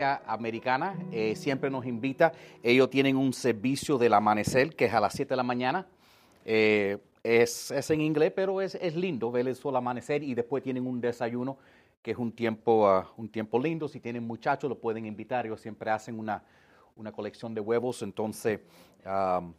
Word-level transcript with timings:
americana 0.00 0.96
eh, 1.10 1.34
siempre 1.34 1.70
nos 1.70 1.84
invita. 1.84 2.32
Ellos 2.62 2.88
tienen 2.88 3.16
un 3.16 3.32
servicio 3.32 3.98
del 3.98 4.14
amanecer 4.14 4.76
que 4.76 4.84
es 4.84 4.94
a 4.94 5.00
las 5.00 5.12
7 5.12 5.30
de 5.30 5.36
la 5.36 5.42
mañana. 5.42 5.88
Eh, 6.44 6.98
es, 7.24 7.72
es, 7.72 7.90
en 7.90 8.02
inglés, 8.02 8.32
pero 8.32 8.60
es, 8.60 8.76
es, 8.76 8.94
lindo 8.94 9.32
ver 9.32 9.48
el 9.48 9.56
sol 9.56 9.74
amanecer 9.74 10.22
y 10.22 10.36
después 10.36 10.62
tienen 10.62 10.86
un 10.86 11.00
desayuno 11.00 11.58
que 12.00 12.12
es 12.12 12.16
un 12.16 12.30
tiempo, 12.30 12.88
uh, 12.88 13.06
un 13.20 13.28
tiempo 13.28 13.58
lindo. 13.58 13.88
Si 13.88 13.98
tienen 13.98 14.24
muchachos, 14.24 14.70
lo 14.70 14.78
pueden 14.78 15.04
invitar. 15.04 15.46
Ellos 15.46 15.60
siempre 15.60 15.90
hacen 15.90 16.16
una, 16.16 16.44
una 16.94 17.10
colección 17.10 17.52
de 17.52 17.60
huevos, 17.60 18.00
entonces 18.02 18.60
um, 19.04 19.52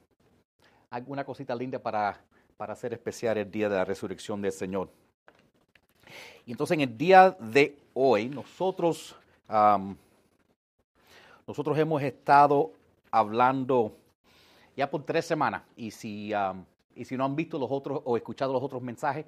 hay 0.89 1.03
una 1.07 1.25
cosita 1.25 1.53
linda 1.53 1.79
para, 1.79 2.17
para 2.55 2.71
hacer 2.71 2.93
especial 2.93 3.37
el 3.37 3.51
día 3.51 3.67
de 3.67 3.75
la 3.75 3.83
resurrección 3.83 4.41
del 4.41 4.53
Señor. 4.53 4.89
Y 6.45 6.51
entonces 6.51 6.75
en 6.75 6.81
el 6.81 6.97
día 6.97 7.31
de 7.31 7.75
hoy, 7.93 8.29
nosotros... 8.29 9.17
Um, 9.49 9.97
nosotros 11.49 11.75
hemos 11.79 12.03
estado 12.03 12.73
hablando 13.09 13.97
ya 14.77 14.87
por 14.87 15.03
tres 15.03 15.25
semanas 15.25 15.63
y 15.75 15.89
si, 15.89 16.31
um, 16.31 16.63
y 16.93 17.05
si 17.05 17.17
no 17.17 17.25
han 17.25 17.35
visto 17.35 17.57
los 17.57 17.71
otros 17.71 18.03
o 18.05 18.15
escuchado 18.17 18.53
los 18.53 18.61
otros 18.61 18.83
mensajes, 18.83 19.25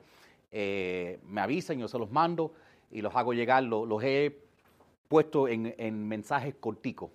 eh, 0.52 1.20
me 1.24 1.42
avisan, 1.42 1.80
yo 1.80 1.88
se 1.88 1.98
los 1.98 2.12
mando 2.12 2.54
y 2.92 3.02
los 3.02 3.16
hago 3.16 3.34
llegar. 3.34 3.64
Los, 3.64 4.04
he 4.04 4.38
puesto 5.08 5.48
en, 5.48 5.74
en 5.80 6.08
mensajes 6.08 6.54
corticos. 6.60 7.10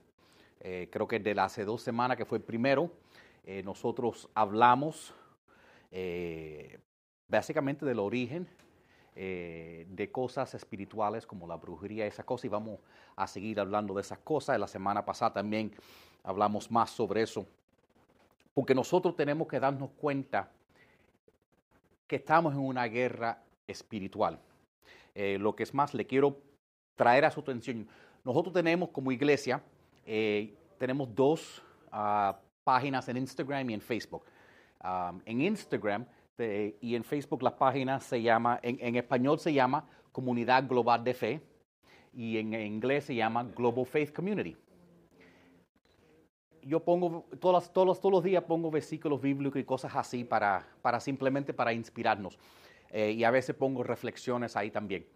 Eh, 0.58 0.88
creo 0.90 1.06
que 1.06 1.20
desde 1.20 1.40
hace 1.40 1.64
dos 1.64 1.82
semanas 1.82 2.16
que 2.16 2.24
fue 2.24 2.38
el 2.38 2.44
primero, 2.44 2.90
eh, 3.44 3.62
nosotros 3.62 4.28
hablamos 4.34 5.14
básicamente 7.28 7.86
del 7.86 8.00
origen 8.00 8.48
eh, 9.18 9.86
de 9.88 10.12
cosas 10.12 10.52
espirituales 10.54 11.26
como 11.26 11.46
la 11.46 11.56
brujería, 11.56 12.06
esas 12.06 12.26
cosas, 12.26 12.44
y 12.44 12.48
vamos 12.48 12.80
a 13.16 13.26
seguir 13.26 13.58
hablando 13.58 13.94
de 13.94 14.02
esas 14.02 14.18
cosas. 14.18 14.60
La 14.60 14.68
semana 14.68 15.06
pasada 15.06 15.32
también 15.32 15.72
hablamos 16.22 16.70
más 16.70 16.90
sobre 16.90 17.22
eso, 17.22 17.46
porque 18.52 18.74
nosotros 18.74 19.16
tenemos 19.16 19.48
que 19.48 19.58
darnos 19.58 19.88
cuenta 19.96 20.50
que 22.06 22.16
estamos 22.16 22.52
en 22.52 22.60
una 22.60 22.84
guerra 22.84 23.42
espiritual. 23.66 24.38
Eh, 25.14 25.38
lo 25.40 25.56
que 25.56 25.62
es 25.62 25.72
más, 25.72 25.94
le 25.94 26.06
quiero 26.06 26.38
traer 26.94 27.24
a 27.24 27.30
su 27.30 27.40
atención. 27.40 27.88
Nosotros 28.22 28.52
tenemos 28.52 28.90
como 28.90 29.10
iglesia, 29.12 29.62
eh, 30.04 30.54
tenemos 30.78 31.14
dos 31.14 31.62
uh, 31.90 32.34
páginas 32.64 33.08
en 33.08 33.16
Instagram 33.16 33.70
y 33.70 33.74
en 33.74 33.80
Facebook. 33.80 34.24
Um, 34.84 35.22
en 35.24 35.40
Instagram 35.40 36.06
de, 36.36 36.76
y 36.80 36.94
en 36.94 37.04
Facebook 37.04 37.42
la 37.42 37.56
página 37.56 38.00
se 38.00 38.22
llama, 38.22 38.58
en, 38.62 38.78
en, 38.80 38.96
español 38.96 39.38
se 39.38 39.52
llama 39.52 39.88
Comunidad 40.12 40.68
Global 40.68 41.02
de 41.02 41.14
Fe 41.14 41.40
y 42.12 42.38
en, 42.38 42.54
en 42.54 42.66
inglés 42.66 43.04
se 43.04 43.14
llama 43.14 43.44
Global 43.44 43.86
Faith 43.86 44.12
Community. 44.12 44.56
Yo 46.62 46.80
pongo, 46.80 47.26
todos, 47.40 47.72
todos, 47.72 48.00
todos 48.00 48.12
los 48.12 48.24
días 48.24 48.42
pongo 48.42 48.70
versículos 48.70 49.20
bíblicos 49.20 49.60
y 49.60 49.64
cosas 49.64 49.94
así 49.94 50.24
para, 50.24 50.66
para 50.82 50.98
simplemente 50.98 51.54
para 51.54 51.72
inspirarnos. 51.72 52.38
Eh, 52.90 53.12
y 53.12 53.24
a 53.24 53.30
veces 53.30 53.54
pongo 53.54 53.82
reflexiones 53.82 54.56
ahí 54.56 54.70
también. 54.70 55.06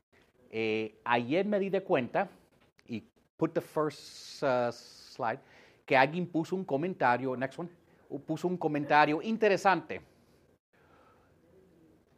Eh, 0.50 1.00
ayer 1.04 1.46
me 1.46 1.58
di 1.58 1.70
de 1.70 1.82
cuenta, 1.82 2.28
y 2.86 3.02
put 3.36 3.52
the 3.52 3.60
first 3.60 4.42
uh, 4.42 4.70
slide, 4.72 5.40
que 5.84 5.96
alguien 5.96 6.26
puso 6.26 6.54
un 6.54 6.64
comentario, 6.64 7.36
next 7.36 7.58
one, 7.58 7.68
puso 8.26 8.46
un 8.46 8.56
comentario 8.56 9.20
interesante 9.22 10.00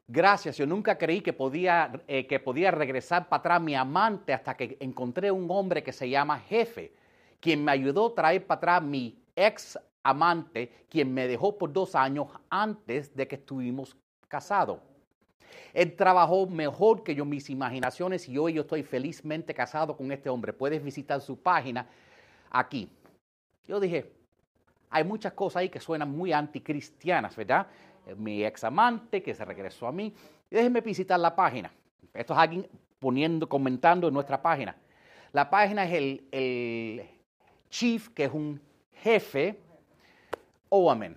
Gracias, 0.09 0.57
yo 0.57 0.67
nunca 0.67 0.99
creí 0.99 1.21
que 1.21 1.33
podía, 1.33 1.93
eh, 2.07 2.27
que 2.27 2.41
podía 2.41 2.71
regresar 2.71 3.29
para 3.29 3.41
atrás 3.41 3.63
mi 3.63 3.75
amante 3.75 4.33
hasta 4.33 4.57
que 4.57 4.77
encontré 4.81 5.31
un 5.31 5.51
hombre 5.51 5.83
que 5.83 5.93
se 5.93 6.09
llama 6.09 6.39
jefe, 6.41 6.93
quien 7.41 7.65
me 7.65 7.73
ayudó 7.73 8.09
a 8.09 8.15
traer 8.15 8.47
para 8.47 8.59
atrás 8.59 8.83
mi 8.83 9.23
ex 9.37 9.79
amante, 10.03 10.87
quien 10.89 11.15
me 11.15 11.29
dejó 11.29 11.57
por 11.57 11.73
dos 11.73 11.95
años 11.95 12.29
antes 12.51 13.15
de 13.15 13.29
que 13.29 13.37
estuvimos 13.37 13.97
casados. 14.29 14.81
Él 15.73 15.97
trabajó 15.97 16.47
mejor 16.47 17.03
que 17.03 17.15
yo 17.15 17.25
mis 17.25 17.49
imaginaciones 17.49 18.29
y 18.29 18.37
hoy 18.37 18.55
yo 18.55 18.63
estoy 18.63 18.83
felizmente 18.83 19.55
casado 19.55 19.97
con 19.97 20.11
este 20.13 20.29
hombre. 20.29 20.53
Puedes 20.53 20.83
visitar 20.83 21.21
su 21.21 21.41
página 21.41 21.87
aquí. 22.51 22.91
Yo 23.67 23.81
dije, 23.81 24.13
hay 24.91 25.05
muchas 25.05 25.33
cosas 25.33 25.61
ahí 25.61 25.69
que 25.69 25.81
suenan 25.81 26.11
muy 26.11 26.33
anticristianas, 26.33 27.35
¿verdad? 27.37 27.67
Mi 28.17 28.45
ex 28.45 28.65
amante 28.65 29.23
que 29.23 29.35
se 29.35 29.45
regresó 29.45 29.87
a 29.87 29.93
mí. 29.93 30.15
Déjenme 30.51 30.81
visitar 30.81 31.19
la 31.19 31.35
página. 31.35 31.73
Esto 32.13 32.35
es 32.35 32.39
alguien 32.39 32.69
poniendo, 32.99 33.49
comentando 33.49 34.09
en 34.09 34.15
nuestra 34.15 34.41
página. 34.41 34.77
La 35.33 35.49
página 35.49 35.85
es 35.85 35.93
el, 35.95 36.29
el 36.31 37.03
chief, 37.71 38.09
que 38.11 38.25
es 38.25 38.33
un 38.33 38.61
jefe. 38.93 39.59
Oh, 40.69 40.91
amén. 40.91 41.17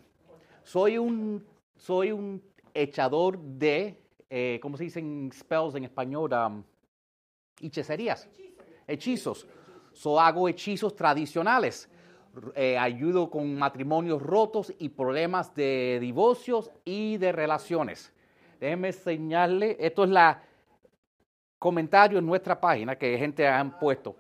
Soy 0.63 0.97
un, 0.97 1.45
soy 1.75 2.12
un 2.12 2.41
echador 2.74 3.40
de, 3.40 4.01
eh, 4.29 4.59
¿cómo 4.62 4.78
se 4.78 4.85
dicen 4.85 5.29
spells 5.34 5.75
en 5.75 5.84
español? 5.84 6.31
Um, 6.34 6.63
hechicerías. 7.62 8.28
Hechizos. 8.88 9.47
So 9.94 10.19
hago 10.19 10.47
hechizos 10.50 10.95
tradicionales 10.95 11.90
eh, 12.56 12.78
ayudo 12.78 13.29
con 13.29 13.56
matrimonios 13.56 14.22
rotos 14.22 14.73
y 14.79 14.90
problemas 14.90 15.53
de 15.56 15.97
divorcios 16.01 16.72
y 16.84 17.18
de 17.18 17.31
relaciones. 17.31 18.12
Déjenme 18.59 18.90
enseñarle, 18.90 19.78
esto 19.79 20.03
es 20.03 20.09
la 20.09 20.41
comentario 21.59 22.19
en 22.19 22.25
nuestra 22.25 22.59
página 22.59 22.95
que 22.95 23.18
gente 23.18 23.47
han 23.47 23.79
puesto. 23.79 24.16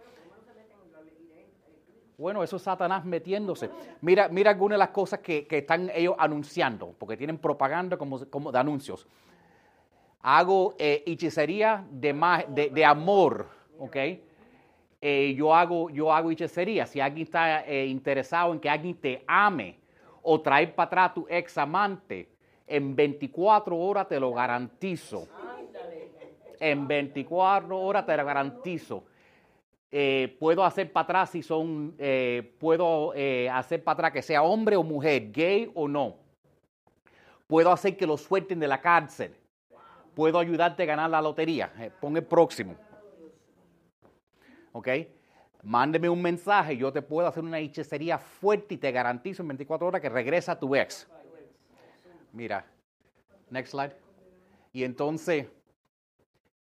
Bueno, 2.17 2.43
eso 2.43 2.55
es 2.55 2.61
Satanás 2.61 3.03
metiéndose. 3.03 3.69
Mira, 4.01 4.29
mira 4.29 4.51
algunas 4.51 4.75
de 4.75 4.79
las 4.79 4.89
cosas 4.89 5.19
que, 5.19 5.45
que 5.45 5.59
están 5.59 5.91
ellos 5.93 6.15
anunciando, 6.17 6.95
porque 6.97 7.17
tienen 7.17 7.37
propaganda 7.37 7.97
como, 7.97 8.25
como 8.29 8.51
de 8.51 8.59
anuncios. 8.59 9.05
Hago 10.21 10.75
eh, 10.79 11.03
hechicería 11.05 11.85
de, 11.91 12.13
de, 12.49 12.69
de 12.69 12.85
amor, 12.85 13.47
¿ok? 13.77 13.97
Eh, 15.07 15.35
yo, 15.35 15.53
hago, 15.53 15.91
yo 15.91 16.11
hago 16.11 16.31
hechicería. 16.31 16.87
Si 16.87 16.99
alguien 16.99 17.27
está 17.27 17.63
eh, 17.63 17.85
interesado 17.85 18.51
en 18.51 18.59
que 18.59 18.67
alguien 18.67 18.95
te 18.95 19.23
ame 19.27 19.77
o 20.23 20.41
traer 20.41 20.73
para 20.73 20.87
atrás 20.87 21.11
a 21.11 21.13
tu 21.13 21.27
ex 21.29 21.59
amante, 21.59 22.27
en 22.65 22.95
24 22.95 23.77
horas 23.77 24.07
te 24.07 24.19
lo 24.19 24.33
garantizo. 24.33 25.27
En 26.59 26.87
24 26.87 27.79
horas 27.79 28.03
te 28.03 28.17
lo 28.17 28.25
garantizo. 28.25 29.03
Eh, 29.91 30.35
puedo 30.39 30.65
hacer 30.65 30.91
para 30.91 31.03
atrás 31.03 31.29
si 31.29 31.43
son, 31.43 31.95
puedo 32.59 33.13
hacer 33.51 33.83
para 33.83 33.93
atrás 33.93 34.11
que 34.11 34.23
sea 34.23 34.41
hombre 34.41 34.75
o 34.75 34.81
mujer, 34.81 35.31
gay 35.31 35.71
o 35.75 35.87
no. 35.87 36.15
Puedo 37.45 37.71
hacer 37.71 37.95
que 37.95 38.07
lo 38.07 38.17
suelten 38.17 38.59
de 38.59 38.67
la 38.67 38.81
cárcel. 38.81 39.35
Puedo 40.15 40.39
ayudarte 40.39 40.81
a 40.81 40.87
ganar 40.87 41.11
la 41.11 41.21
lotería. 41.21 41.71
Pon 42.01 42.17
el 42.17 42.23
próximo. 42.23 42.75
¿Ok? 44.75 44.89
Mándeme 45.63 46.09
un 46.09 46.21
mensaje, 46.21 46.75
yo 46.75 46.91
te 46.91 47.01
puedo 47.01 47.27
hacer 47.27 47.43
una 47.43 47.59
hechicería 47.59 48.19
fuerte 48.19 48.75
y 48.75 48.77
te 48.77 48.91
garantizo 48.91 49.41
en 49.41 49.47
24 49.47 49.87
horas 49.87 50.01
que 50.01 50.09
regresa 50.09 50.51
a 50.51 50.59
tu 50.59 50.75
ex. 50.75 51.07
Mira, 52.33 52.65
next 53.49 53.71
slide. 53.71 53.95
Y 54.73 54.83
entonces, 54.83 55.47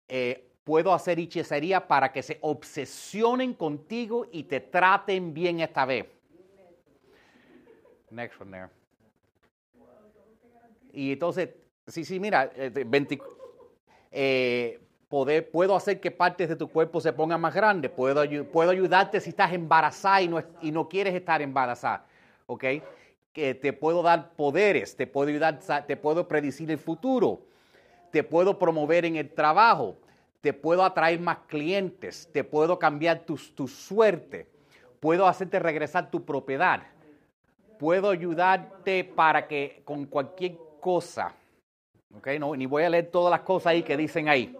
eh, 0.09 0.49
puedo 0.63 0.95
hacer 0.95 1.19
hechicería 1.19 1.89
para 1.89 2.13
que 2.13 2.23
se 2.23 2.39
obsesionen 2.43 3.55
contigo 3.55 4.29
y 4.31 4.45
te 4.45 4.61
traten 4.61 5.35
bien 5.35 5.59
esta 5.59 5.85
vez. 5.85 6.07
Next 8.11 8.41
one 8.41 8.53
there. 8.53 8.69
Y 10.93 11.13
entonces, 11.13 11.51
sí, 11.89 12.05
sí, 12.05 12.21
mira, 12.21 12.53
eh, 12.55 12.71
20, 12.87 13.19
Poder, 15.09 15.49
puedo 15.51 15.77
hacer 15.77 16.01
que 16.01 16.11
partes 16.11 16.49
de 16.49 16.57
tu 16.57 16.69
cuerpo 16.69 17.01
se 17.01 17.13
pongan 17.13 17.41
más 17.41 17.55
grandes, 17.55 17.93
puedo, 17.93 18.25
puedo 18.51 18.71
ayudarte 18.73 19.21
si 19.21 19.31
estás 19.31 19.53
embarazada 19.53 20.21
y 20.21 20.27
no, 20.27 20.43
y 20.61 20.73
no 20.73 20.89
quieres 20.89 21.15
estar 21.15 21.41
embarazada, 21.41 22.05
¿ok? 22.47 22.65
Que 23.33 23.55
te 23.55 23.73
puedo 23.73 24.03
dar 24.03 24.33
poderes, 24.33 24.97
te 24.97 25.07
puedo 25.07 25.29
ayudar, 25.29 25.61
te 25.87 25.97
puedo 25.97 26.27
predecir 26.27 26.73
el 26.73 26.79
futuro, 26.79 27.41
te 28.11 28.25
puedo 28.25 28.59
promover 28.59 29.05
en 29.05 29.15
el 29.15 29.31
trabajo, 29.31 29.97
te 30.41 30.53
puedo 30.53 30.83
atraer 30.83 31.21
más 31.21 31.39
clientes, 31.47 32.29
te 32.33 32.43
puedo 32.43 32.77
cambiar 32.77 33.21
tu, 33.21 33.37
tu 33.55 33.69
suerte, 33.69 34.49
puedo 34.99 35.29
hacerte 35.29 35.61
regresar 35.61 36.11
tu 36.11 36.25
propiedad, 36.25 36.83
puedo 37.79 38.11
ayudarte 38.11 39.05
para 39.05 39.47
que 39.47 39.83
con 39.85 40.07
cualquier 40.07 40.57
cosa, 40.81 41.33
¿ok? 42.17 42.27
No, 42.41 42.57
ni 42.57 42.67
voy 42.67 42.83
a 42.83 42.91
leer 42.91 43.09
todas 43.09 43.31
las 43.31 43.43
cosas 43.43 43.69
ahí 43.69 43.85
que 43.85 43.97
dicen 43.97 44.29
ahí. 44.29 44.57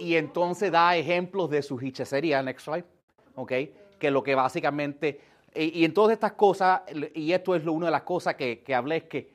Y 0.00 0.16
entonces 0.16 0.72
da 0.72 0.96
ejemplos 0.96 1.50
de 1.50 1.62
su 1.62 1.78
hechicería, 1.78 2.42
next 2.42 2.64
slide, 2.64 2.86
¿ok? 3.34 3.52
Que 3.98 4.10
lo 4.10 4.22
que 4.22 4.34
básicamente, 4.34 5.20
y, 5.54 5.80
y 5.80 5.84
en 5.84 5.92
todas 5.92 6.12
estas 6.12 6.32
cosas, 6.32 6.80
y 7.14 7.32
esto 7.32 7.54
es 7.54 7.64
lo, 7.64 7.74
una 7.74 7.86
de 7.86 7.92
las 7.92 8.02
cosas 8.02 8.34
que, 8.34 8.62
que 8.62 8.74
hablé, 8.74 8.96
es 8.96 9.04
que, 9.04 9.32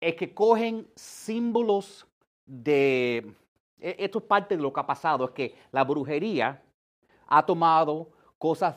es 0.00 0.14
que 0.16 0.32
cogen 0.32 0.88
símbolos 0.96 2.06
de, 2.46 3.34
e, 3.78 3.96
esto 3.98 4.20
es 4.20 4.24
parte 4.24 4.56
de 4.56 4.62
lo 4.62 4.72
que 4.72 4.80
ha 4.80 4.86
pasado, 4.86 5.26
es 5.26 5.30
que 5.32 5.54
la 5.70 5.84
brujería 5.84 6.62
ha 7.26 7.44
tomado 7.44 8.10
cosas 8.38 8.76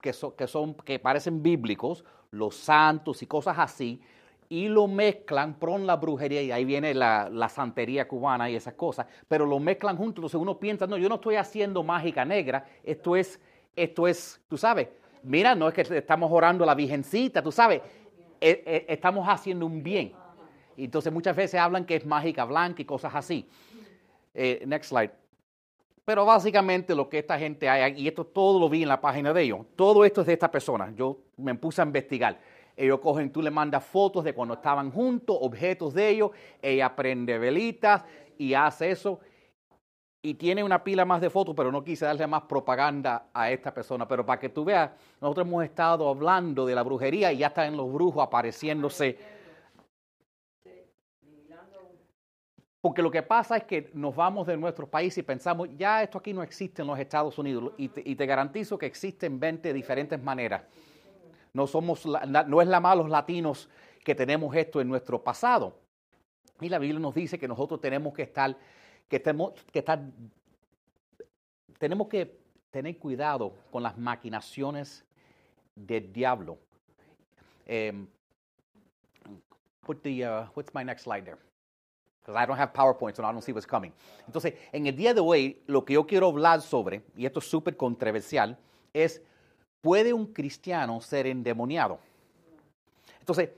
que, 0.00 0.12
que, 0.36 0.46
son, 0.46 0.74
que 0.74 0.98
parecen 0.98 1.42
bíblicos, 1.42 2.04
los 2.30 2.54
santos 2.54 3.22
y 3.22 3.26
cosas 3.26 3.58
así, 3.58 4.00
y 4.50 4.68
lo 4.68 4.88
mezclan 4.88 5.54
con 5.54 5.86
la 5.86 5.96
brujería, 5.96 6.42
y 6.42 6.50
ahí 6.50 6.64
viene 6.64 6.92
la, 6.92 7.30
la, 7.30 7.48
santería 7.48 8.06
cubana 8.06 8.50
y 8.50 8.56
esas 8.56 8.74
cosas, 8.74 9.06
pero 9.28 9.46
lo 9.46 9.60
mezclan 9.60 9.96
juntos, 9.96 10.18
entonces 10.18 10.40
uno 10.40 10.58
piensa, 10.58 10.86
no, 10.86 10.98
yo 10.98 11.08
no 11.08 11.14
estoy 11.14 11.36
haciendo 11.36 11.82
mágica 11.84 12.24
negra, 12.24 12.66
esto 12.82 13.14
es, 13.14 13.40
esto 13.76 14.08
es, 14.08 14.40
tú 14.48 14.58
sabes, 14.58 14.88
mira, 15.22 15.54
no 15.54 15.68
es 15.68 15.74
que 15.74 15.82
estamos 15.96 16.30
orando 16.32 16.64
a 16.64 16.66
la 16.66 16.74
Virgencita, 16.74 17.42
tú 17.42 17.52
sabes, 17.52 17.80
e, 18.40 18.62
e, 18.66 18.92
estamos 18.92 19.26
haciendo 19.28 19.66
un 19.66 19.82
bien. 19.82 20.12
Entonces 20.76 21.12
muchas 21.12 21.36
veces 21.36 21.60
hablan 21.60 21.84
que 21.84 21.96
es 21.96 22.06
mágica 22.06 22.44
blanca 22.44 22.82
y 22.82 22.84
cosas 22.84 23.14
así. 23.14 23.46
Eh, 24.34 24.62
next 24.66 24.90
slide. 24.90 25.10
Pero 26.04 26.24
básicamente 26.24 26.94
lo 26.94 27.08
que 27.08 27.18
esta 27.18 27.38
gente 27.38 27.68
hay, 27.68 28.00
y 28.00 28.08
esto 28.08 28.24
todo 28.24 28.58
lo 28.58 28.68
vi 28.68 28.82
en 28.82 28.88
la 28.88 29.00
página 29.00 29.32
de 29.32 29.42
ellos, 29.42 29.60
todo 29.76 30.04
esto 30.04 30.22
es 30.22 30.26
de 30.26 30.32
esta 30.32 30.50
persona. 30.50 30.92
Yo 30.96 31.18
me 31.36 31.54
puse 31.54 31.82
a 31.82 31.84
investigar. 31.84 32.38
Ellos 32.80 33.00
cogen, 33.00 33.30
tú 33.30 33.42
le 33.42 33.50
mandas 33.50 33.84
fotos 33.84 34.24
de 34.24 34.32
cuando 34.32 34.54
estaban 34.54 34.90
juntos, 34.90 35.36
objetos 35.40 35.92
de 35.92 36.08
ellos, 36.08 36.30
ella 36.62 36.94
prende 36.96 37.38
velitas 37.38 38.04
y 38.38 38.54
hace 38.54 38.90
eso. 38.90 39.20
Y 40.22 40.34
tiene 40.34 40.62
una 40.62 40.82
pila 40.82 41.04
más 41.04 41.20
de 41.20 41.30
fotos, 41.30 41.54
pero 41.54 41.70
no 41.70 41.82
quise 41.82 42.04
darle 42.04 42.26
más 42.26 42.42
propaganda 42.42 43.28
a 43.32 43.50
esta 43.50 43.72
persona. 43.72 44.06
Pero 44.06 44.24
para 44.24 44.38
que 44.38 44.48
tú 44.48 44.64
veas, 44.64 44.90
nosotros 45.20 45.46
hemos 45.46 45.64
estado 45.64 46.08
hablando 46.08 46.66
de 46.66 46.74
la 46.74 46.82
brujería 46.82 47.32
y 47.32 47.38
ya 47.38 47.48
están 47.48 47.76
los 47.76 47.92
brujos 47.92 48.22
apareciéndose 48.22 49.18
Porque 52.80 53.02
lo 53.02 53.10
que 53.10 53.22
pasa 53.22 53.58
es 53.58 53.64
que 53.64 53.90
nos 53.92 54.16
vamos 54.16 54.46
de 54.46 54.56
nuestro 54.56 54.88
país 54.88 55.16
y 55.18 55.22
pensamos, 55.22 55.68
ya 55.76 56.02
esto 56.02 56.16
aquí 56.16 56.32
no 56.32 56.42
existe 56.42 56.80
en 56.80 56.88
los 56.88 56.98
Estados 56.98 57.38
Unidos. 57.38 57.72
Y 57.76 57.88
te, 57.88 58.26
garantizo 58.26 58.78
que 58.78 58.86
existen 58.86 59.38
20 59.38 59.72
diferentes 59.74 60.20
maneras. 60.22 60.62
No, 61.52 61.66
somos, 61.66 62.06
no 62.06 62.62
es 62.62 62.68
la 62.68 62.80
más 62.80 62.96
los 62.96 63.08
latinos 63.08 63.68
que 64.04 64.14
tenemos 64.14 64.54
esto 64.54 64.80
en 64.80 64.88
nuestro 64.88 65.22
pasado. 65.22 65.78
Y 66.60 66.68
la 66.68 66.78
Biblia 66.78 67.00
nos 67.00 67.14
dice 67.14 67.38
que 67.38 67.48
nosotros 67.48 67.80
tenemos 67.80 68.12
que 68.12 68.22
estar, 68.22 68.56
que 69.08 69.18
tenemos 69.18 69.54
que 69.72 69.78
estar, 69.78 70.00
tenemos 71.78 72.08
que 72.08 72.38
tener 72.70 72.98
cuidado 72.98 73.54
con 73.70 73.82
las 73.82 73.96
maquinaciones 73.98 75.04
del 75.74 76.12
diablo. 76.12 76.58
Um, 77.68 78.08
put 79.80 80.02
the, 80.02 80.24
uh, 80.24 80.46
what's 80.54 80.72
my 80.74 80.84
next 80.84 81.02
slide 81.02 81.24
there? 81.24 81.38
Because 82.20 82.36
I 82.36 82.46
don't 82.46 82.58
have 82.58 82.72
PowerPoint, 82.72 83.16
so 83.16 83.24
I 83.24 83.32
don't 83.32 83.42
see 83.42 83.52
what's 83.52 83.66
coming. 83.66 83.92
Entonces, 84.26 84.54
en 84.72 84.86
el 84.86 84.94
día 84.94 85.14
de 85.14 85.20
hoy, 85.20 85.62
lo 85.66 85.84
que 85.84 85.94
yo 85.94 86.06
quiero 86.06 86.28
hablar 86.28 86.60
sobre, 86.60 87.02
y 87.16 87.24
esto 87.24 87.38
es 87.38 87.46
súper 87.46 87.76
controversial, 87.76 88.58
es, 88.92 89.22
¿puede 89.80 90.12
un 90.12 90.26
cristiano 90.26 91.00
ser 91.00 91.26
endemoniado? 91.26 91.98
Entonces, 93.18 93.50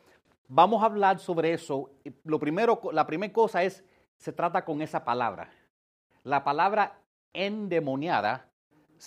vamos 0.48 0.82
a 0.82 0.86
hablar 0.86 1.18
sobre 1.18 1.52
eso. 1.52 1.90
Lo 2.24 2.38
primero, 2.38 2.80
la 2.92 3.06
primera 3.06 3.32
cosa 3.32 3.62
es, 3.62 3.84
se 4.16 4.32
trata 4.32 4.64
con 4.64 4.82
esa 4.82 5.04
palabra. 5.04 5.50
La 6.24 6.44
palabra 6.44 6.98
endemoniada 7.32 8.48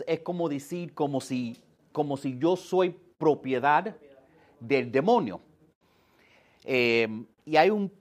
es 0.05 0.19
como 0.21 0.49
decir, 0.49 0.93
como 0.93 1.21
si, 1.21 1.61
como 1.91 2.17
si 2.17 2.37
yo 2.37 2.55
soy 2.55 2.97
propiedad 3.17 3.95
del 4.59 4.91
demonio. 4.91 5.39
Eh, 6.63 7.07
y 7.45 7.57
hay 7.57 7.69
un 7.69 7.91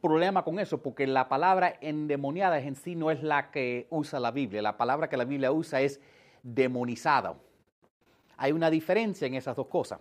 problema 0.00 0.44
con 0.44 0.58
eso, 0.60 0.82
porque 0.82 1.06
la 1.06 1.28
palabra 1.28 1.74
endemoniada 1.80 2.60
en 2.60 2.76
sí 2.76 2.94
no 2.94 3.10
es 3.10 3.22
la 3.22 3.50
que 3.50 3.86
usa 3.90 4.20
la 4.20 4.30
Biblia. 4.30 4.62
La 4.62 4.76
palabra 4.76 5.08
que 5.08 5.16
la 5.16 5.24
Biblia 5.24 5.50
usa 5.50 5.80
es 5.80 6.00
demonizada. 6.42 7.34
Hay 8.38 8.52
una 8.52 8.70
diferencia 8.70 9.26
en 9.26 9.34
esas 9.34 9.54
dos 9.54 9.66
cosas. 9.66 10.00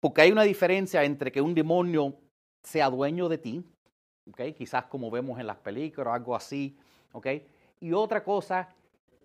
Porque 0.00 0.20
hay 0.20 0.30
una 0.30 0.42
diferencia 0.42 1.02
entre 1.02 1.32
que 1.32 1.40
un 1.40 1.54
demonio 1.54 2.14
sea 2.62 2.90
dueño 2.90 3.28
de 3.30 3.38
ti, 3.38 3.64
¿okay? 4.30 4.52
quizás 4.52 4.84
como 4.84 5.10
vemos 5.10 5.40
en 5.40 5.46
las 5.46 5.56
películas 5.56 6.08
o 6.08 6.12
algo 6.12 6.36
así, 6.36 6.76
¿okay? 7.12 7.46
y 7.80 7.92
otra 7.92 8.22
cosa, 8.22 8.68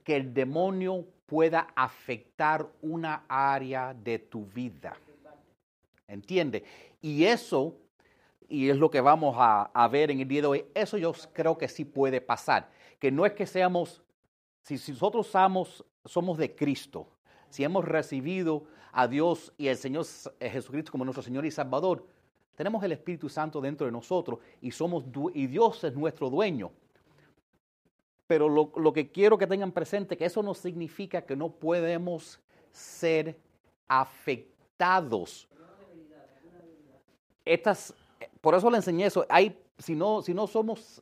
que 0.06 0.16
el 0.16 0.34
demonio 0.34 1.06
pueda 1.26 1.68
afectar 1.76 2.66
una 2.82 3.26
área 3.28 3.94
de 3.94 4.20
tu 4.20 4.46
vida. 4.46 4.96
¿Entiende? 6.08 6.64
Y 7.02 7.26
eso 7.26 7.76
y 8.50 8.70
es 8.70 8.78
lo 8.78 8.90
que 8.90 9.00
vamos 9.00 9.36
a, 9.38 9.88
ver 9.90 10.10
en 10.12 10.20
el 10.20 10.28
día 10.28 10.42
de 10.42 10.48
hoy, 10.48 10.66
eso 10.74 10.98
yo 10.98 11.14
creo 11.34 11.58
que 11.58 11.68
sí 11.68 11.86
puede 11.86 12.20
pasar. 12.20 12.70
Que 12.98 13.12
no 13.12 13.26
es 13.26 13.34
que 13.34 13.46
seamos, 13.46 14.02
si, 14.64 14.74
nosotros 14.92 15.28
somos, 15.28 15.86
somos 16.06 16.38
de 16.38 16.56
Cristo, 16.56 17.08
si 17.50 17.64
hemos 17.64 17.86
recibido 17.86 18.66
a 18.92 19.08
Dios 19.08 19.54
y 19.58 19.68
al 19.68 19.78
Señor 19.78 20.06
eh, 20.40 20.50
Jesucristo 20.50 20.92
como 20.92 21.06
nuestro 21.06 21.24
Señor 21.24 21.46
y 21.46 21.52
Salvador, 21.52 22.06
tenemos 22.56 22.84
el 22.84 22.92
Espíritu 22.92 23.30
Santo 23.30 23.62
dentro 23.62 23.86
de 23.86 23.92
nosotros 23.92 24.40
y, 24.62 24.72
somos, 24.72 25.06
y 25.34 25.48
Dios 25.48 25.84
es 25.84 25.96
nuestro 25.96 26.30
dueño. 26.30 26.72
Pero 28.28 28.48
lo, 28.50 28.72
lo 28.76 28.94
que 28.94 29.10
quiero 29.12 29.38
que 29.38 29.48
tengan 29.48 29.72
presente 29.72 30.18
que 30.18 30.26
eso 30.26 30.44
no 30.44 30.54
significa 30.54 31.22
que 31.22 31.36
no 31.36 31.50
podemos 31.50 32.40
ser 32.72 33.40
afectados. 33.88 35.48
Estas 37.46 37.96
por 38.42 38.56
eso 38.56 38.70
le 38.70 38.78
enseñé 38.78 39.06
eso. 39.06 39.26
Hay, 39.30 39.58
si, 39.78 39.96
no, 39.96 40.22
si 40.22 40.34
no 40.34 40.48
somos, 40.48 41.02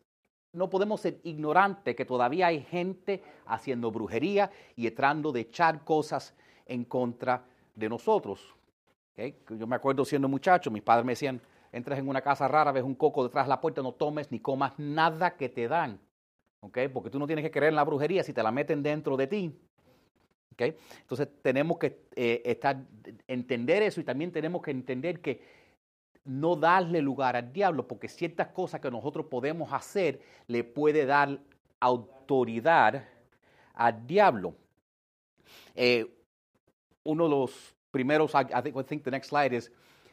no 0.54 0.70
podemos 0.70 1.02
ser 1.02 1.20
ignorantes 1.24 1.96
que 1.96 2.06
todavía 2.06 2.48
hay 2.48 2.62
gente 2.62 3.22
haciendo 3.46 3.92
brujería 3.92 4.52
y 4.76 4.90
tratando 4.92 5.32
de 5.32 5.42
echar 5.42 5.84
cosas 5.84 6.34
en 6.66 6.86
contra 6.86 7.46
de 7.76 7.90
nosotros. 7.90 8.56
Yo 9.50 9.68
me 9.68 9.76
acuerdo 9.76 10.06
siendo 10.06 10.28
muchacho, 10.28 10.70
mis 10.70 10.84
padres 10.84 11.06
me 11.06 11.14
decían, 11.14 11.42
entras 11.72 12.00
en 12.00 12.08
una 12.08 12.22
casa 12.22 12.48
rara, 12.48 12.72
ves 12.72 12.84
un 12.84 12.96
coco 12.96 13.24
detrás 13.24 13.46
de 13.46 13.50
la 13.50 13.62
puerta, 13.62 13.82
no 13.82 13.94
tomes 13.94 14.32
ni 14.32 14.40
comas 14.40 14.74
nada 14.78 15.36
que 15.36 15.50
te 15.50 15.68
dan. 15.68 16.00
Porque 16.60 17.10
tú 17.10 17.20
no 17.20 17.28
tienes 17.28 17.44
que 17.44 17.52
creer 17.52 17.70
en 17.70 17.76
la 17.76 17.84
brujería 17.84 18.24
si 18.24 18.34
te 18.34 18.44
la 18.44 18.52
meten 18.52 18.84
dentro 18.84 19.16
de 19.16 19.28
ti. 19.28 19.56
Entonces 20.60 21.28
tenemos 21.42 21.78
que 21.78 22.08
eh, 22.16 22.42
estar, 22.46 22.78
entender 23.28 23.84
eso 23.84 24.02
y 24.02 24.04
también 24.04 24.32
tenemos 24.32 24.62
que 24.62 24.72
entender 24.72 25.22
que 25.22 25.57
no 26.28 26.56
darle 26.56 27.02
lugar 27.02 27.36
al 27.36 27.52
diablo, 27.52 27.88
porque 27.88 28.08
ciertas 28.08 28.50
cosas 28.50 28.82
que 28.82 28.92
nosotros 28.92 29.26
podemos 29.28 29.72
hacer 29.72 30.20
le 30.48 30.64
puede 30.64 31.06
dar 31.06 31.40
autoridad 31.80 33.06
al 33.74 34.06
diablo. 34.06 34.56
Eh, 35.76 36.06
uno 37.04 37.24
de 37.24 37.30
los 37.30 37.76
primeros, 37.92 38.34
I 38.36 38.84
think, 38.84 39.04
the 39.04 39.12
next 39.12 39.30
slide 39.30 39.56
is, 39.56 39.72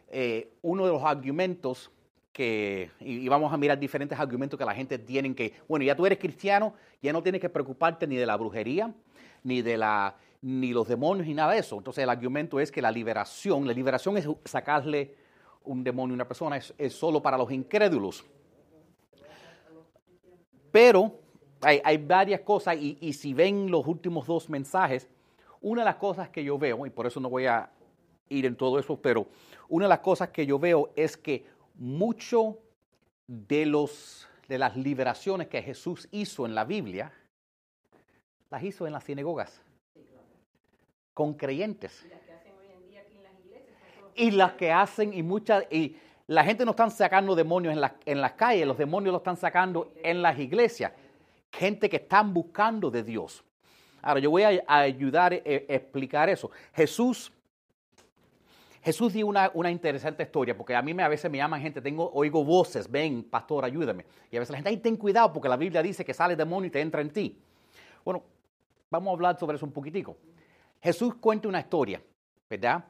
eh, 0.09 0.53
uno 0.63 0.87
de 0.87 0.93
los 0.93 1.03
argumentos 1.03 1.91
que, 2.33 2.91
y, 3.01 3.29
vamos 3.29 3.53
a 3.53 3.57
mirar 3.57 3.79
diferentes 3.79 4.19
argumentos 4.19 4.59
que 4.59 4.65
la 4.65 4.75
gente 4.75 4.99
tiene 4.99 5.35
que, 5.35 5.55
bueno, 5.69 5.85
ya 5.85 5.97
tú 5.97 6.07
eres 6.07 6.19
cristiano, 6.19 6.75
ya 7.03 7.13
no 7.13 7.23
tienes 7.23 7.41
que 7.41 7.49
preocuparte 7.49 8.07
ni 8.07 8.17
de 8.17 8.27
la 8.27 8.37
brujería, 8.37 8.93
ni 9.43 9.63
de 9.63 9.77
la, 9.77 10.17
ni 10.43 10.73
los 10.73 10.87
demonios, 10.87 11.27
ni 11.27 11.35
nada 11.35 11.53
de 11.53 11.59
eso. 11.59 11.79
Entonces 11.79 12.05
el 12.05 12.11
argumento 12.11 12.61
es 12.61 12.71
que 12.71 12.83
la 12.83 12.91
liberación, 12.91 13.67
la 13.67 13.73
liberación 13.73 14.17
es 14.17 14.29
sacarle 14.45 15.15
un 15.65 15.83
demonio, 15.83 16.15
una 16.15 16.27
persona, 16.27 16.57
es, 16.57 16.93
solo 16.93 17.23
para 17.23 17.39
los 17.39 17.51
incrédulos. 17.51 18.25
Pero 20.71 21.21
hay, 21.61 21.97
varias 21.99 22.41
cosas, 22.41 22.77
y, 22.77 22.99
y, 23.01 23.13
si 23.13 23.33
ven 23.33 23.71
los 23.71 23.87
últimos 23.87 24.27
dos 24.27 24.51
mensajes, 24.51 25.09
una 25.61 25.83
de 25.83 25.87
las 25.87 25.97
cosas 25.97 26.29
que 26.29 26.45
yo 26.45 26.59
veo, 26.59 26.85
y 26.87 26.91
por 26.91 27.07
eso 27.07 27.21
no 27.21 27.31
voy 27.31 27.47
a 27.47 27.71
ir 28.29 28.47
en 28.47 28.57
todo 28.57 28.79
eso, 28.79 28.97
pero 29.01 29.27
una 29.69 29.87
de 29.87 29.91
las 29.91 30.01
cosas 30.01 30.31
que 30.31 30.47
yo 30.47 30.59
veo 30.59 30.91
es 30.97 31.17
que 31.17 31.47
mucho 31.75 32.59
de, 33.27 33.67
los, 33.67 34.29
de 34.49 34.59
las 34.59 34.77
liberaciones 34.77 35.49
que 35.49 35.63
Jesús 35.63 36.09
hizo 36.11 36.45
en 36.45 36.55
la 36.55 36.65
Biblia, 36.65 37.13
las 38.51 38.63
hizo 38.63 38.87
en 38.87 38.93
las 38.93 39.05
sinagogas, 39.05 39.61
con 41.15 41.35
creyentes 41.35 42.05
y 44.17 44.31
las 44.31 44.53
que 44.53 44.73
hacen 44.73 45.13
y 45.13 45.23
muchas 45.23 45.65
y 45.71 45.97
la 46.27 46.43
gente 46.45 46.65
no 46.65 46.71
están 46.71 46.91
sacando 46.91 47.35
demonios 47.35 47.77
en, 47.77 47.83
en 48.07 48.21
las 48.21 48.33
calles, 48.33 48.67
los 48.67 48.79
demonios 48.79 49.13
los 49.13 49.21
están 49.21 49.37
sacando 49.37 49.93
en 50.03 50.23
las 50.23 50.39
iglesias. 50.39 50.93
Gente 51.53 51.89
que 51.89 51.97
están 51.97 52.33
buscando 52.33 52.91
de 52.91 53.03
Dios. 53.03 53.45
Ahora, 54.01 54.21
yo 54.21 54.31
voy 54.31 54.43
a, 54.43 54.63
ayudar 54.67 55.33
a, 55.33 55.37
eh, 55.37 55.67
explicar 55.69 56.29
eso. 56.29 56.51
Jesús, 56.75 57.33
Jesús 58.83 59.13
dio 59.13 59.27
una, 59.27 59.51
una, 59.55 59.71
interesante 59.71 60.23
historia, 60.23 60.57
porque 60.57 60.75
a 60.75 60.83
mí 60.83 60.93
me, 60.93 61.03
a 61.03 61.09
veces 61.09 61.31
me 61.31 61.39
llaman 61.39 61.61
gente, 61.61 61.81
tengo, 61.81 62.11
oigo 62.13 62.45
voces, 62.45 62.91
ven, 62.91 63.23
pastor, 63.25 63.65
ayúdame. 63.65 64.05
Y 64.31 64.37
a 64.37 64.41
veces 64.41 64.51
la 64.51 64.59
gente, 64.59 64.69
ay, 64.71 64.77
ten 64.79 64.97
cuidado, 64.97 65.33
porque 65.33 65.49
la 65.49 65.57
Biblia 65.57 65.83
dice 65.83 66.05
que 66.05 66.13
sale 66.13 66.37
demonio 66.37 66.69
y 66.69 66.71
te 66.71 66.81
entra 66.81 67.01
en 67.01 67.11
ti. 67.11 67.39
Bueno, 68.05 68.23
vamos 68.91 69.09
a 69.09 69.13
hablar 69.15 69.39
sobre 69.39 69.57
eso 69.57 69.65
un 69.65 69.73
poquitico. 69.73 70.17
Jesús 70.83 71.15
cuenta 71.15 71.49
una 71.49 71.61
historia, 71.61 72.03
¿verdad? 72.49 72.85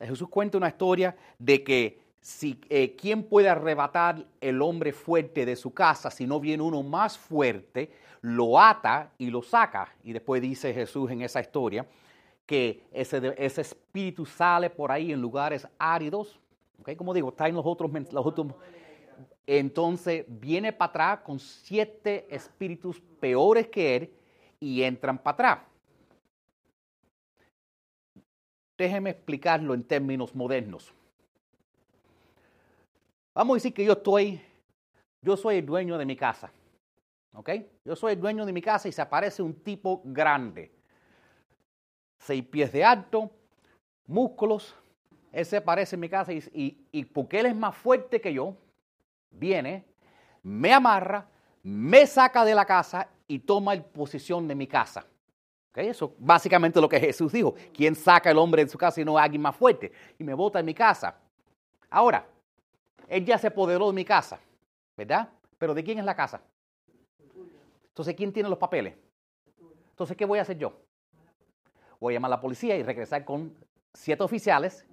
Jesús 0.00 0.28
cuenta 0.28 0.58
una 0.58 0.68
historia 0.68 1.16
de 1.38 1.62
que 1.62 2.00
si, 2.20 2.60
eh, 2.68 2.96
¿quién 2.96 3.22
puede 3.22 3.48
arrebatar 3.48 4.26
el 4.40 4.60
hombre 4.60 4.92
fuerte 4.92 5.46
de 5.46 5.56
su 5.56 5.72
casa 5.72 6.10
si 6.10 6.26
no 6.26 6.40
viene 6.40 6.62
uno 6.62 6.82
más 6.82 7.16
fuerte, 7.16 7.92
lo 8.20 8.60
ata 8.60 9.12
y 9.16 9.30
lo 9.30 9.42
saca? 9.42 9.94
Y 10.02 10.12
después 10.12 10.42
dice 10.42 10.74
Jesús 10.74 11.10
en 11.10 11.22
esa 11.22 11.40
historia 11.40 11.86
que 12.44 12.84
ese, 12.92 13.34
ese 13.38 13.60
espíritu 13.60 14.26
sale 14.26 14.70
por 14.70 14.90
ahí 14.92 15.12
en 15.12 15.20
lugares 15.20 15.66
áridos, 15.78 16.38
¿okay? 16.80 16.96
como 16.96 17.14
digo, 17.14 17.28
está 17.30 17.48
en 17.48 17.54
los 17.54 17.66
otros, 17.66 17.90
los 18.12 18.26
otros 18.26 18.54
entonces 19.46 20.24
viene 20.28 20.72
para 20.72 20.90
atrás 20.90 21.20
con 21.24 21.38
siete 21.38 22.26
espíritus 22.28 23.00
peores 23.20 23.68
que 23.68 23.96
él 23.96 24.10
y 24.58 24.82
entran 24.82 25.18
para 25.18 25.34
atrás. 25.34 25.58
Déjeme 28.76 29.10
explicarlo 29.10 29.74
en 29.74 29.84
términos 29.84 30.34
modernos. 30.34 30.92
Vamos 33.34 33.54
a 33.54 33.56
decir 33.56 33.74
que 33.74 33.84
yo 33.84 33.92
estoy, 33.92 34.40
yo 35.22 35.36
soy 35.36 35.56
el 35.56 35.66
dueño 35.66 35.98
de 35.98 36.06
mi 36.06 36.16
casa. 36.16 36.50
¿Ok? 37.32 37.50
Yo 37.84 37.94
soy 37.94 38.14
el 38.14 38.20
dueño 38.20 38.46
de 38.46 38.52
mi 38.52 38.62
casa 38.62 38.88
y 38.88 38.92
se 38.92 39.02
aparece 39.02 39.42
un 39.42 39.54
tipo 39.62 40.00
grande. 40.04 40.72
Seis 42.18 42.42
pies 42.44 42.72
de 42.72 42.82
alto, 42.82 43.30
músculos. 44.06 44.74
Él 45.32 45.44
se 45.44 45.58
aparece 45.58 45.96
en 45.96 46.00
mi 46.00 46.08
casa 46.08 46.32
y, 46.32 46.86
y, 46.90 47.04
porque 47.04 47.40
él 47.40 47.46
es 47.46 47.54
más 47.54 47.76
fuerte 47.76 48.22
que 48.22 48.32
yo, 48.32 48.56
viene, 49.30 49.84
me 50.42 50.72
amarra, 50.72 51.28
me 51.62 52.06
saca 52.06 52.42
de 52.42 52.54
la 52.54 52.64
casa 52.64 53.10
y 53.28 53.40
toma 53.40 53.74
posición 53.82 54.48
de 54.48 54.54
mi 54.54 54.66
casa. 54.66 55.04
¿Okay? 55.76 55.88
Eso 55.88 56.14
básicamente 56.18 56.80
lo 56.80 56.88
que 56.88 56.98
Jesús 56.98 57.32
dijo. 57.32 57.54
¿Quién 57.74 57.94
saca 57.94 58.30
el 58.30 58.38
hombre 58.38 58.64
de 58.64 58.70
su 58.70 58.78
casa 58.78 58.98
y 58.98 59.04
no 59.04 59.18
alguien 59.18 59.42
más 59.42 59.54
fuerte? 59.54 59.92
Y 60.18 60.24
me 60.24 60.32
bota 60.32 60.58
en 60.58 60.64
mi 60.64 60.72
casa. 60.72 61.14
Ahora, 61.90 62.26
él 63.08 63.26
ya 63.26 63.36
se 63.36 63.48
apoderó 63.48 63.88
de 63.88 63.92
mi 63.92 64.04
casa, 64.04 64.40
¿verdad? 64.96 65.28
Pero 65.58 65.74
¿de 65.74 65.84
quién 65.84 65.98
es 65.98 66.04
la 66.06 66.16
casa? 66.16 66.40
Entonces, 67.88 68.14
¿quién 68.14 68.32
tiene 68.32 68.48
los 68.48 68.58
papeles? 68.58 68.94
Entonces, 69.90 70.16
¿qué 70.16 70.24
voy 70.24 70.38
a 70.38 70.42
hacer 70.42 70.56
yo? 70.56 70.72
Voy 72.00 72.14
a 72.14 72.16
llamar 72.16 72.30
a 72.30 72.36
la 72.36 72.40
policía 72.40 72.74
y 72.76 72.82
regresar 72.82 73.24
con 73.24 73.54
siete 73.92 74.22
oficiales 74.22 74.86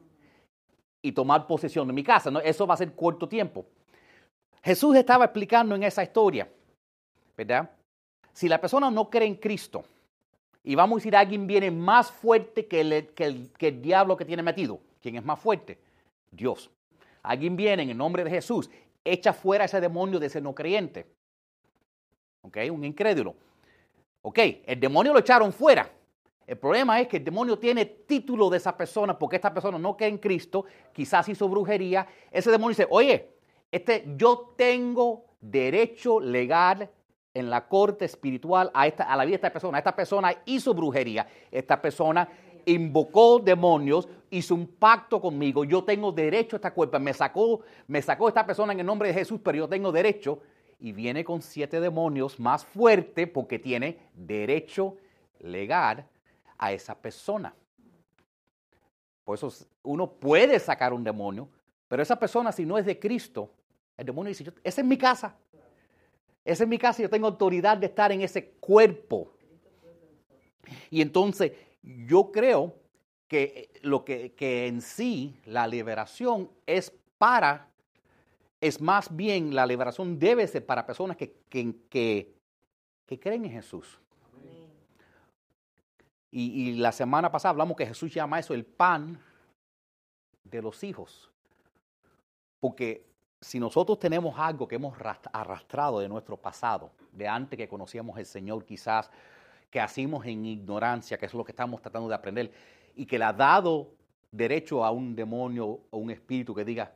y 1.01 1.13
tomar 1.13 1.47
posesión 1.47 1.87
de 1.87 1.93
mi 1.93 2.03
casa. 2.03 2.29
¿no? 2.29 2.39
Eso 2.41 2.67
va 2.67 2.73
a 2.73 2.77
ser 2.77 2.93
corto 2.93 3.27
tiempo. 3.27 3.65
Jesús 4.61 4.95
estaba 4.97 5.25
explicando 5.25 5.75
en 5.75 5.83
esa 5.83 6.03
historia, 6.03 6.49
¿verdad? 7.37 7.69
Si 8.33 8.49
la 8.49 8.59
persona 8.59 8.89
no 8.91 9.09
cree 9.09 9.27
en 9.27 9.35
Cristo, 9.35 9.83
y 10.63 10.75
vamos 10.75 10.95
a 10.95 10.99
decir, 10.99 11.15
alguien 11.15 11.45
viene 11.45 11.69
más 11.71 12.11
fuerte 12.11 12.67
que 12.67 12.81
el, 12.81 13.07
que 13.09 13.67
el 13.67 13.81
diablo 13.81 14.15
que 14.15 14.25
tiene 14.25 14.41
metido, 14.41 14.79
¿quién 15.01 15.15
es 15.15 15.23
más 15.25 15.39
fuerte? 15.39 15.79
Dios. 16.31 16.69
Alguien 17.21 17.55
viene 17.55 17.83
en 17.83 17.89
el 17.89 17.97
nombre 17.97 18.23
de 18.23 18.29
Jesús, 18.29 18.69
echa 19.03 19.33
fuera 19.33 19.65
ese 19.65 19.79
demonio 19.81 20.19
de 20.19 20.27
ese 20.27 20.41
no 20.41 20.53
creyente. 20.53 21.05
¿Ok? 22.41 22.57
Un 22.71 22.83
incrédulo. 22.83 23.35
Ok, 24.21 24.39
el 24.65 24.79
demonio 24.79 25.13
lo 25.13 25.19
echaron 25.19 25.51
fuera. 25.51 25.89
El 26.45 26.57
problema 26.57 26.99
es 26.99 27.07
que 27.07 27.17
el 27.17 27.23
demonio 27.23 27.57
tiene 27.57 27.85
título 27.85 28.49
de 28.49 28.57
esa 28.57 28.75
persona 28.75 29.17
porque 29.17 29.37
esta 29.37 29.53
persona 29.53 29.77
no 29.79 29.95
cree 29.95 30.09
en 30.09 30.17
Cristo, 30.17 30.65
quizás 30.91 31.27
hizo 31.29 31.47
brujería. 31.47 32.05
Ese 32.31 32.51
demonio 32.51 32.69
dice, 32.69 32.87
oye, 32.89 33.29
este, 33.71 34.05
yo 34.17 34.53
tengo 34.57 35.25
derecho 35.39 36.19
legal 36.19 36.89
en 37.33 37.49
la 37.49 37.67
corte 37.67 38.05
espiritual 38.05 38.69
a, 38.73 38.87
esta, 38.87 39.03
a 39.03 39.15
la 39.15 39.25
vida 39.25 39.33
de 39.33 39.47
esta 39.47 39.53
persona. 39.53 39.77
Esta 39.77 39.95
persona 39.95 40.33
hizo 40.45 40.73
brujería. 40.73 41.27
Esta 41.51 41.81
persona 41.81 42.27
invocó 42.65 43.39
demonios, 43.39 44.07
hizo 44.29 44.55
un 44.55 44.67
pacto 44.67 45.19
conmigo, 45.19 45.65
yo 45.65 45.83
tengo 45.83 46.11
derecho 46.11 46.55
a 46.55 46.57
esta 46.57 46.73
culpa, 46.73 46.97
me 46.99 47.13
sacó, 47.13 47.61
me 47.87 48.01
sacó 48.01 48.29
esta 48.29 48.45
persona 48.45 48.73
en 48.73 48.79
el 48.79 48.85
nombre 48.85 49.09
de 49.09 49.13
Jesús, 49.13 49.41
pero 49.43 49.57
yo 49.57 49.67
tengo 49.67 49.91
derecho, 49.91 50.39
y 50.79 50.91
viene 50.91 51.23
con 51.23 51.41
siete 51.41 51.79
demonios 51.79 52.39
más 52.39 52.65
fuerte 52.65 53.25
porque 53.27 53.57
tiene 53.57 53.99
derecho 54.13 54.97
legal 55.39 56.05
a 56.57 56.73
esa 56.73 56.95
persona. 56.95 57.53
Por 59.23 59.37
eso 59.37 59.49
uno 59.83 60.11
puede 60.11 60.59
sacar 60.59 60.91
un 60.91 61.03
demonio, 61.03 61.47
pero 61.87 62.03
esa 62.03 62.19
persona 62.19 62.51
si 62.51 62.65
no 62.65 62.77
es 62.77 62.85
de 62.85 62.99
Cristo, 62.99 63.49
el 63.95 64.05
demonio 64.05 64.29
dice, 64.29 64.51
esa 64.63 64.81
es 64.81 64.87
mi 64.87 64.97
casa, 64.97 65.37
esa 66.45 66.63
es 66.63 66.69
mi 66.69 66.77
casa, 66.77 67.01
yo 67.01 67.09
tengo 67.09 67.27
autoridad 67.27 67.77
de 67.77 67.85
estar 67.87 68.11
en 68.11 68.21
ese 68.21 68.49
cuerpo. 68.59 69.31
Y 70.89 71.01
entonces 71.01 71.53
yo 71.81 72.31
creo 72.31 72.75
que 73.27 73.71
lo 73.81 74.03
que, 74.03 74.33
en 74.67 74.81
sí 74.81 75.39
la 75.45 75.67
liberación 75.67 76.51
es 76.65 76.93
para, 77.17 77.69
es 78.59 78.81
más 78.81 79.15
bien 79.15 79.55
la 79.55 79.65
liberación 79.65 80.19
debe 80.19 80.47
ser 80.47 80.65
para 80.65 80.85
personas 80.85 81.17
que, 81.17 81.33
que, 81.49 82.33
creen 83.19 83.45
en 83.45 83.51
Jesús. 83.51 83.99
Y, 86.31 86.69
y, 86.69 86.73
la 86.77 86.91
semana 86.91 87.31
pasada 87.31 87.51
hablamos 87.51 87.77
que 87.77 87.85
Jesús 87.85 88.11
llama 88.11 88.39
eso 88.39 88.55
el 88.55 88.65
pan 88.65 89.19
de 90.43 90.61
los 90.63 90.83
hijos. 90.83 91.31
Porque 92.59 93.12
si 93.43 93.59
nosotros 93.59 93.99
tenemos 93.99 94.39
algo 94.39 94.67
que 94.67 94.75
hemos 94.75 94.95
arrastrado 95.33 95.99
de 95.99 96.07
nuestro 96.07 96.37
pasado, 96.37 96.91
de 97.11 97.27
antes 97.27 97.57
que 97.57 97.67
conocíamos 97.67 98.17
al 98.17 98.25
Señor 98.25 98.65
quizás, 98.65 99.11
que 99.69 99.81
hacemos 99.81 100.25
en 100.25 100.45
ignorancia, 100.45 101.17
que 101.17 101.25
es 101.25 101.33
lo 101.33 101.43
que 101.43 101.51
estamos 101.51 101.81
tratando 101.81 102.07
de 102.07 102.15
aprender, 102.15 102.51
y 102.95 103.05
que 103.05 103.19
le 103.19 103.25
ha 103.25 103.33
dado 103.33 103.91
derecho 104.31 104.85
a 104.85 104.91
un 104.91 105.15
demonio 105.15 105.81
o 105.89 105.97
un 105.97 106.09
espíritu 106.09 106.55
que 106.55 106.63
diga, 106.63 106.91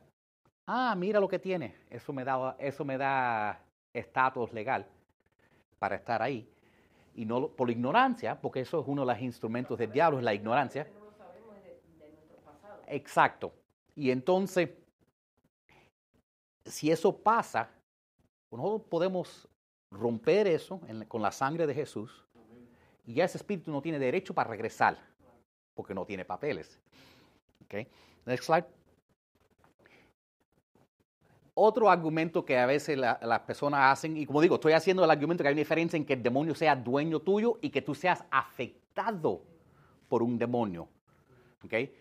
ah, 0.66 0.94
mira 0.96 1.20
lo 1.20 1.28
que 1.28 1.38
tiene, 1.38 1.76
eso 1.90 2.12
me 2.12 2.24
da, 2.24 2.56
eso 2.58 2.84
me 2.84 2.96
da 2.96 3.60
estatus 3.92 4.52
legal 4.52 4.86
para 5.78 5.96
estar 5.96 6.22
ahí. 6.22 6.48
Y 7.14 7.24
no 7.24 7.48
por 7.48 7.70
ignorancia, 7.70 8.40
porque 8.40 8.60
eso 8.60 8.80
es 8.80 8.86
uno 8.86 9.04
de 9.04 9.12
los 9.12 9.22
instrumentos 9.22 9.78
del 9.78 9.92
diablo, 9.92 10.18
es 10.18 10.24
la 10.24 10.34
ignorancia. 10.34 10.86
Exacto. 12.86 13.52
Y 13.94 14.10
entonces, 14.10 14.70
si 16.68 16.90
eso 16.90 17.16
pasa, 17.16 17.70
nosotros 18.50 18.82
podemos 18.88 19.48
romper 19.90 20.46
eso 20.46 20.80
con 21.08 21.22
la 21.22 21.32
sangre 21.32 21.66
de 21.66 21.74
Jesús 21.74 22.24
y 23.06 23.14
ya 23.14 23.24
ese 23.24 23.38
espíritu 23.38 23.70
no 23.70 23.80
tiene 23.80 23.98
derecho 23.98 24.34
para 24.34 24.50
regresar, 24.50 24.98
porque 25.74 25.94
no 25.94 26.04
tiene 26.04 26.24
papeles. 26.24 26.78
Okay. 27.64 27.86
Next 28.26 28.44
slide. 28.44 28.66
Otro 31.54 31.90
argumento 31.90 32.44
que 32.44 32.56
a 32.56 32.66
veces 32.66 32.96
las 32.98 33.40
personas 33.40 33.92
hacen, 33.92 34.16
y 34.16 34.26
como 34.26 34.40
digo, 34.40 34.56
estoy 34.56 34.74
haciendo 34.74 35.02
el 35.04 35.10
argumento 35.10 35.42
que 35.42 35.48
hay 35.48 35.54
una 35.54 35.60
diferencia 35.60 35.96
en 35.96 36.04
que 36.04 36.12
el 36.12 36.22
demonio 36.22 36.54
sea 36.54 36.76
dueño 36.76 37.20
tuyo 37.20 37.58
y 37.62 37.70
que 37.70 37.82
tú 37.82 37.94
seas 37.94 38.22
afectado 38.30 39.42
por 40.08 40.22
un 40.22 40.38
demonio. 40.38 40.88
Okay. 41.64 41.92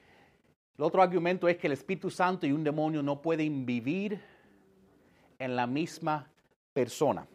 El 0.77 0.83
otro 0.83 1.01
argumento 1.01 1.47
es 1.47 1.57
que 1.57 1.67
el 1.67 1.74
Espíritu 1.74 2.12
Santo 2.12 2.45
y 2.45 2.51
un 2.51 2.63
demonio 2.63 3.01
no 3.01 3.21
pueden 3.21 3.65
vivir 3.65 4.21
en 5.39 5.56
la 5.56 5.67
misma 5.67 6.29
persona. 6.74 7.27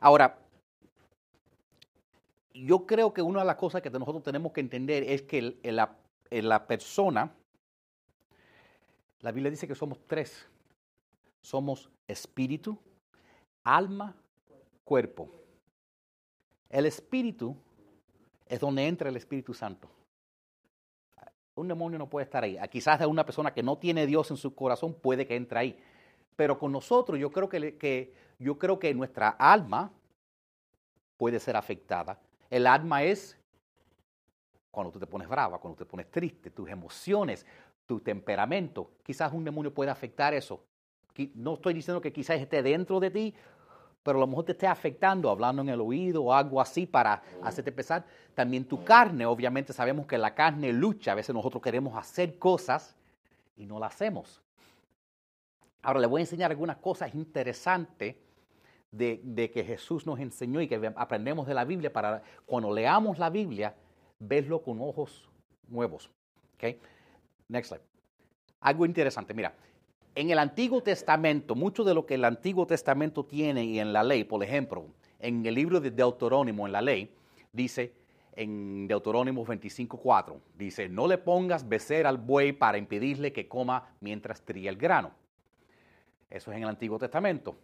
Ahora, 0.00 0.38
yo 2.52 2.86
creo 2.86 3.12
que 3.12 3.22
una 3.22 3.40
de 3.40 3.46
las 3.46 3.56
cosas 3.56 3.82
que 3.82 3.90
nosotros 3.90 4.22
tenemos 4.22 4.52
que 4.52 4.60
entender 4.60 5.02
es 5.04 5.22
que 5.22 5.58
la, 5.62 5.96
la 6.30 6.66
persona, 6.66 7.32
la 9.20 9.32
Biblia 9.32 9.50
dice 9.50 9.66
que 9.66 9.74
somos 9.74 9.98
tres. 10.06 10.46
Somos 11.40 11.90
espíritu, 12.06 12.78
alma, 13.62 14.14
cuerpo. 14.84 15.30
El 16.70 16.86
espíritu 16.86 17.56
es 18.46 18.60
donde 18.60 18.86
entra 18.86 19.08
el 19.08 19.16
Espíritu 19.16 19.54
Santo. 19.54 19.88
Un 21.56 21.68
demonio 21.68 21.98
no 21.98 22.08
puede 22.08 22.24
estar 22.24 22.42
ahí. 22.42 22.58
Quizás 22.70 23.00
una 23.06 23.24
persona 23.24 23.52
que 23.52 23.62
no 23.62 23.78
tiene 23.78 24.06
Dios 24.06 24.30
en 24.30 24.36
su 24.36 24.54
corazón 24.54 24.94
puede 24.94 25.26
que 25.26 25.36
entre 25.36 25.58
ahí. 25.58 25.78
Pero 26.36 26.58
con 26.58 26.72
nosotros 26.72 27.18
yo 27.18 27.30
creo 27.30 27.48
que, 27.48 27.76
que, 27.76 28.12
yo 28.38 28.58
creo 28.58 28.78
que 28.78 28.92
nuestra 28.92 29.28
alma 29.28 29.92
puede 31.16 31.38
ser 31.38 31.56
afectada 31.56 32.18
el 32.54 32.68
alma 32.68 33.02
es 33.02 33.36
cuando 34.70 34.92
tú 34.92 35.00
te 35.00 35.08
pones 35.08 35.28
brava, 35.28 35.58
cuando 35.58 35.76
te 35.76 35.84
pones 35.84 36.08
triste, 36.08 36.50
tus 36.50 36.68
emociones, 36.68 37.44
tu 37.84 37.98
temperamento. 37.98 38.92
Quizás 39.02 39.32
un 39.32 39.44
demonio 39.44 39.74
puede 39.74 39.90
afectar 39.90 40.34
eso. 40.34 40.64
No 41.34 41.54
estoy 41.54 41.74
diciendo 41.74 42.00
que 42.00 42.12
quizás 42.12 42.40
esté 42.40 42.62
dentro 42.62 43.00
de 43.00 43.10
ti, 43.10 43.34
pero 44.04 44.18
a 44.18 44.20
lo 44.20 44.26
mejor 44.26 44.44
te 44.44 44.52
esté 44.52 44.66
afectando, 44.66 45.30
hablando 45.30 45.62
en 45.62 45.70
el 45.70 45.80
oído 45.80 46.24
o 46.24 46.32
algo 46.34 46.60
así 46.60 46.86
para 46.86 47.22
hacerte 47.42 47.72
pensar. 47.72 48.04
También 48.34 48.66
tu 48.66 48.84
carne, 48.84 49.24
obviamente 49.24 49.72
sabemos 49.72 50.06
que 50.06 50.18
la 50.18 50.34
carne 50.34 50.72
lucha. 50.74 51.12
A 51.12 51.14
veces 51.14 51.34
nosotros 51.34 51.62
queremos 51.62 51.96
hacer 51.96 52.38
cosas 52.38 52.94
y 53.56 53.64
no 53.64 53.80
las 53.80 53.94
hacemos. 53.94 54.42
Ahora 55.82 56.00
le 56.00 56.06
voy 56.06 56.20
a 56.20 56.24
enseñar 56.24 56.50
algunas 56.50 56.76
cosas 56.76 57.14
interesantes 57.14 58.16
de, 58.90 59.50
que 59.52 59.64
Jesús 59.64 60.06
nos 60.06 60.20
enseñó 60.20 60.60
y 60.60 60.68
que 60.68 60.92
aprendemos 60.96 61.46
de 61.46 61.54
la 61.54 61.64
Biblia 61.64 61.90
para 61.90 62.22
cuando 62.44 62.72
leamos 62.72 63.18
la 63.18 63.30
Biblia, 63.30 63.74
verlo 64.18 64.62
con 64.62 64.80
ojos 64.82 65.28
nuevos. 65.66 66.10
Okay? 66.56 66.78
Next 67.48 67.70
slide. 67.70 67.82
algo 68.60 68.84
interesante. 68.84 69.32
Mira, 69.32 69.54
en 70.14 70.30
el 70.30 70.38
Antiguo 70.38 70.82
Testamento, 70.82 71.54
mucho 71.54 71.82
de 71.82 71.94
lo 71.94 72.06
que 72.06 72.14
el 72.14 72.24
Antiguo 72.24 72.66
Testamento 72.66 73.24
tiene 73.24 73.64
y 73.64 73.80
en 73.80 73.92
la 73.92 74.04
ley, 74.04 74.24
por 74.24 74.42
ejemplo, 74.44 74.86
en 75.18 75.44
el 75.44 75.54
libro 75.54 75.80
de 75.80 75.90
Deuterónimo, 75.90 76.66
en 76.66 76.72
la 76.72 76.82
ley, 76.82 77.14
dice 77.52 77.92
en 78.36 78.86
Deuterónimo 78.88 79.44
25.4, 79.44 80.40
dice, 80.56 80.88
no 80.88 81.06
le 81.06 81.18
pongas 81.18 81.68
becer 81.68 82.06
al 82.06 82.18
buey 82.18 82.52
para 82.52 82.78
impedirle 82.78 83.32
que 83.32 83.48
coma 83.48 83.94
mientras 84.00 84.42
tría 84.42 84.70
el 84.70 84.76
grano. 84.76 85.12
Eso 86.30 86.50
es 86.50 86.56
en 86.56 86.64
el 86.64 86.68
Antiguo 86.68 86.98
Testamento. 86.98 87.56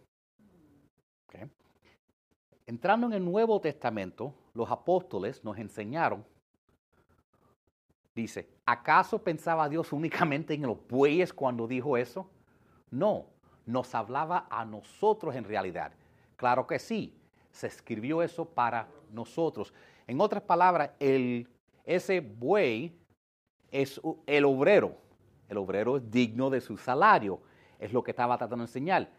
Entrando 2.67 3.07
en 3.07 3.13
el 3.13 3.25
Nuevo 3.25 3.59
Testamento, 3.59 4.33
los 4.53 4.71
apóstoles 4.71 5.43
nos 5.43 5.57
enseñaron, 5.57 6.25
dice, 8.15 8.47
¿acaso 8.65 9.21
pensaba 9.21 9.67
Dios 9.67 9.91
únicamente 9.91 10.53
en 10.53 10.61
los 10.61 10.77
bueyes 10.87 11.33
cuando 11.33 11.67
dijo 11.67 11.97
eso? 11.97 12.29
No, 12.91 13.25
nos 13.65 13.95
hablaba 13.95 14.47
a 14.49 14.65
nosotros 14.65 15.35
en 15.35 15.45
realidad. 15.45 15.93
Claro 16.35 16.67
que 16.67 16.77
sí, 16.77 17.15
se 17.51 17.67
escribió 17.67 18.21
eso 18.21 18.45
para 18.45 18.87
nosotros. 19.11 19.73
En 20.07 20.19
otras 20.19 20.43
palabras, 20.43 20.91
el, 20.99 21.47
ese 21.85 22.19
buey 22.19 22.95
es 23.71 23.99
el 24.25 24.45
obrero. 24.45 24.95
El 25.47 25.57
obrero 25.57 25.97
es 25.97 26.11
digno 26.11 26.49
de 26.49 26.61
su 26.61 26.77
salario, 26.77 27.41
es 27.79 27.91
lo 27.91 28.03
que 28.03 28.11
estaba 28.11 28.37
tratando 28.37 28.63
de 28.63 28.69
enseñar. 28.69 29.09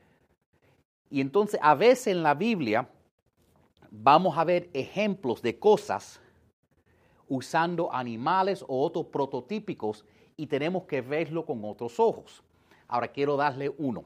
Y 1.11 1.21
entonces 1.21 1.61
a 1.63 1.75
veces 1.75 2.09
en 2.09 2.23
la 2.23 2.35
Biblia 2.35 2.89
vamos 3.91 4.37
a 4.39 4.45
ver 4.45 4.71
ejemplos 4.73 5.43
de 5.43 5.59
cosas 5.59 6.21
usando 7.29 7.93
animales 7.93 8.65
o 8.67 8.83
otros 8.83 9.07
prototípicos 9.07 10.05
y 10.37 10.47
tenemos 10.47 10.85
que 10.85 11.03
verlo 11.03 11.45
con 11.45 11.63
otros 11.65 12.01
ojos. 12.01 12.43
Ahora 12.93 13.09
quiero 13.09 13.39
darle 13.39 13.75
uno. 13.79 14.05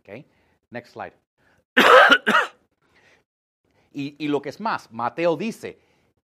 Okay. 0.00 0.26
Next 0.70 0.92
slide. 0.92 1.12
y, 3.92 4.26
lo 4.26 4.42
que 4.42 4.48
es 4.48 4.60
más, 4.60 4.90
Mateo 4.90 5.36
dice, 5.36 5.78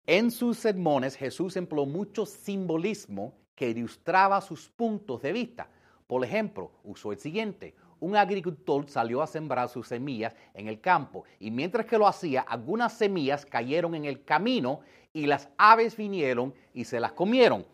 en 0.04 0.32
sus 0.32 0.58
sermones 0.58 1.14
Jesús 1.14 1.56
empleó 1.56 1.86
mucho 1.86 2.26
simbolismo 2.26 3.32
que 3.54 3.70
ilustraba 3.70 4.40
sus 4.40 4.68
puntos 4.68 5.22
de 5.22 5.32
vista. 5.32 5.68
Por 6.08 6.24
ejemplo, 6.24 6.72
usó 6.82 7.12
el 7.12 7.20
siguiente. 7.20 7.76
Un 8.00 8.16
agricultor 8.16 8.90
salió 8.90 9.22
a 9.22 9.28
sembrar 9.28 9.68
sus 9.68 9.86
semillas 9.86 10.34
en 10.54 10.66
el 10.66 10.80
campo 10.80 11.22
y 11.38 11.52
mientras 11.52 11.86
que 11.86 11.96
lo 11.96 12.08
hacía, 12.08 12.40
algunas 12.40 12.98
semillas 12.98 13.46
cayeron 13.46 13.94
en 13.94 14.04
el 14.04 14.24
camino 14.24 14.80
y 15.12 15.26
las 15.26 15.48
aves 15.56 15.96
vinieron 15.96 16.52
y 16.74 16.86
se 16.86 16.98
las 16.98 17.12
comieron. 17.12 17.64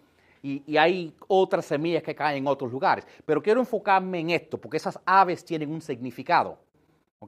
Y, 0.47 0.77
hay 0.77 1.15
otras 1.27 1.65
semillas 1.65 2.03
que 2.03 2.15
caen 2.15 2.37
en 2.37 2.47
otros 2.47 2.71
lugares. 2.71 3.07
Pero 3.25 3.43
quiero 3.43 3.61
enfocarme 3.61 4.21
en 4.21 4.29
esto 4.29 4.59
porque 4.59 4.77
esas 4.77 5.01
aves 5.07 5.43
tienen 5.43 5.71
un 5.71 5.81
significado. 5.81 6.59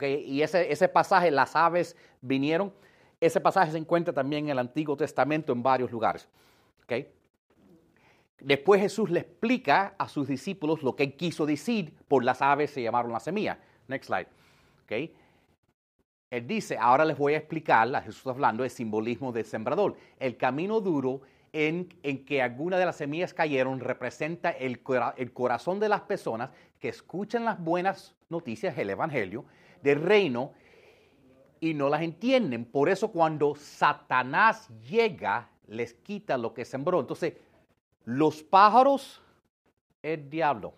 Y 0.02 0.42
ese, 0.42 0.70
ese 0.70 0.86
pasaje, 0.86 1.30
las 1.30 1.56
aves 1.56 1.96
vinieron, 2.20 2.70
ese 3.18 3.40
pasaje 3.40 3.72
se 3.72 3.78
encuentra 3.78 4.12
también 4.12 4.44
en 4.44 4.50
el 4.50 4.58
Antiguo 4.58 4.94
Testamento 4.98 5.54
en 5.54 5.62
varios 5.62 5.90
lugares. 5.90 6.28
Después 8.38 8.82
Jesús 8.82 9.08
le 9.08 9.20
explica 9.20 9.94
a 9.96 10.08
sus 10.08 10.28
discípulos 10.28 10.82
lo 10.82 10.94
que 10.94 11.04
él 11.04 11.16
quiso 11.16 11.46
decir 11.46 11.94
por 12.08 12.22
las 12.22 12.42
aves 12.42 12.70
se 12.70 12.82
llamaron 12.82 13.12
las 13.12 13.22
semillas. 13.22 13.56
Next 13.88 14.08
slide. 14.08 14.28
Él 16.30 16.46
dice, 16.46 16.76
ahora 16.78 17.06
les 17.06 17.16
voy 17.16 17.32
a 17.32 17.38
explicar, 17.38 17.94
a 17.96 18.02
Jesús 18.02 18.26
hablando 18.26 18.62
del 18.62 18.70
simbolismo 18.70 19.32
del 19.32 19.46
sembrador. 19.46 19.96
El 20.18 20.36
camino 20.36 20.82
duro 20.82 21.22
en, 21.52 21.88
que 22.24 22.42
algunas 22.42 22.78
de 22.78 22.86
las 22.86 22.96
semillas 22.96 23.34
cayeron 23.34 23.80
representa 23.80 24.50
el, 24.50 24.80
el 25.16 25.32
corazón 25.32 25.80
de 25.80 25.88
las 25.88 26.02
personas 26.02 26.50
que 26.78 26.88
escuchan 26.88 27.44
las 27.44 27.58
buenas 27.58 28.14
noticias, 28.28 28.76
el 28.76 28.90
Evangelio, 28.90 29.44
del 29.82 30.02
reino 30.02 30.52
y 31.60 31.74
no 31.74 31.88
las 31.88 32.02
entienden. 32.02 32.64
Por 32.64 32.88
eso 32.88 33.08
cuando 33.08 33.54
Satanás 33.54 34.68
llega, 34.88 35.48
les 35.66 35.94
quita 35.94 36.36
lo 36.36 36.52
que 36.52 36.64
sembró. 36.64 37.00
Entonces, 37.00 37.34
los 38.04 38.42
pájaros, 38.42 39.22
el 40.02 40.28
diablo. 40.28 40.74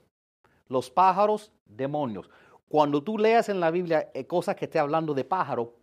Los 0.69 0.91
pájaros, 0.91 1.53
demonios. 1.67 2.31
Cuando 2.69 3.03
tú 3.03 3.19
leas 3.19 3.49
en 3.49 3.61
la 3.61 3.71
Biblia 3.71 4.11
eh, 4.15 4.27
cosas 4.27 4.55
que 4.57 4.67
esté 4.67 4.79
hablando 4.79 5.15
de 5.15 5.25
pájaro, 5.25 5.75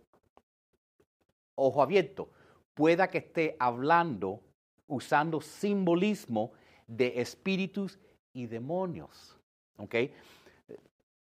ojo 1.56 1.82
abierto, 1.82 2.30
pueda 2.74 3.08
que 3.08 3.18
esté 3.18 3.56
hablando 3.58 4.40
usando 4.86 5.40
simbolismo 5.40 6.52
de 6.86 7.20
espíritus 7.20 7.98
y 8.32 8.46
demonios. 8.46 9.36
¿Ok? 9.78 9.94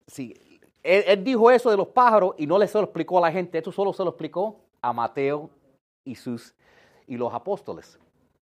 Sí, 0.07 0.35
él, 0.83 1.25
dijo 1.25 1.51
eso 1.51 1.71
de 1.71 1.77
los 1.77 1.89
pájaros 1.89 2.35
y 2.37 2.47
no 2.47 2.59
le 2.59 2.69
se 2.69 2.79
lo 2.79 2.85
explicó 2.85 3.19
a 3.19 3.23
la 3.23 3.33
gente, 3.33 3.57
esto 3.57 3.73
solo 3.73 3.93
se 3.93 4.05
lo 4.05 4.11
explicó 4.11 4.61
a 4.83 4.93
Mateo 4.93 5.49
y, 6.05 6.15
sus, 6.15 6.55
y 7.07 7.17
los 7.17 7.33
apóstoles. 7.33 7.99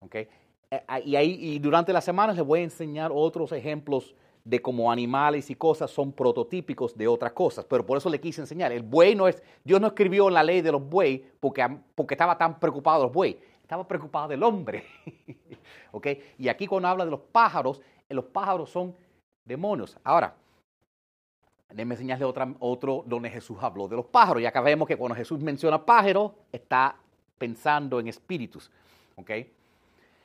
¿okay? 0.00 0.28
Eh, 0.70 0.84
ah, 0.88 0.98
y, 0.98 1.14
ahí, 1.14 1.38
y 1.40 1.58
durante 1.60 1.92
las 1.92 2.04
semanas 2.04 2.36
les 2.36 2.44
voy 2.44 2.60
a 2.60 2.64
enseñar 2.64 3.12
otros 3.14 3.52
ejemplos 3.52 4.14
de 4.42 4.60
cómo 4.60 4.92
animales 4.92 5.48
y 5.48 5.54
cosas 5.54 5.90
son 5.90 6.12
prototípicos 6.12 6.96
de 6.96 7.08
otras 7.08 7.32
cosas, 7.32 7.64
pero 7.64 7.86
por 7.86 7.96
eso 7.96 8.10
le 8.10 8.20
quise 8.20 8.42
enseñar. 8.42 8.72
El 8.72 8.82
buey 8.82 9.14
no 9.14 9.26
es, 9.26 9.42
Dios 9.62 9.80
no 9.80 9.86
escribió 9.86 10.28
la 10.28 10.42
ley 10.42 10.60
de 10.60 10.72
los 10.72 10.86
bueyes 10.86 11.22
porque, 11.40 11.66
porque 11.94 12.14
estaba 12.14 12.36
tan 12.36 12.60
preocupado 12.60 13.04
los 13.04 13.12
bueyes, 13.12 13.38
estaba 13.64 13.88
preocupado 13.88 14.28
del 14.28 14.42
hombre. 14.42 14.84
Y 16.38 16.48
aquí 16.48 16.66
cuando 16.66 16.88
habla 16.88 17.04
de 17.04 17.10
los 17.12 17.20
pájaros, 17.20 17.80
los 18.08 18.24
pájaros 18.26 18.68
son 18.68 18.94
demonios. 19.44 19.96
Ahora, 20.02 20.34
Déjeme 21.70 21.94
enseñarle 21.94 22.24
otra, 22.24 22.54
otro 22.60 23.02
donde 23.04 23.30
Jesús 23.30 23.58
habló 23.60 23.88
de 23.88 23.96
los 23.96 24.06
pájaros. 24.06 24.40
Y 24.42 24.46
acá 24.46 24.62
que 24.86 24.96
cuando 24.96 25.16
Jesús 25.16 25.40
menciona 25.40 25.84
pájaros, 25.84 26.32
está 26.52 26.96
pensando 27.36 27.98
en 27.98 28.06
espíritus. 28.06 28.70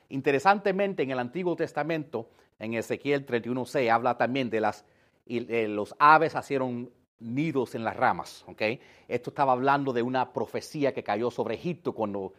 Interesantemente, 0.10 1.02
en 1.02 1.12
el 1.12 1.18
Antiguo 1.18 1.56
Testamento, 1.56 2.30
en 2.60 2.76
Ezequiel 2.76 3.26
31.6, 3.26 3.90
habla 3.90 4.16
también 4.18 4.50
de 4.50 4.62
las 4.62 4.86
y, 5.26 5.40
los 5.68 5.96
aves 5.98 6.36
hicieron 6.36 6.92
nidos 7.20 7.74
en 7.74 7.84
las 7.84 7.96
ramas. 7.96 8.46
Esto 9.08 9.30
estaba 9.30 9.54
hablando 9.54 9.92
de 9.92 10.04
una 10.04 10.32
profecía 10.34 10.94
que 10.94 11.04
cayó 11.04 11.32
sobre 11.32 11.56
Egipto 11.56 11.94
cuando, 11.94 12.34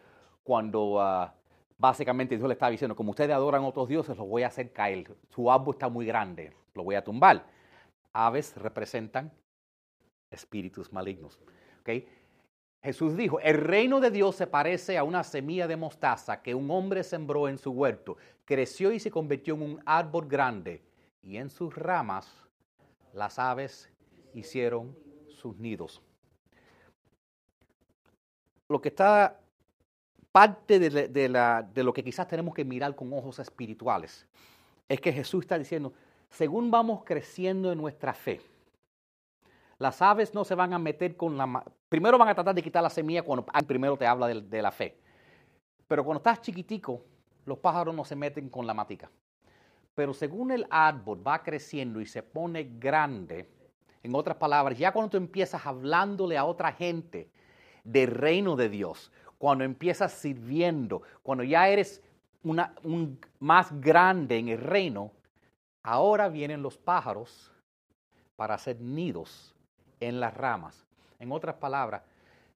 cuando 0.51 1.01
ah, 1.01 1.33
básicamente 1.79 2.37
Dios 2.37 2.49
le 2.49 2.55
estaba 2.55 2.73
diciendo, 2.73 2.97
como 2.97 3.11
ustedes 3.11 3.31
adoran 3.31 3.63
a 3.63 3.69
otros 3.69 3.87
dioses, 3.87 4.19
los 4.19 4.27
voy 4.27 4.43
a 4.43 4.49
hacer 4.49 4.73
caer. 4.73 5.17
Su 5.29 5.49
árbol 5.49 5.77
está 5.77 5.89
muy 5.89 6.05
grande, 6.05 6.53
lo 6.75 6.83
voy 6.83 6.97
a 6.97 7.05
tumbar 7.05 7.45
aves 8.13 8.57
representan 8.57 9.31
espíritus 10.29 10.93
malignos. 10.93 11.39
Jesús 12.83 13.17
dijo, 13.17 13.39
el 13.39 13.59
reino 13.59 14.01
de 14.01 14.11
Dios 14.11 14.35
se 14.35 14.49
parece 14.49 14.99
a 14.99 15.05
una 15.05 15.23
semilla 15.23 15.69
de 15.69 15.77
mostaza 15.77 16.43
que 16.43 16.53
un 16.53 16.69
hombre 16.73 17.05
sembró 17.05 17.49
en 17.49 17.57
su 17.57 17.71
huerto, 17.71 18.17
creció 18.45 18.91
y 18.91 18.99
se 18.99 19.13
convirtió 19.13 19.55
en 19.55 19.63
un 19.63 19.83
árbol 19.87 20.27
grande, 20.27 20.83
y 21.23 21.37
en 21.37 21.49
sus 21.49 21.77
ramas 21.77 22.29
las 23.13 23.39
aves 23.39 23.89
hicieron 24.35 24.97
sus 25.29 25.57
nidos. 25.59 26.03
Lo 28.69 28.81
que 28.81 28.89
está 28.89 29.40
parte 30.33 30.79
de, 30.79 31.09
de 31.09 31.83
lo 31.83 31.93
que 31.93 32.05
quizás 32.05 32.29
tenemos 32.29 32.55
que 32.55 32.65
mirar 32.65 32.95
con 32.95 33.13
ojos 33.13 33.39
espirituales 33.39 34.27
es 34.89 35.01
que 35.01 35.13
Jesús 35.13 35.45
está 35.45 35.59
diciendo, 35.59 35.93
según 36.31 36.71
vamos 36.71 37.03
creciendo 37.05 37.73
en 37.73 37.79
nuestra 37.79 38.13
fe, 38.13 38.41
las 39.81 40.03
aves 40.03 40.35
no 40.35 40.45
se 40.45 40.55
van 40.55 40.75
a 40.75 40.79
meter 40.79 41.17
con 41.17 41.39
la... 41.39 41.65
Primero 41.89 42.19
van 42.19 42.29
a 42.29 42.35
tratar 42.35 42.55
de 42.55 42.63
quitar 42.63 42.83
la 42.83 42.91
semilla 42.91 43.23
cuando 43.23 43.47
primero 43.67 43.97
te 43.97 44.07
habla 44.07 44.29
de, 44.29 44.63
la 44.63 44.71
fe. 44.71 44.99
Pero 45.89 46.05
cuando 46.05 46.19
estás 46.19 46.43
chiquitico, 46.43 47.03
los 47.47 47.59
pájaros 47.59 47.95
no 47.95 48.05
se 48.05 48.15
meten 48.15 48.51
con 48.51 48.67
la 48.67 48.75
matica. 48.75 49.11
Pero 49.95 50.13
según 50.13 50.51
el 50.51 50.67
árbol 50.69 51.27
va 51.27 51.43
creciendo 51.43 51.99
y 51.99 52.07
se 52.07 52.23
pone 52.23 52.77
grande, 52.79 53.49
en 54.03 54.15
otras 54.15 54.37
palabras, 54.37 54.79
ya 54.79 54.93
cuando 54.93 55.11
tú 55.11 55.17
empiezas 55.17 55.65
hablándole 55.65 56.37
a 56.37 56.45
otra 56.45 56.73
gente 56.73 57.31
del 57.83 58.11
reino 58.11 58.57
de 58.57 58.69
Dios, 58.69 59.11
cuando 59.41 59.65
empiezas 59.65 60.13
sirviendo, 60.13 61.03
cuando 61.25 61.43
ya 61.43 61.69
eres 61.69 62.01
un, 62.45 63.19
más 63.41 63.81
grande 63.81 64.39
en 64.39 64.49
el 64.51 64.59
reino, 64.59 65.11
Ahora 65.83 66.29
vienen 66.29 66.63
los 66.63 66.77
pájaros 66.77 67.51
para 68.37 68.55
hacer 68.55 68.81
nidos 68.81 69.55
en 69.99 70.21
las 70.21 70.35
ramas. 70.35 70.87
En 71.19 71.33
otras 71.33 71.57
palabras, 71.57 72.03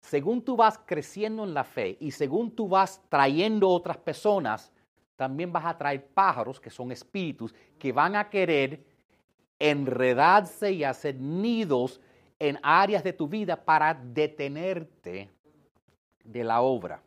según 0.00 0.42
tú 0.42 0.56
vas 0.56 0.78
creciendo 0.84 1.44
en 1.44 1.54
la 1.54 1.64
fe 1.64 1.96
y 2.00 2.10
según 2.10 2.50
tú 2.50 2.68
vas 2.68 3.02
trayendo 3.08 3.68
otras 3.68 3.96
personas, 3.96 4.70
también 5.16 5.52
vas 5.52 5.64
a 5.64 5.78
traer 5.78 6.06
pájaros 6.06 6.60
que 6.60 6.70
son 6.70 6.92
espíritus 6.92 7.54
que 7.78 7.92
van 7.92 8.16
a 8.16 8.28
querer 8.28 8.84
enredarse 9.58 10.72
y 10.72 10.84
hacer 10.84 11.16
nidos 11.16 12.00
en 12.38 12.58
áreas 12.62 13.04
de 13.04 13.12
tu 13.12 13.28
vida 13.28 13.64
para 13.64 13.94
detenerte 13.94 15.30
de 16.24 16.42
la 16.42 16.62
obra. 16.62 17.02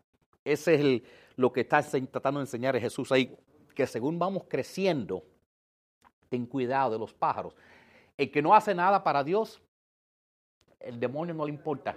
Ese 0.46 0.76
es 0.76 1.02
lo 1.36 1.52
que 1.52 1.62
está 1.62 1.82
tratando 1.82 2.40
de 2.40 2.46
enseñar 2.46 2.80
Jesús 2.80 3.12
ahí, 3.12 3.36
que 3.76 3.86
según 3.86 4.18
vamos 4.18 4.44
creciendo, 4.48 5.24
ten 6.30 6.46
cuidado 6.46 6.92
de 6.92 7.00
los 7.00 7.14
pájaros. 7.14 7.56
El 8.18 8.32
que 8.32 8.42
no 8.42 8.56
hace 8.56 8.74
nada 8.74 9.04
para 9.04 9.24
Dios, 9.24 9.62
el 10.80 11.00
demonio 11.00 11.34
no 11.34 11.46
le 11.46 11.52
importa. 11.52 11.96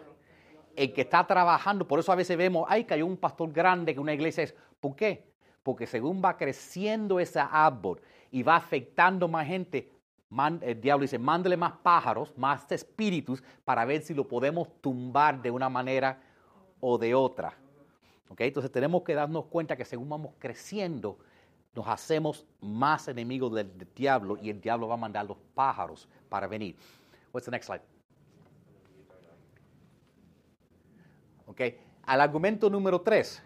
El 0.76 0.92
que 0.92 1.02
está 1.02 1.26
trabajando, 1.26 1.86
por 1.86 1.98
eso 1.98 2.12
a 2.12 2.16
veces 2.16 2.36
vemos, 2.36 2.66
ay, 2.68 2.86
hay 2.90 3.02
un 3.02 3.16
pastor 3.16 3.52
grande, 3.52 3.94
que 3.94 4.00
una 4.00 4.14
iglesia 4.14 4.44
es. 4.44 4.54
¿Por 4.78 4.94
qué? 4.96 5.32
Porque 5.62 5.86
según 5.86 6.22
va 6.24 6.36
creciendo 6.36 7.20
ese 7.20 7.40
árbol 7.40 8.00
y 8.30 8.42
va 8.42 8.56
afectando 8.56 9.28
más 9.28 9.46
gente, 9.46 9.90
el 10.62 10.80
diablo 10.80 11.02
dice, 11.02 11.18
mándele 11.18 11.56
más 11.56 11.72
pájaros, 11.82 12.36
más 12.36 12.70
espíritus, 12.70 13.42
para 13.64 13.84
ver 13.84 14.02
si 14.02 14.14
lo 14.14 14.28
podemos 14.28 14.68
tumbar 14.80 15.42
de 15.42 15.50
una 15.50 15.68
manera 15.68 16.22
o 16.80 16.98
de 16.98 17.14
otra. 17.14 17.54
¿Okay? 18.28 18.48
Entonces 18.48 18.70
tenemos 18.70 19.02
que 19.02 19.14
darnos 19.14 19.46
cuenta 19.46 19.76
que 19.76 19.84
según 19.84 20.08
vamos 20.08 20.32
creciendo, 20.38 21.18
nos 21.74 21.86
hacemos 21.86 22.46
más 22.60 23.08
enemigos 23.08 23.52
del, 23.54 23.70
diablo 23.94 24.36
y 24.40 24.50
el 24.50 24.60
diablo 24.60 24.88
va 24.88 24.94
a 24.94 24.98
mandar 24.98 25.26
los 25.26 25.36
pájaros 25.54 26.08
para 26.28 26.46
venir. 26.46 26.76
What's 27.32 27.44
the 27.44 27.50
next 27.50 27.66
slide? 27.66 27.82
Okay. 31.46 31.78
Al 32.04 32.20
argumento 32.20 32.70
número 32.70 33.00
tres, 33.00 33.42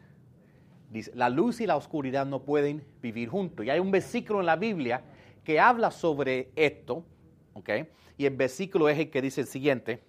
dice, 0.91 1.11
la 1.15 1.29
luz 1.29 1.61
y 1.61 1.67
la 1.67 1.77
oscuridad 1.77 2.25
no 2.25 2.43
pueden 2.43 2.85
vivir 3.03 3.29
juntos. 3.29 3.67
Y 3.67 3.71
hay 3.71 3.81
un 3.81 3.91
versículo 3.91 4.41
en 4.41 4.47
la 4.47 4.57
Biblia 4.57 5.03
que 5.43 5.61
habla 5.61 5.91
sobre 5.91 6.51
esto, 6.57 7.05
okay, 7.53 7.89
y 8.17 8.25
el 8.27 8.37
versículo 8.37 8.89
es 8.89 8.99
el 8.99 9.11
que 9.11 9.21
dice 9.21 9.43
el 9.43 9.47
siguiente, 9.47 10.03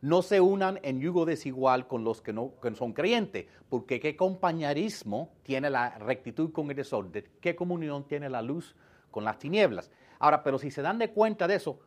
no 0.00 0.22
se 0.22 0.40
unan 0.40 0.78
en 0.82 1.00
yugo 1.00 1.24
desigual 1.24 1.88
con 1.88 2.04
los 2.04 2.22
que 2.22 2.32
no, 2.32 2.52
son 2.74 2.92
creyentes, 2.92 3.46
porque 3.68 3.98
qué 4.00 4.16
compañerismo 4.16 5.32
tiene 5.42 5.70
la 5.70 5.98
rectitud 5.98 6.52
con 6.52 6.70
el 6.70 6.76
desorden, 6.76 7.24
qué 7.40 7.56
comunión 7.56 8.06
tiene 8.06 8.30
la 8.30 8.42
luz 8.42 8.76
con 9.10 9.24
las 9.24 9.38
tinieblas. 9.38 9.90
Ahora, 10.18 10.42
pero 10.42 10.58
si 10.58 10.70
se 10.70 10.82
dan 10.82 10.98
de 10.98 11.10
cuenta 11.10 11.48
de 11.48 11.56
eso, 11.56 11.80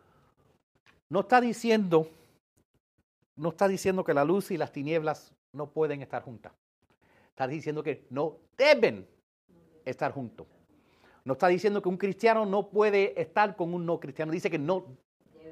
no 1.10 1.22
está 1.22 1.40
diciendo, 1.40 2.10
no 3.36 3.50
está 3.50 3.68
diciendo 3.68 4.04
que 4.04 4.14
la 4.14 4.26
luz 4.26 4.52
y 4.52 4.58
las 4.58 4.72
tinieblas 4.72 5.34
no 5.54 5.70
pueden 5.72 6.02
estar 6.02 6.24
juntas. 6.24 6.54
Está 7.30 7.48
diciendo 7.48 7.84
que 7.84 8.06
no 8.10 8.38
deben 8.58 9.08
estar 9.86 10.12
juntos. 10.12 10.48
No 11.24 11.34
está 11.34 11.48
diciendo 11.48 11.82
que 11.82 11.90
un 11.90 11.98
cristiano 11.98 12.46
no 12.46 12.70
puede 12.70 13.20
estar 13.20 13.56
con 13.56 13.74
un 13.74 13.86
no 13.86 14.00
cristiano, 14.00 14.32
dice 14.32 14.50
que 14.50 14.60
no 14.60 14.86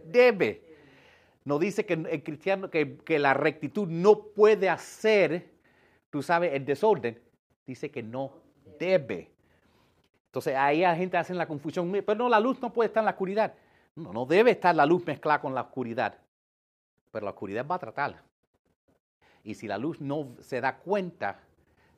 debe 0.06 0.69
no 1.50 1.58
dice 1.58 1.84
que 1.84 1.94
el 1.94 2.24
cristiano, 2.24 2.70
que, 2.70 3.18
la 3.18 3.34
rectitud 3.34 3.88
no 3.88 4.20
puede 4.20 4.70
hacer, 4.70 5.50
tú 6.12 6.22
sabes, 6.22 6.54
el 6.54 6.64
desorden. 6.64 7.20
Dice 7.66 7.90
que 7.90 8.04
no 8.04 8.34
debe. 8.78 9.32
Entonces 10.28 10.56
ahí 10.56 10.82
la 10.82 10.96
gente 10.96 11.18
hace 11.18 11.34
la 11.34 11.48
confusión, 11.48 11.92
pero 12.06 12.16
no, 12.16 12.30
la 12.30 12.40
luz 12.40 12.62
no 12.62 12.72
puede 12.72 12.90
estar 12.90 13.02
en 13.02 13.06
la 13.06 13.12
oscuridad. 13.14 13.56
No, 13.96 14.14
no 14.14 14.28
debe 14.28 14.52
estar 14.52 14.76
la 14.76 14.86
luz 14.86 15.04
mezclada 15.08 15.42
con 15.42 15.56
la 15.56 15.62
oscuridad. 15.62 16.20
Pero 17.12 17.26
la 17.26 17.32
oscuridad 17.32 17.66
va 17.66 17.76
a 17.76 17.80
tratar. 17.80 18.22
Y 19.44 19.56
si 19.56 19.68
la 19.68 19.80
luz 19.80 20.00
no 20.00 20.36
se 20.42 20.62
da 20.62 20.78
cuenta, 20.78 21.40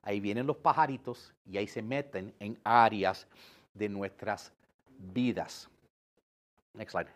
ahí 0.01 0.21
vienen 0.21 0.47
los 0.47 0.55
pajaritos 0.55 1.33
y 1.45 1.57
ahí 1.57 1.67
se 1.67 1.81
meten 1.81 2.33
en 2.39 2.57
áreas 2.63 3.27
de 3.73 3.89
nuestras 3.89 4.53
vidas. 4.97 5.69
Next 6.73 6.93
slide. 6.93 7.09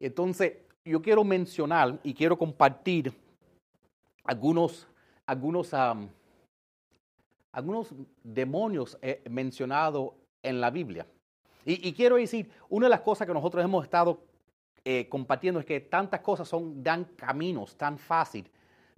Entonces, 0.00 0.54
yo 0.84 1.02
quiero 1.02 1.22
mencionar 1.24 2.00
y 2.02 2.14
quiero 2.14 2.38
compartir 2.38 3.12
algunos, 4.24 4.88
algunos, 5.26 5.72
algunos 7.52 7.94
demonios 8.24 8.98
eh, 9.02 9.22
mencionados 9.28 10.12
en 10.42 10.60
la 10.60 10.70
Biblia. 10.70 11.06
Y, 11.66 11.92
quiero 11.92 12.16
decir, 12.16 12.50
una 12.70 12.86
de 12.86 12.90
las 12.90 13.02
cosas 13.02 13.26
que 13.26 13.34
nosotros 13.34 13.62
hemos 13.62 13.84
estado 13.84 14.24
eh, 14.82 15.06
compartiendo 15.10 15.60
es 15.60 15.66
que 15.66 15.80
tantas 15.80 16.20
cosas 16.20 16.48
son, 16.48 16.82
dan 16.82 17.04
caminos 17.16 17.76
tan 17.76 17.98
fácil 17.98 18.50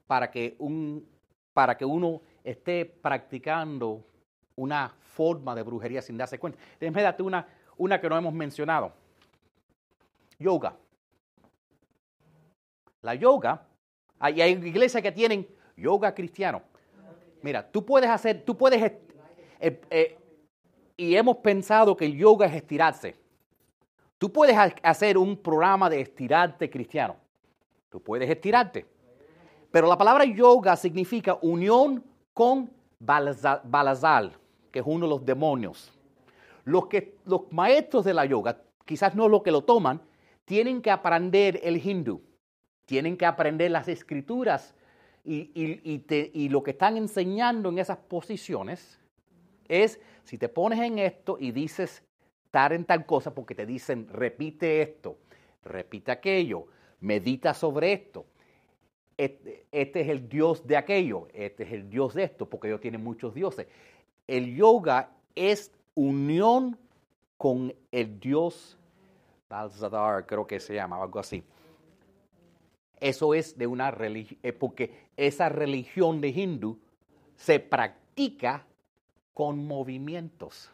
para 0.06 0.30
que, 0.30 0.54
un, 0.60 1.04
para 1.52 1.76
que 1.76 1.84
uno 1.84 2.22
esté 2.44 2.84
practicando 2.84 4.04
una 4.54 4.94
forma 5.00 5.56
de 5.56 5.62
brujería 5.62 6.00
sin 6.00 6.16
darse 6.16 6.38
cuenta. 6.38 6.58
Déjame 6.78 7.02
darte 7.02 7.24
una, 7.24 7.46
una 7.76 8.00
que 8.00 8.08
no 8.08 8.16
hemos 8.16 8.32
mencionado. 8.32 8.92
Yoga. 10.38 10.76
La 13.02 13.16
yoga, 13.16 13.66
hay, 14.20 14.40
iglesias 14.40 15.02
que 15.02 15.10
tienen 15.10 15.46
yoga 15.76 16.14
cristiano. 16.14 16.62
Mira, 17.42 17.68
tú 17.68 17.84
puedes 17.84 18.08
hacer, 18.08 18.44
tú 18.44 18.56
puedes, 18.56 18.80
eh, 18.80 19.80
eh, 19.90 20.18
y 20.96 21.16
hemos 21.16 21.38
pensado 21.38 21.96
que 21.96 22.06
el 22.06 22.16
yoga 22.16 22.46
es 22.46 22.54
estirarse. 22.54 23.16
Tú 24.18 24.32
puedes 24.32 24.56
hacer 24.84 25.18
un 25.18 25.36
programa 25.36 25.90
de 25.90 26.00
estirarte 26.00 26.70
cristiano. 26.70 27.16
Tú 27.90 28.00
puedes 28.00 28.30
estirarte. 28.30 28.86
Pero 29.72 29.88
la 29.88 29.98
palabra 29.98 30.24
yoga 30.24 30.76
significa 30.76 31.36
unión 31.42 32.04
con 32.32 32.70
Balazal, 33.00 34.36
que 34.70 34.78
es 34.78 34.84
uno 34.86 35.06
de 35.06 35.10
los 35.10 35.26
demonios. 35.26 35.92
Los, 36.62 36.86
que, 36.86 37.16
los 37.24 37.50
maestros 37.50 38.04
de 38.04 38.14
la 38.14 38.24
yoga, 38.26 38.62
quizás 38.84 39.16
no 39.16 39.26
los 39.28 39.42
que 39.42 39.50
lo 39.50 39.62
toman, 39.62 40.00
tienen 40.44 40.80
que 40.80 40.92
aprender 40.92 41.58
el 41.64 41.84
hindú 41.84 42.22
tienen 42.92 43.16
que 43.16 43.24
aprender 43.24 43.70
las 43.70 43.88
escrituras 43.88 44.74
y, 45.24 46.48
lo 46.50 46.62
que 46.62 46.72
están 46.72 46.98
enseñando 46.98 47.70
en 47.70 47.78
esas 47.78 47.96
posiciones 47.96 49.00
es, 49.66 49.98
si 50.24 50.36
te 50.36 50.50
pones 50.50 50.78
en 50.78 50.98
esto 50.98 51.38
y 51.40 51.52
dices 51.52 52.02
estar 52.44 52.74
en 52.74 52.84
tal 52.84 53.06
cosa, 53.06 53.34
porque 53.34 53.54
te 53.54 53.64
dicen, 53.64 54.08
repite 54.12 54.82
esto, 54.82 55.16
repite 55.64 56.12
aquello, 56.12 56.66
medita 57.00 57.54
sobre 57.54 57.94
esto. 57.94 58.26
Este, 59.16 59.64
es 59.70 60.08
el 60.10 60.28
dios 60.28 60.66
de 60.66 60.76
aquello, 60.76 61.28
este 61.32 61.62
es 61.62 61.72
el 61.72 61.88
dios 61.88 62.12
de 62.12 62.24
esto, 62.24 62.44
porque 62.44 62.68
ellos 62.68 62.82
tienen 62.82 63.02
muchos 63.02 63.32
dioses. 63.32 63.68
El 64.26 64.54
yoga 64.54 65.08
es 65.34 65.72
unión 65.94 66.78
con 67.38 67.74
el 67.90 68.20
dios 68.20 68.78
Balzadar, 69.48 70.26
creo 70.26 70.46
que 70.46 70.60
se 70.60 70.74
llama, 70.74 71.02
algo 71.02 71.18
así. 71.18 71.42
Eso 73.02 73.34
es 73.34 73.58
de 73.58 73.66
una 73.66 73.90
religión, 73.90 74.38
eh, 74.44 74.52
porque 74.52 75.08
esa 75.16 75.48
religión 75.48 76.20
de 76.20 76.28
hindú 76.28 76.78
se 77.34 77.58
practica 77.58 78.64
con 79.34 79.66
movimientos, 79.66 80.70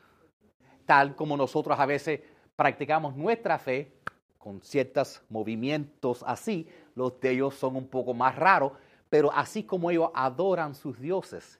tal 0.85 1.17
como 1.17 1.39
nosotros 1.39 1.81
a 1.81 1.87
veces 1.87 2.21
practicamos 2.55 3.17
nuestra 3.17 3.59
fe 3.59 3.95
con 4.37 4.61
ciertos 4.61 5.23
movimientos 5.31 6.23
así, 6.27 6.69
los 6.95 7.19
de 7.19 7.31
ellos 7.31 7.55
son 7.55 7.77
un 7.77 7.89
poco 7.89 8.13
más 8.13 8.37
raros, 8.37 8.73
pero 9.09 9.33
así 9.33 9.63
como 9.63 9.91
ellos 9.91 10.11
adoran 10.13 10.75
sus 10.75 11.01
dioses. 11.01 11.59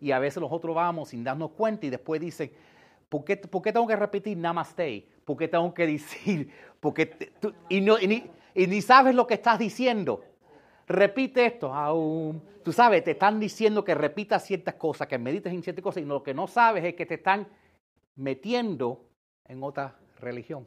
Y 0.00 0.10
a 0.10 0.18
veces 0.18 0.40
nosotros 0.40 0.74
vamos 0.74 1.10
sin 1.10 1.22
darnos 1.22 1.52
cuenta 1.52 1.86
y 1.86 1.90
después 1.90 2.20
dicen, 2.20 2.50
¿por 3.08 3.22
qué, 3.22 3.36
tengo 3.36 3.86
que 3.86 3.94
repetir 3.94 4.36
namaste? 4.36 5.06
¿Por 5.24 5.36
qué 5.36 5.46
tengo 5.46 5.72
que 5.72 5.86
decir? 5.86 6.50
Porque 6.80 7.30
y, 7.68 7.80
no, 7.80 8.00
y 8.00 8.08
ni 8.08 8.30
sabes 8.82 9.14
lo 9.14 9.26
que 9.26 9.34
estás 9.34 9.58
diciendo. 9.58 10.24
Repite 10.86 11.46
esto, 11.46 11.72
aún. 11.72 12.42
Tú 12.64 12.72
sabes, 12.72 13.04
te 13.04 13.12
están 13.12 13.38
diciendo 13.38 13.84
que 13.84 13.94
repitas 13.94 14.44
ciertas 14.44 14.74
cosas, 14.74 15.06
que 15.06 15.18
medites 15.18 15.52
en 15.52 15.62
ciertas 15.62 15.82
cosas, 15.82 16.02
y 16.02 16.06
lo 16.06 16.22
que 16.22 16.34
no 16.34 16.46
sabes 16.46 16.84
es 16.84 16.94
que 16.94 17.06
te 17.06 17.14
están 17.14 17.46
metiendo 18.16 19.04
en 19.44 19.62
otra 19.62 19.96
religión. 20.20 20.66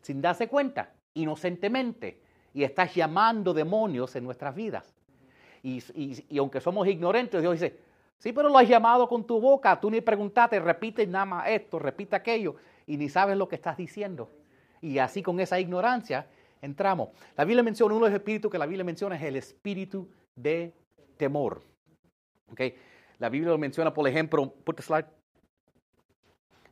Sin 0.00 0.22
darse 0.22 0.48
cuenta, 0.48 0.92
inocentemente, 1.14 2.22
y 2.54 2.62
estás 2.62 2.94
llamando 2.94 3.52
demonios 3.52 4.14
en 4.16 4.24
nuestras 4.24 4.54
vidas. 4.54 4.94
Y, 5.62 5.82
y, 6.28 6.38
aunque 6.38 6.60
somos 6.60 6.86
ignorantes, 6.88 7.40
Dios 7.40 7.60
dice, 7.60 7.78
sí, 8.18 8.32
pero 8.32 8.48
lo 8.48 8.56
has 8.56 8.68
llamado 8.68 9.08
con 9.08 9.26
tu 9.26 9.40
boca, 9.40 9.78
tú 9.78 9.90
ni 9.90 10.00
preguntaste, 10.00 10.58
repite 10.60 11.06
nada 11.06 11.26
más 11.26 11.48
esto, 11.48 11.78
repite 11.78 12.16
aquello, 12.16 12.56
y 12.86 12.96
ni 12.96 13.08
sabes 13.08 13.36
lo 13.36 13.48
que 13.48 13.56
estás 13.56 13.76
diciendo. 13.76 14.30
Y 14.80 14.98
así 14.98 15.22
con 15.22 15.40
esa 15.40 15.60
ignorancia 15.60 16.26
entramos. 16.60 17.10
La 17.36 17.44
Biblia 17.44 17.62
menciona, 17.62 17.94
uno 17.94 18.06
de 18.06 18.10
los 18.10 18.18
espíritus 18.18 18.50
que 18.50 18.58
la 18.58 18.66
Biblia 18.66 18.84
menciona 18.84 19.16
es 19.16 19.22
el 19.22 19.36
espíritu 19.36 20.08
de 20.34 20.72
temor. 21.16 21.62
Okay. 22.52 22.74
La 23.18 23.28
Biblia 23.28 23.50
lo 23.50 23.58
menciona, 23.58 23.92
por 23.92 24.08
ejemplo, 24.08 24.52
put 24.64 24.80
slide. 24.80 25.06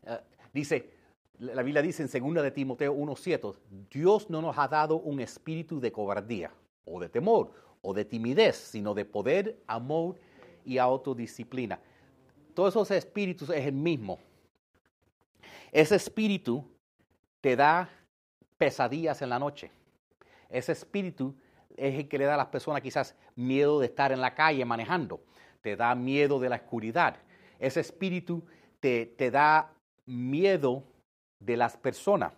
Uh, 0.05 0.16
dice, 0.53 0.90
la 1.38 1.62
Biblia 1.62 1.83
dice 1.83 2.03
en 2.03 2.35
2 2.35 2.42
de 2.42 2.51
Timoteo 2.51 2.94
1.7, 2.94 3.55
Dios 3.90 4.29
no 4.31 4.42
nos 4.42 4.59
ha 4.59 4.66
dado 4.66 4.96
un 4.96 5.20
espíritu 5.20 5.79
de 5.79 5.92
cobardía 5.92 6.51
o 6.85 6.98
de 7.01 7.09
temor 7.09 7.53
o 7.83 7.94
de 7.94 8.05
timidez, 8.05 8.57
sino 8.57 8.94
de 8.94 9.05
poder, 9.05 9.62
amor 9.66 10.16
y 10.64 10.79
autodisciplina. 10.79 11.79
Todos 12.55 12.74
esos 12.74 12.90
espíritus 12.90 13.51
es 13.51 13.66
el 13.66 13.74
mismo. 13.74 14.18
Ese 15.70 15.94
espíritu 15.94 16.64
te 17.40 17.55
da 17.55 17.88
pesadillas 18.59 19.23
en 19.23 19.31
la 19.31 19.38
noche. 19.38 19.71
Ese 20.51 20.73
espíritu 20.73 21.35
es 21.77 21.94
el 21.94 22.09
que 22.09 22.18
le 22.18 22.25
da 22.25 22.35
a 22.35 22.38
las 22.38 22.47
personas 22.47 22.83
quizás 22.83 23.14
miedo 23.37 23.81
de 23.81 23.87
estar 23.87 24.12
en 24.12 24.21
la 24.21 24.35
calle 24.35 24.64
manejando, 24.64 25.21
te 25.62 25.77
da 25.77 25.94
miedo 25.94 26.40
de 26.40 26.49
la 26.49 26.57
oscuridad. 26.57 27.16
Ese 27.59 27.81
espíritu 27.81 28.42
te, 28.81 29.31
da 29.31 29.73
miedo 30.07 30.85
de 31.40 31.57
las 31.57 31.77
personas. 31.77 32.33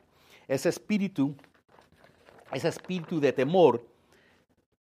Ese 0.48 0.68
espíritu, 0.68 1.34
ese 2.52 2.68
espíritu 2.68 3.20
de 3.20 3.32
temor, 3.32 3.84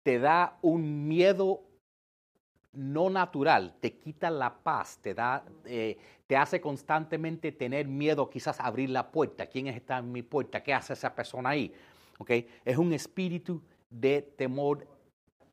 te 0.02 0.18
da 0.18 0.58
un 0.62 1.06
miedo 1.06 1.62
no 2.74 3.10
natural, 3.10 3.76
te 3.80 3.98
quita 3.98 4.30
la 4.30 4.54
paz, 4.54 4.98
te 5.00 5.14
da, 5.14 5.44
eh, 5.64 5.96
te 6.26 6.37
hace 6.37 6.60
constantemente 6.60 7.52
tener 7.52 7.87
miedo, 7.87 8.28
quizás 8.30 8.60
abrir 8.60 8.90
la 8.90 9.10
puerta. 9.10 9.46
¿Quién 9.46 9.68
está 9.68 9.98
en 9.98 10.12
mi 10.12 10.22
puerta? 10.22 10.62
¿Qué 10.62 10.72
hace 10.72 10.92
esa 10.92 11.14
persona 11.14 11.50
ahí? 11.50 11.72
¿Okay? 12.18 12.48
Es 12.64 12.76
un 12.78 12.92
espíritu 12.92 13.62
de 13.90 14.22
temor 14.22 14.87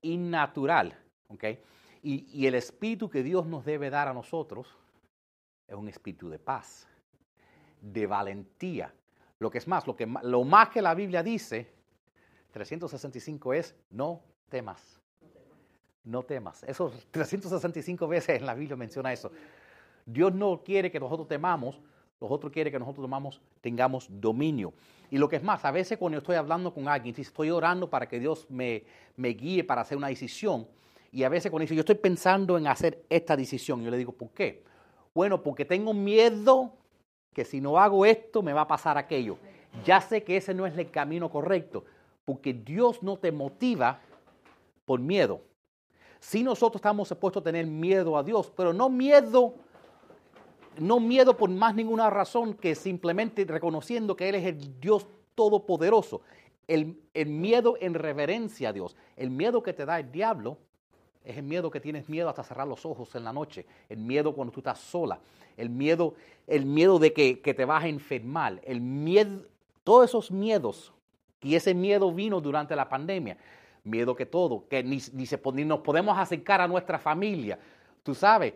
innatural. 0.02 0.98
¿okay? 1.30 1.60
Y, 2.02 2.26
y 2.32 2.48
el 2.48 2.56
espíritu 2.56 3.10
que 3.10 3.24
Dios 3.24 3.46
nos 3.46 3.66
debe 3.66 3.90
dar 3.90 4.08
a 4.08 4.14
nosotros 4.14 4.78
es 5.68 5.76
un 5.76 5.88
espíritu 5.88 6.30
de 6.30 6.40
paz, 6.40 6.88
de 7.82 8.06
valentía. 8.06 8.94
Lo 9.40 9.50
que 9.50 9.58
es 9.58 9.68
más, 9.68 9.88
lo, 9.88 9.96
que, 9.96 10.06
lo 10.24 10.44
más 10.44 10.70
que 10.70 10.82
la 10.82 10.94
Biblia 10.94 11.24
dice, 11.24 11.72
365 12.52 13.54
es, 13.54 13.76
no 13.90 14.22
temas. 14.50 15.01
No 16.04 16.24
temas. 16.24 16.64
Eso 16.64 16.92
365 17.12 18.08
veces 18.08 18.40
en 18.40 18.46
la 18.46 18.54
Biblia 18.54 18.76
menciona 18.76 19.14
eso. 19.14 19.32
Dios 20.06 20.34
no 20.34 20.62
quiere 20.64 20.92
que 20.92 21.00
nosotros 21.00 21.28
temamos, 21.28 21.80
nosotros 22.20 22.52
quiere 22.52 22.72
que 22.72 22.80
nosotros 22.80 23.04
tomamos, 23.04 23.42
tengamos 23.62 24.08
dominio. 24.10 24.74
Y 25.10 25.18
lo 25.18 25.28
que 25.28 25.36
es 25.36 25.44
más, 25.44 25.66
a 25.66 25.72
veces 25.72 25.98
cuando 25.98 26.18
estoy 26.18 26.36
hablando 26.36 26.74
con 26.74 26.88
alguien, 26.88 27.14
si 27.14 27.22
estoy 27.22 27.50
orando 27.50 27.90
para 27.90 28.08
que 28.08 28.20
Dios 28.20 28.48
me, 28.50 28.84
me 29.16 29.30
guíe 29.30 29.64
para 29.64 29.82
hacer 29.82 29.98
una 29.98 30.08
decisión, 30.08 30.68
y 31.12 31.24
a 31.24 31.30
veces 31.30 31.52
cuando 31.52 31.64
dice, 31.64 31.76
yo 31.76 31.82
estoy 31.82 31.96
pensando 31.96 32.58
en 32.58 32.68
hacer 32.68 33.04
esta 33.10 33.36
decisión, 33.36 33.84
yo 33.84 33.92
le 33.92 33.98
digo, 33.98 34.14
¿por 34.14 34.30
qué? 34.30 34.64
Bueno, 35.14 35.44
porque 35.44 35.66
tengo 35.66 35.94
miedo 35.94 36.74
que 37.34 37.44
si 37.44 37.60
no 37.60 37.78
hago 37.78 38.06
esto 38.06 38.42
me 38.42 38.54
va 38.54 38.62
a 38.62 38.68
pasar 38.68 38.98
aquello. 38.98 39.38
Ya 39.86 40.00
sé 40.02 40.24
que 40.24 40.38
ese 40.38 40.54
no 40.54 40.66
es 40.66 40.78
el 40.78 40.90
camino 40.90 41.30
correcto, 41.30 41.86
porque 42.24 42.54
Dios 42.54 43.04
no 43.04 43.18
te 43.18 43.32
motiva 43.32 44.00
por 44.86 45.00
miedo. 45.00 45.42
Si 46.22 46.44
nosotros 46.44 46.80
estamos 46.80 47.08
supuestos 47.08 47.42
a 47.42 47.44
tener 47.44 47.66
miedo 47.66 48.16
a 48.16 48.22
Dios, 48.22 48.54
pero 48.56 48.72
no 48.72 48.90
miedo, 48.90 49.56
no 50.78 51.00
miedo 51.00 51.36
por 51.36 51.50
más 51.50 51.74
ninguna 51.74 52.12
razón 52.12 52.54
que 52.54 52.76
simplemente 52.76 53.44
reconociendo 53.44 54.16
que 54.16 54.30
Él 54.30 54.36
es 54.36 54.46
el 54.46 54.80
Dios 54.80 55.08
todopoderoso. 55.34 56.22
El, 56.68 57.02
el 57.16 57.28
miedo 57.28 57.76
en 57.82 57.96
reverencia 57.96 58.70
a 58.70 58.74
Dios, 58.74 58.96
el 59.18 59.32
miedo 59.32 59.64
que 59.64 59.74
te 59.74 59.84
da 59.84 60.00
el 60.00 60.12
diablo 60.12 60.60
es 61.26 61.38
el 61.38 61.44
miedo 61.44 61.72
que 61.72 61.80
tienes 61.80 62.08
miedo 62.08 62.30
hasta 62.30 62.44
cerrar 62.44 62.68
los 62.68 62.86
ojos 62.86 63.14
en 63.16 63.24
la 63.24 63.34
noche, 63.34 63.66
el 63.90 63.98
miedo 63.98 64.34
cuando 64.34 64.54
tú 64.54 64.60
estás 64.60 64.80
sola, 64.80 65.20
el 65.58 65.72
miedo, 65.72 66.14
el 66.46 66.68
miedo 66.68 67.00
de 67.00 67.14
que, 67.14 67.42
que 67.42 67.56
te 67.56 67.66
vas 67.66 67.84
a 67.84 67.88
enfermar, 67.88 68.62
el 68.64 68.80
miedo, 68.80 69.44
todos 69.84 70.10
esos 70.10 70.32
miedos, 70.32 70.94
y 71.42 71.56
ese 71.56 71.74
miedo 71.74 72.14
vino 72.14 72.40
durante 72.40 72.76
la 72.76 72.88
pandemia, 72.88 73.38
miedo 73.84 74.16
que 74.16 74.26
todo, 74.26 74.68
que 74.68 74.84
ni, 74.84 75.00
ni, 75.14 75.26
se, 75.26 75.42
ni 75.54 75.66
nos 75.66 75.80
podemos 75.80 76.18
acercar 76.18 76.62
a 76.62 76.68
nuestra 76.68 77.00
familia, 77.00 77.60
tú 78.04 78.14
sabes, 78.14 78.54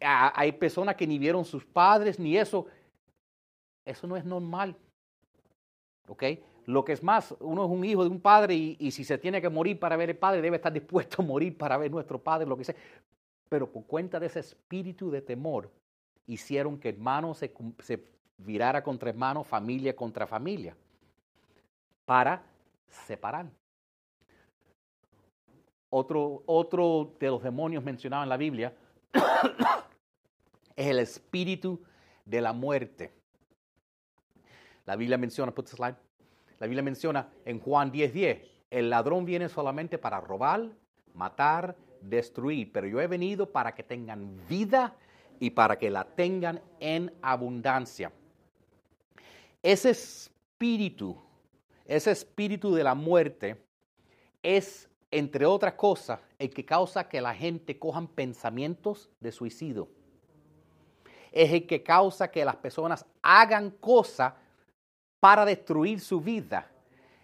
hay 0.00 0.52
personas 0.52 0.96
que 0.96 1.06
ni 1.06 1.18
vieron 1.18 1.44
sus 1.44 1.64
padres, 1.64 2.18
ni 2.18 2.36
eso, 2.36 2.66
eso 3.84 4.06
no 4.06 4.16
es 4.16 4.24
normal, 4.24 4.76
¿ok? 6.06 6.24
Lo 6.66 6.84
que 6.84 6.92
es 6.92 7.02
más, 7.02 7.34
uno 7.40 7.64
es 7.64 7.70
un 7.70 7.84
hijo 7.84 8.04
de 8.04 8.10
un 8.10 8.20
padre 8.20 8.54
y, 8.54 8.90
si 8.90 9.04
se 9.04 9.16
tiene 9.16 9.40
que 9.40 9.48
morir 9.48 9.78
para 9.78 9.96
ver 9.96 10.10
el 10.10 10.16
padre, 10.16 10.42
debe 10.42 10.56
estar 10.56 10.72
dispuesto 10.74 11.22
a 11.22 11.24
morir 11.24 11.56
para 11.56 11.76
ver 11.76 11.90
nuestro 11.90 12.18
padre, 12.18 12.46
lo 12.46 12.56
que 12.56 12.64
sea. 12.64 12.74
Pero 13.48 13.70
por 13.70 13.86
cuenta 13.86 14.20
de 14.20 14.26
ese 14.26 14.40
espíritu 14.40 15.10
de 15.10 15.22
temor, 15.22 15.70
hicieron 16.26 16.78
que 16.78 16.90
hermano 16.90 17.32
se, 17.34 17.54
se 17.78 18.04
virara 18.36 18.82
contra 18.82 19.08
hermano, 19.08 19.44
familia 19.44 19.96
contra 19.96 20.26
familia, 20.26 20.76
para 22.04 22.42
separar. 22.90 23.50
Otro, 25.90 26.42
otro 26.46 27.14
de 27.18 27.28
los 27.28 27.42
demonios 27.42 27.82
mencionados 27.82 28.24
en 28.24 28.28
la 28.28 28.36
Biblia 28.36 28.74
es 30.76 30.86
el 30.86 30.98
espíritu 30.98 31.82
de 32.24 32.40
la 32.40 32.52
muerte. 32.52 33.12
La 34.84 34.96
Biblia 34.96 35.16
menciona, 35.18 35.54
put 35.54 35.66
slide, 35.66 35.96
la 36.58 36.66
Biblia 36.66 36.82
menciona 36.82 37.28
en 37.44 37.60
Juan 37.60 37.92
10:10, 37.92 38.12
10, 38.12 38.42
el 38.70 38.90
ladrón 38.90 39.24
viene 39.24 39.48
solamente 39.48 39.98
para 39.98 40.20
robar, 40.20 40.68
matar, 41.14 41.76
destruir, 42.00 42.70
pero 42.72 42.86
yo 42.86 43.00
he 43.00 43.06
venido 43.06 43.50
para 43.50 43.74
que 43.74 43.82
tengan 43.82 44.40
vida 44.48 44.94
y 45.40 45.50
para 45.50 45.78
que 45.78 45.90
la 45.90 46.04
tengan 46.04 46.60
en 46.80 47.12
abundancia. 47.22 48.12
Ese 49.62 49.90
espíritu, 49.90 51.20
ese 51.88 52.10
espíritu 52.10 52.74
de 52.74 52.84
la 52.84 52.94
muerte 52.94 53.64
es, 54.42 54.90
entre 55.10 55.46
otras 55.46 55.72
cosas, 55.72 56.20
el 56.38 56.50
que 56.50 56.64
causa 56.64 57.08
que 57.08 57.20
la 57.20 57.34
gente 57.34 57.78
cojan 57.78 58.06
pensamientos 58.06 59.10
de 59.20 59.32
suicidio. 59.32 59.88
Es 61.32 61.50
el 61.50 61.66
que 61.66 61.82
causa 61.82 62.30
que 62.30 62.44
las 62.44 62.56
personas 62.56 63.06
hagan 63.22 63.70
cosas 63.70 64.34
para 65.18 65.46
destruir 65.46 65.98
su 66.00 66.20
vida. 66.20 66.70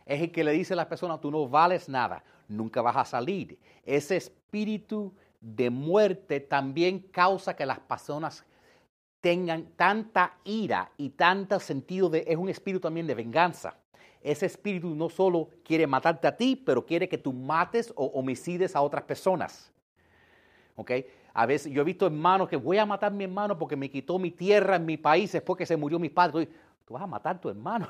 Es 0.06 0.22
el 0.22 0.32
que 0.32 0.42
le 0.42 0.52
dice 0.52 0.72
a 0.72 0.76
las 0.76 0.86
personas, 0.86 1.20
tú 1.20 1.30
no 1.30 1.46
vales 1.46 1.86
nada, 1.86 2.24
nunca 2.48 2.80
vas 2.80 2.96
a 2.96 3.04
salir. 3.04 3.58
Ese 3.84 4.16
espíritu 4.16 5.12
de 5.42 5.68
muerte 5.68 6.40
también 6.40 7.00
causa 7.00 7.54
que 7.54 7.66
las 7.66 7.80
personas 7.80 8.44
tengan 9.20 9.66
tanta 9.76 10.38
ira 10.44 10.90
y 10.96 11.10
tanto 11.10 11.60
sentido 11.60 12.08
de, 12.08 12.24
es 12.26 12.36
un 12.36 12.48
espíritu 12.48 12.80
también 12.80 13.06
de 13.06 13.14
venganza. 13.14 13.76
Ese 14.24 14.46
espíritu 14.46 14.94
no 14.94 15.08
solo 15.08 15.50
quiere 15.62 15.86
matarte 15.86 16.26
a 16.26 16.36
ti, 16.36 16.56
pero 16.56 16.84
quiere 16.84 17.08
que 17.08 17.18
tú 17.18 17.32
mates 17.32 17.92
o 17.94 18.06
homicides 18.06 18.74
a 18.74 18.80
otras 18.80 19.04
personas. 19.04 19.70
¿Ok? 20.74 20.90
A 21.32 21.46
veces 21.46 21.70
yo 21.70 21.82
he 21.82 21.84
visto 21.84 22.06
hermanos 22.06 22.48
que 22.48 22.56
voy 22.56 22.78
a 22.78 22.86
matar 22.86 23.12
a 23.12 23.14
mi 23.14 23.24
hermano 23.24 23.56
porque 23.56 23.76
me 23.76 23.90
quitó 23.90 24.18
mi 24.18 24.30
tierra 24.30 24.76
en 24.76 24.86
mi 24.86 24.96
país 24.96 25.30
después 25.30 25.56
que 25.56 25.66
se 25.66 25.76
murió 25.76 25.98
mi 25.98 26.08
padre 26.08 26.48
tú 26.84 26.94
vas 26.94 27.02
a 27.02 27.06
matar 27.06 27.36
a 27.36 27.40
tu 27.40 27.48
hermano. 27.48 27.88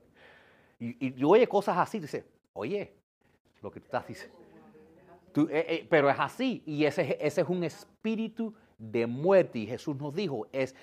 y, 0.80 1.08
y, 1.08 1.24
oye 1.24 1.46
cosas 1.46 1.76
así, 1.78 1.98
dice, 1.98 2.24
oye, 2.52 2.92
lo 3.62 3.70
que 3.70 3.80
tú 3.80 3.86
estás 3.86 4.06
diciendo. 4.06 4.36
Eh, 5.50 5.66
eh, 5.68 5.86
pero 5.90 6.08
es 6.08 6.16
así, 6.18 6.62
y 6.64 6.84
ese, 6.84 7.18
ese, 7.20 7.42
es 7.42 7.48
un 7.48 7.62
espíritu 7.62 8.54
de 8.78 9.06
muerte, 9.06 9.58
y 9.58 9.66
Jesús 9.66 9.94
nos 9.96 10.14
dijo, 10.14 10.46
es, 10.50 10.74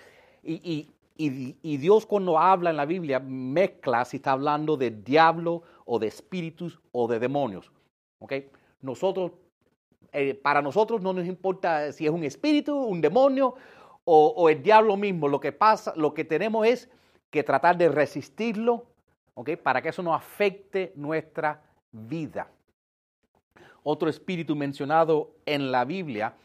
y, 0.44 0.54
y, 0.54 0.93
Dios 1.16 2.06
cuando 2.06 2.40
habla 2.40 2.70
en 2.70 2.78
la 2.78 2.86
Biblia 2.86 3.20
mezcla 3.20 4.04
si 4.06 4.18
está 4.18 4.32
hablando 4.32 4.78
de 4.78 4.92
diablo 4.92 5.64
o 5.86 6.00
de 6.00 6.08
espíritus 6.08 6.80
o 6.92 7.08
de 7.08 7.20
demonios. 7.20 7.72
Nosotros, 8.82 9.32
eh, 10.12 10.34
para 10.34 10.62
nosotros 10.62 11.02
no 11.02 11.14
nos 11.14 11.26
importa 11.26 11.92
si 11.92 12.06
es 12.06 12.12
un 12.12 12.24
espíritu, 12.24 12.76
un 12.76 13.02
demonio 13.02 13.56
o, 14.04 14.28
o 14.36 14.50
el 14.50 14.62
diablo 14.62 14.98
mismo. 14.98 15.28
Lo 15.28 15.40
que 15.40 15.52
pasa, 15.52 15.94
lo 15.96 16.14
que 16.14 16.26
tenemos 16.26 16.66
es 16.68 16.90
que 17.30 17.44
tratar 17.44 17.78
de 17.78 17.90
resistirlo. 17.90 18.86
Para 19.64 19.82
que 19.82 19.90
eso 19.90 20.04
no 20.04 20.14
afecte 20.14 20.94
nuestra 20.96 21.60
vida. 21.92 22.52
Otro 23.82 24.08
espíritu 24.08 24.56
mencionado 24.56 25.32
en 25.46 25.72
la 25.72 25.86
Biblia 25.86 26.36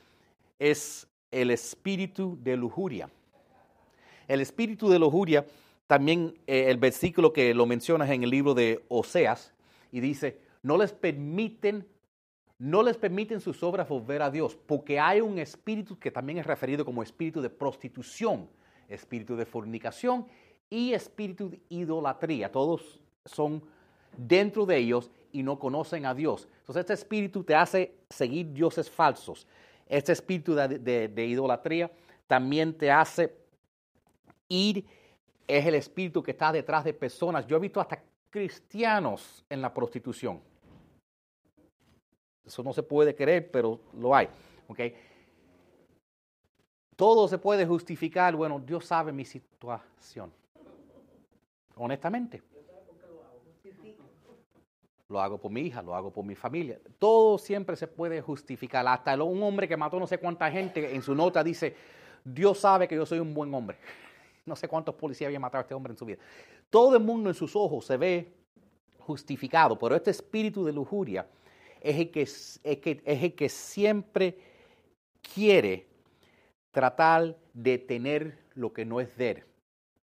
es 0.58 1.06
el 1.30 1.50
espíritu 1.50 2.38
de 2.40 2.56
lujuria. 2.56 3.10
El 4.28 4.40
espíritu 4.40 4.88
de 4.88 5.00
lujuria, 5.00 5.44
también 5.88 6.34
eh, 6.46 6.66
el 6.68 6.76
versículo 6.76 7.32
que 7.32 7.52
lo 7.54 7.66
mencionas 7.66 8.10
en 8.10 8.22
el 8.22 8.30
libro 8.30 8.54
de 8.54 8.84
Oseas, 8.88 9.52
y 9.90 9.98
dice, 9.98 10.38
no 10.62 10.76
les 10.76 10.92
permiten, 10.92 11.86
no 12.58 12.82
les 12.82 12.96
permiten 12.96 13.40
sus 13.40 13.62
obras 13.62 13.88
volver 13.88 14.22
a 14.22 14.30
Dios, 14.30 14.56
porque 14.66 15.00
hay 15.00 15.20
un 15.20 15.38
espíritu 15.38 15.98
que 15.98 16.10
también 16.10 16.38
es 16.38 16.46
referido 16.46 16.84
como 16.84 17.02
espíritu 17.02 17.40
de 17.40 17.50
prostitución, 17.50 18.48
espíritu 18.88 19.34
de 19.34 19.46
fornicación 19.46 20.26
y 20.70 20.92
espíritu 20.92 21.50
de 21.50 21.60
idolatría. 21.68 22.52
Todos 22.52 23.00
son 23.24 23.62
dentro 24.16 24.66
de 24.66 24.76
ellos 24.76 25.10
y 25.32 25.42
no 25.42 25.58
conocen 25.58 26.06
a 26.06 26.14
Dios. 26.14 26.48
Entonces 26.60 26.80
este 26.80 26.94
espíritu 26.94 27.44
te 27.44 27.54
hace 27.54 27.94
seguir 28.10 28.52
dioses 28.52 28.90
falsos. 28.90 29.46
Este 29.86 30.12
espíritu 30.12 30.54
de, 30.54 31.26
idolatría 31.26 31.90
también 32.26 32.76
te 32.76 32.90
hace 32.90 33.34
ir, 34.48 34.84
es 35.46 35.66
el 35.66 35.74
espíritu 35.74 36.22
que 36.22 36.32
está 36.32 36.52
detrás 36.52 36.84
de 36.84 36.92
personas. 36.92 37.46
Yo 37.46 37.56
he 37.56 37.60
visto 37.60 37.80
hasta 37.80 38.02
cristianos 38.30 39.44
en 39.48 39.62
la 39.62 39.72
prostitución. 39.72 40.40
Eso 42.44 42.62
no 42.62 42.72
se 42.72 42.82
puede 42.82 43.14
creer, 43.14 43.50
pero 43.50 43.80
lo 43.94 44.14
hay. 44.14 44.28
¿okay? 44.68 44.94
Todo 46.96 47.28
se 47.28 47.38
puede 47.38 47.66
justificar. 47.66 48.34
Bueno, 48.34 48.58
Dios 48.58 48.86
sabe 48.86 49.12
mi 49.12 49.24
situación 49.24 50.32
honestamente. 51.78 52.42
Lo 55.08 55.20
hago 55.22 55.38
por 55.38 55.50
mi 55.50 55.62
hija, 55.62 55.80
lo 55.80 55.94
hago 55.94 56.10
por 56.10 56.24
mi 56.24 56.34
familia. 56.34 56.78
Todo 56.98 57.38
siempre 57.38 57.76
se 57.76 57.86
puede 57.86 58.20
justificar. 58.20 58.86
Hasta 58.86 59.22
un 59.22 59.42
hombre 59.42 59.66
que 59.66 59.76
mató 59.76 59.98
no 59.98 60.06
sé 60.06 60.18
cuánta 60.18 60.50
gente 60.50 60.94
en 60.94 61.00
su 61.00 61.14
nota 61.14 61.42
dice, 61.42 61.74
Dios 62.22 62.58
sabe 62.58 62.86
que 62.86 62.94
yo 62.94 63.06
soy 63.06 63.18
un 63.18 63.32
buen 63.32 63.52
hombre. 63.54 63.78
No 64.48 64.56
sé 64.56 64.66
cuántos 64.68 64.94
policías 64.94 65.28
había 65.28 65.40
matado 65.40 65.60
a 65.60 65.62
este 65.62 65.74
hombre 65.74 65.92
en 65.92 65.98
su 65.98 66.04
vida. 66.04 66.18
Todo 66.70 66.96
el 66.96 67.02
mundo 67.02 67.30
en 67.30 67.34
sus 67.34 67.54
ojos 67.54 67.86
se 67.86 67.96
ve 67.96 68.32
justificado, 68.98 69.78
pero 69.78 69.94
este 69.94 70.10
espíritu 70.10 70.64
de 70.64 70.72
lujuria 70.72 71.26
es 71.80 71.96
el 71.96 72.10
que, 72.10 72.22
es, 72.22 72.60
es 72.64 73.22
el 73.22 73.34
que 73.34 73.48
siempre 73.48 74.38
quiere 75.34 75.86
tratar 76.70 77.36
de 77.52 77.78
tener 77.78 78.38
lo 78.54 78.72
que 78.72 78.84
no 78.84 79.00
es 79.00 79.16
de 79.16 79.30
él, 79.30 79.44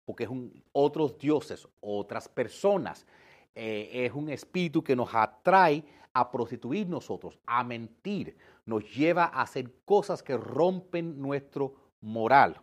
porque 0.05 0.25
es 0.25 0.31
un, 0.31 0.63
otros 0.73 1.19
dioses, 1.19 1.67
otras 1.81 2.29
personas. 2.29 3.07
Eh, 3.55 4.07
es 4.07 4.13
un 4.13 4.29
espíritu 4.31 4.83
que 4.83 4.97
nos 4.97 5.15
atrae 5.15 5.85
a 6.13 6.31
prostituir 6.31 6.89
nosotros, 6.89 7.39
a 7.47 7.63
mentir, 7.63 8.37
nos 8.67 8.85
lleva 8.95 9.25
a 9.25 9.43
hacer 9.43 9.71
cosas 9.85 10.23
que 10.23 10.37
rompen 10.37 11.21
nuestro 11.21 11.75
moral. 12.01 12.61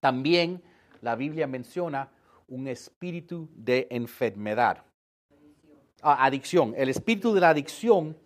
También 0.00 0.62
la 1.02 1.14
Biblia 1.14 1.46
menciona 1.46 2.10
un 2.48 2.66
espíritu 2.66 3.48
de 3.54 3.86
enfermedad. 3.90 4.82
Ah, 6.02 6.24
adicción. 6.24 6.74
El 6.76 6.88
espíritu 6.88 7.32
de 7.34 7.40
la 7.40 7.50
adicción, 7.50 8.16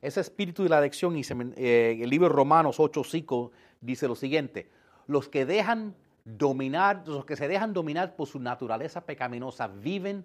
ese 0.00 0.20
espíritu 0.20 0.62
de 0.62 0.68
la 0.68 0.78
adicción, 0.78 1.16
y 1.16 1.22
eh, 1.56 1.98
el 2.00 2.10
libro 2.10 2.28
Romanos 2.28 2.78
8:5 2.78 3.50
dice 3.80 4.06
lo 4.06 4.14
siguiente: 4.14 4.70
los 5.06 5.28
que 5.28 5.46
dejan 5.46 5.96
dominar, 6.24 7.02
los 7.06 7.24
que 7.24 7.36
se 7.36 7.48
dejan 7.48 7.72
dominar 7.72 8.14
por 8.14 8.28
su 8.28 8.38
naturaleza 8.38 9.06
pecaminosa 9.06 9.66
viven 9.66 10.24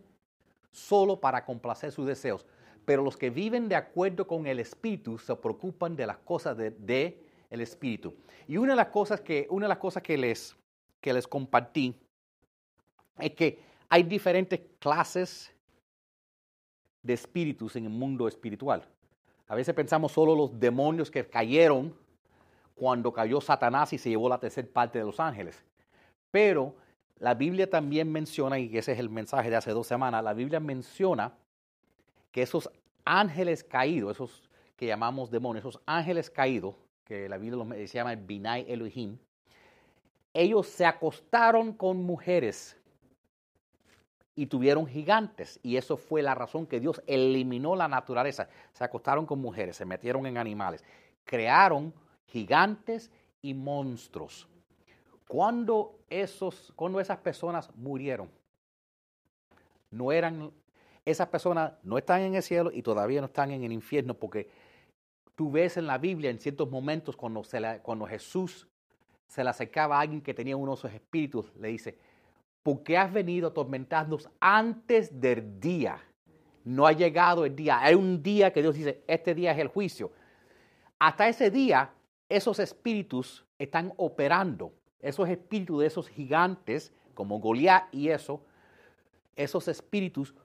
solo 0.72 1.20
para 1.20 1.46
complacer 1.46 1.92
sus 1.92 2.06
deseos, 2.06 2.46
pero 2.84 3.02
los 3.02 3.16
que 3.16 3.30
viven 3.30 3.70
de 3.70 3.76
acuerdo 3.76 4.28
con 4.28 4.46
el 4.46 4.60
espíritu 4.60 5.18
se 5.18 5.36
preocupan 5.36 5.96
de 5.96 6.06
las 6.06 6.18
cosas 6.18 6.58
de, 6.58 6.72
de 6.72 7.24
el 7.50 7.62
espíritu. 7.62 8.14
Y 8.48 8.58
una 8.58 8.74
de 8.74 8.78
las 8.78 8.88
cosas 8.88 9.22
que, 9.22 9.48
una 9.50 9.66
de 9.66 9.70
las 9.70 9.78
cosas 9.78 10.04
que 10.04 10.18
les 10.18 10.58
que 11.04 11.14
les 11.14 11.28
compartí 11.28 11.94
es 13.20 13.32
que 13.32 13.60
hay 13.90 14.04
diferentes 14.04 14.62
clases 14.80 15.54
de 17.04 17.14
espíritus 17.14 17.76
en 17.76 17.84
el 17.84 17.90
mundo 17.90 18.26
espiritual. 18.26 18.88
A 19.50 19.56
veces 19.56 19.76
pensamos 19.76 20.14
solo 20.14 20.34
los 20.34 20.58
demonios 20.58 21.12
que 21.12 21.28
cayeron 21.28 21.94
cuando 22.74 23.12
cayó 23.12 23.42
Satanás 23.42 23.92
y 23.92 23.98
se 23.98 24.10
llevó 24.10 24.30
la 24.30 24.40
tercera 24.40 24.68
parte 24.72 24.98
de 24.98 25.06
los 25.06 25.20
ángeles. 25.20 25.62
Pero 26.32 26.74
la 27.20 27.34
Biblia 27.34 27.70
también 27.70 28.10
menciona, 28.10 28.58
y 28.58 28.76
ese 28.78 28.94
es 28.94 29.00
el 29.00 29.10
mensaje 29.10 29.50
de 29.50 29.58
hace 29.58 29.72
dos 29.72 29.86
semanas, 29.86 30.24
la 30.24 30.34
Biblia 30.34 30.62
menciona 30.62 31.34
que 32.32 32.44
esos 32.44 32.72
ángeles 33.04 33.66
caídos, 33.66 34.16
esos 34.16 34.50
que 34.78 34.88
llamamos 34.88 35.30
demonios, 35.30 35.66
esos 35.66 35.82
ángeles 35.86 36.30
caídos, 36.30 36.76
que 37.04 37.28
la 37.28 37.38
Biblia 37.38 37.62
los, 37.62 37.92
llama 37.92 38.16
Binai 38.16 38.66
Elohim, 38.72 39.18
ellos 40.34 40.68
se 40.68 40.86
acostaron 40.86 41.74
con 41.74 42.04
mujeres 42.04 42.78
y 44.36 44.48
tuvieron 44.48 44.88
gigantes. 44.88 45.60
Y 45.62 45.78
eso 45.78 45.98
fue 45.98 46.22
la 46.22 46.36
razón 46.36 46.66
que 46.66 46.80
Dios 46.80 47.02
eliminó 47.06 47.76
la 47.76 47.88
naturaleza. 47.88 48.50
Se 48.74 48.84
acostaron 48.84 49.26
con 49.26 49.40
mujeres, 49.40 49.78
se 49.78 49.86
metieron 49.86 50.26
en 50.26 50.38
animales, 50.38 50.84
crearon 51.24 51.94
gigantes 52.26 53.12
y 53.42 53.54
monstruos. 53.54 54.48
Cuando, 55.28 56.00
esos, 56.10 56.74
cuando 56.76 57.00
esas 57.00 57.18
personas 57.18 57.70
murieron, 57.76 58.30
no 59.92 60.12
eran, 60.12 60.52
esas 61.06 61.28
personas 61.28 61.74
no 61.84 61.98
están 61.98 62.22
en 62.22 62.36
el 62.36 62.44
cielo 62.44 62.72
y 62.74 62.82
todavía 62.82 63.22
no 63.22 63.28
están 63.28 63.52
en 63.52 63.64
el 63.64 63.72
infierno 63.72 64.16
porque 64.16 64.50
tú 65.36 65.52
ves 65.52 65.78
en 65.78 65.88
la 65.88 65.98
Biblia 65.98 66.30
en 66.32 66.40
ciertos 66.40 66.70
momentos 66.70 67.16
cuando, 67.16 67.44
cuando 67.84 68.08
Jesús 68.08 68.68
se 69.34 69.44
le 69.44 69.50
acercaba 69.50 69.98
a 69.98 70.02
alguien 70.02 70.22
que 70.22 70.36
tenía 70.36 70.56
uno 70.56 70.74
de 70.74 70.78
esos 70.78 70.94
espíritus, 70.94 71.52
le 71.56 71.70
dice, 71.70 71.98
¿por 72.62 72.84
qué 72.84 73.00
has 73.00 73.12
venido 73.12 73.48
a 73.48 73.50
atormentarnos 73.50 74.30
antes 74.40 75.20
del 75.20 75.60
día? 75.60 75.98
No 76.64 76.86
ha 76.86 76.92
llegado 76.92 77.44
el 77.44 77.56
día. 77.56 77.80
Hay 77.80 77.96
un 77.96 78.22
día 78.22 78.54
que 78.54 78.62
Dios 78.62 78.76
dice, 78.76 79.04
este 79.08 79.34
día 79.34 79.54
es 79.54 79.58
el 79.58 79.70
juicio. 79.70 80.12
Hasta 81.00 81.28
ese 81.28 81.50
día, 81.50 81.90
esos 82.30 82.60
espíritus 82.60 83.44
están 83.58 83.92
operando. 83.98 84.72
Esos 85.00 85.28
espíritus 85.28 85.82
de 85.82 85.88
esos 85.88 86.10
gigantes, 86.10 86.94
como 87.16 87.40
Goliat 87.40 87.92
y 87.92 88.10
eso, 88.10 88.46
esos 89.36 89.68
espíritus 89.68 90.36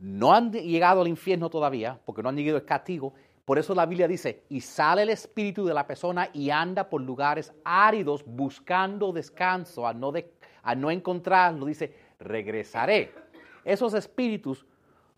no 0.00 0.34
han 0.34 0.50
llegado 0.50 1.02
al 1.02 1.06
infierno 1.06 1.48
todavía, 1.50 2.00
porque 2.04 2.20
no 2.20 2.30
han 2.30 2.36
llegado 2.36 2.58
al 2.58 2.64
castigo, 2.64 3.14
por 3.44 3.58
eso 3.58 3.74
la 3.74 3.86
Biblia 3.86 4.06
dice, 4.06 4.44
y 4.48 4.60
sale 4.60 5.02
el 5.02 5.10
espíritu 5.10 5.64
de 5.64 5.74
la 5.74 5.86
persona 5.86 6.30
y 6.32 6.50
anda 6.50 6.88
por 6.88 7.02
lugares 7.02 7.52
áridos 7.64 8.24
buscando 8.24 9.12
descanso, 9.12 9.86
a 9.86 9.92
no, 9.92 10.12
no 10.76 10.90
encontrarlo, 10.90 11.66
dice, 11.66 11.92
regresaré. 12.20 13.12
Esos 13.64 13.94
espíritus 13.94 14.64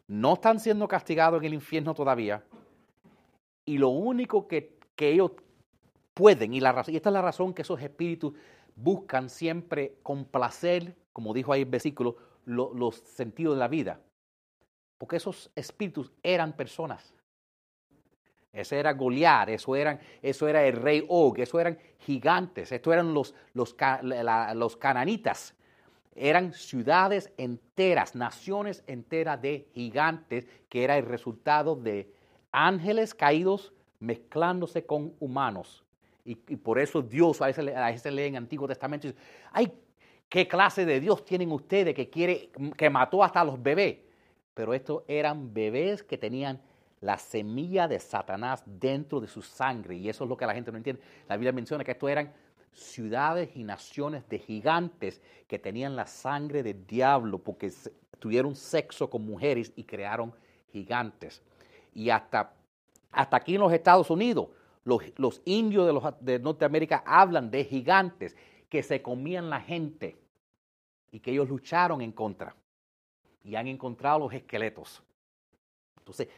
no 0.06 0.34
están 0.34 0.58
siendo 0.58 0.88
castigados 0.88 1.38
en 1.40 1.46
el 1.46 1.54
infierno 1.54 1.94
todavía. 1.94 2.42
Y 3.66 3.76
lo 3.76 3.90
único 3.90 4.48
que, 4.48 4.78
ellos 4.96 5.32
pueden, 6.14 6.54
y, 6.54 6.60
la, 6.60 6.82
y 6.86 6.96
esta 6.96 7.10
es 7.10 7.12
la 7.12 7.22
razón 7.22 7.52
que 7.52 7.62
esos 7.62 7.80
espíritus 7.82 8.32
buscan 8.74 9.28
siempre 9.28 9.98
complacer, 10.02 10.96
como 11.12 11.34
dijo 11.34 11.52
ahí 11.52 11.62
el 11.62 11.68
versículo, 11.68 12.16
los 12.46 12.96
sentidos 12.96 13.56
de 13.56 13.60
la 13.60 13.68
vida. 13.68 14.00
Porque 14.96 15.16
esos 15.16 15.50
espíritus 15.54 16.10
eran 16.22 16.54
personas. 16.54 17.14
Ese 18.54 18.78
era 18.78 18.92
Goliat, 18.92 19.48
eso, 19.48 19.74
eran, 19.74 19.98
eso 20.22 20.46
era 20.46 20.64
el 20.64 20.76
rey 20.76 21.04
Og, 21.08 21.40
eso 21.40 21.58
eran 21.58 21.76
gigantes, 21.98 22.70
esto 22.70 22.92
eran 22.92 23.12
los, 23.12 23.34
los, 23.52 23.74
los 24.54 24.76
cananitas. 24.76 25.54
Eran 26.14 26.52
ciudades 26.52 27.32
enteras, 27.36 28.14
naciones 28.14 28.84
enteras 28.86 29.42
de 29.42 29.66
gigantes, 29.74 30.46
que 30.68 30.84
era 30.84 30.96
el 30.96 31.04
resultado 31.04 31.74
de 31.74 32.14
ángeles 32.52 33.12
caídos 33.12 33.72
mezclándose 33.98 34.86
con 34.86 35.14
humanos. 35.18 35.84
Y, 36.24 36.36
por 36.36 36.78
eso 36.78 37.02
Dios, 37.02 37.42
a 37.42 37.46
veces, 37.46 37.74
a 37.74 37.86
veces 37.90 38.12
lee 38.12 38.26
en 38.26 38.36
Antiguo 38.36 38.68
Testamento, 38.68 39.08
dice, 39.08 39.18
ay, 39.50 39.72
¿qué 40.28 40.46
clase 40.46 40.86
de 40.86 41.00
Dios 41.00 41.24
tienen 41.24 41.50
ustedes 41.50 41.92
que, 41.92 42.08
quiere, 42.08 42.50
que 42.76 42.88
mató 42.88 43.24
hasta 43.24 43.42
los 43.44 43.60
bebés? 43.60 43.98
Pero 44.54 44.72
estos 44.72 45.02
eran 45.08 45.52
bebés 45.52 46.04
que 46.04 46.16
tenían 46.16 46.62
la 47.04 47.18
semilla 47.18 47.86
de 47.86 48.00
Satanás 48.00 48.62
dentro 48.64 49.20
de 49.20 49.28
su 49.28 49.42
sangre. 49.42 49.94
Y 49.94 50.08
eso 50.08 50.24
es 50.24 50.30
lo 50.30 50.38
que 50.38 50.46
la 50.46 50.54
gente 50.54 50.72
no 50.72 50.78
entiende. 50.78 51.02
La 51.28 51.36
Biblia 51.36 51.52
menciona 51.52 51.84
que 51.84 51.90
esto 51.90 52.08
eran 52.08 52.32
ciudades 52.72 53.54
y 53.54 53.62
naciones 53.62 54.26
de 54.30 54.38
gigantes 54.38 55.20
que 55.46 55.58
tenían 55.58 55.96
la 55.96 56.06
sangre 56.06 56.62
del 56.62 56.86
diablo 56.86 57.38
porque 57.38 57.70
tuvieron 58.18 58.56
sexo 58.56 59.10
con 59.10 59.22
mujeres 59.22 59.70
y 59.76 59.84
crearon 59.84 60.34
gigantes. 60.72 61.42
Y 61.92 62.08
hasta, 62.08 62.54
hasta 63.12 63.36
aquí 63.36 63.54
en 63.54 63.60
los 63.60 63.72
Estados 63.74 64.08
Unidos, 64.08 64.48
los, 64.84 65.42
indios 65.44 65.86
de, 65.86 65.92
los, 65.92 66.04
de 66.20 66.38
Norteamérica 66.38 67.04
hablan 67.06 67.50
de 67.50 67.64
gigantes 67.64 68.34
que 68.70 68.82
se 68.82 69.02
comían 69.02 69.50
la 69.50 69.60
gente 69.60 70.16
y 71.10 71.20
que 71.20 71.32
ellos 71.32 71.50
lucharon 71.50 72.00
en 72.00 72.12
contra 72.12 72.56
y 73.44 73.56
han 73.56 73.66
encontrado 73.66 74.20
los 74.20 74.32
esqueletos. 74.32 75.02
Entonces, 75.98 76.28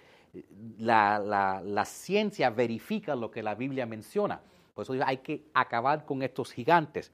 la, 0.79 1.85
ciencia 1.85 2.51
verifica 2.51 3.15
lo 3.15 3.31
que 3.31 3.43
la 3.43 3.55
Biblia 3.55 3.87
menciona. 3.87 4.41
Por 4.75 4.83
eso 4.83 4.95
hay 5.05 5.19
que 5.19 5.45
acabar 5.55 6.05
con 6.05 6.23
estos 6.23 6.53
gigantes. 6.53 7.11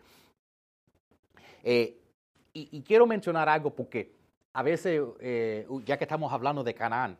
Eh, 1.62 1.98
y, 2.52 2.82
quiero 2.82 3.06
mencionar 3.06 3.48
algo 3.48 3.70
porque 3.70 4.14
a 4.52 4.62
veces, 4.62 5.00
eh, 5.20 5.66
ya 5.84 5.96
que 5.96 6.04
estamos 6.04 6.32
hablando 6.32 6.62
de 6.62 6.74
Canaán, 6.74 7.16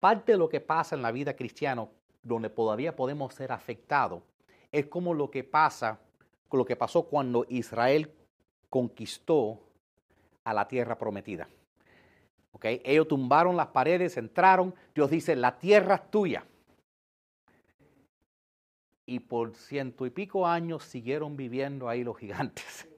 parte 0.00 0.32
de 0.32 0.38
lo 0.38 0.48
que 0.48 0.60
pasa 0.60 0.94
en 0.94 1.02
la 1.02 1.12
vida 1.12 1.34
cristiana, 1.34 1.88
donde 2.22 2.50
todavía 2.50 2.94
podemos 2.94 3.34
ser 3.34 3.52
afectados, 3.52 4.22
es 4.72 4.86
como 4.86 5.14
lo 5.14 5.30
que 5.30 5.44
pasa, 5.44 5.98
lo 6.52 6.64
que 6.64 6.76
pasó 6.76 7.04
cuando 7.04 7.46
Israel 7.48 8.12
conquistó 8.68 9.60
a 10.44 10.52
la 10.52 10.66
tierra 10.68 10.96
prometida. 10.98 11.48
Ellos 12.62 13.08
tumbaron 13.08 13.56
las 13.56 13.68
paredes, 13.68 14.16
entraron. 14.16 14.74
Dios 14.94 15.10
dice, 15.10 15.36
la 15.36 15.58
tierra 15.58 15.96
es 15.96 16.10
tuya. 16.10 16.44
Y 19.06 19.20
por 19.20 19.54
ciento 19.54 20.04
y 20.04 20.10
pico 20.10 20.46
años 20.46 20.82
siguieron 20.84 21.36
viviendo 21.36 21.88
ahí 21.88 22.02
los 22.02 22.16
gigantes. 22.18 22.88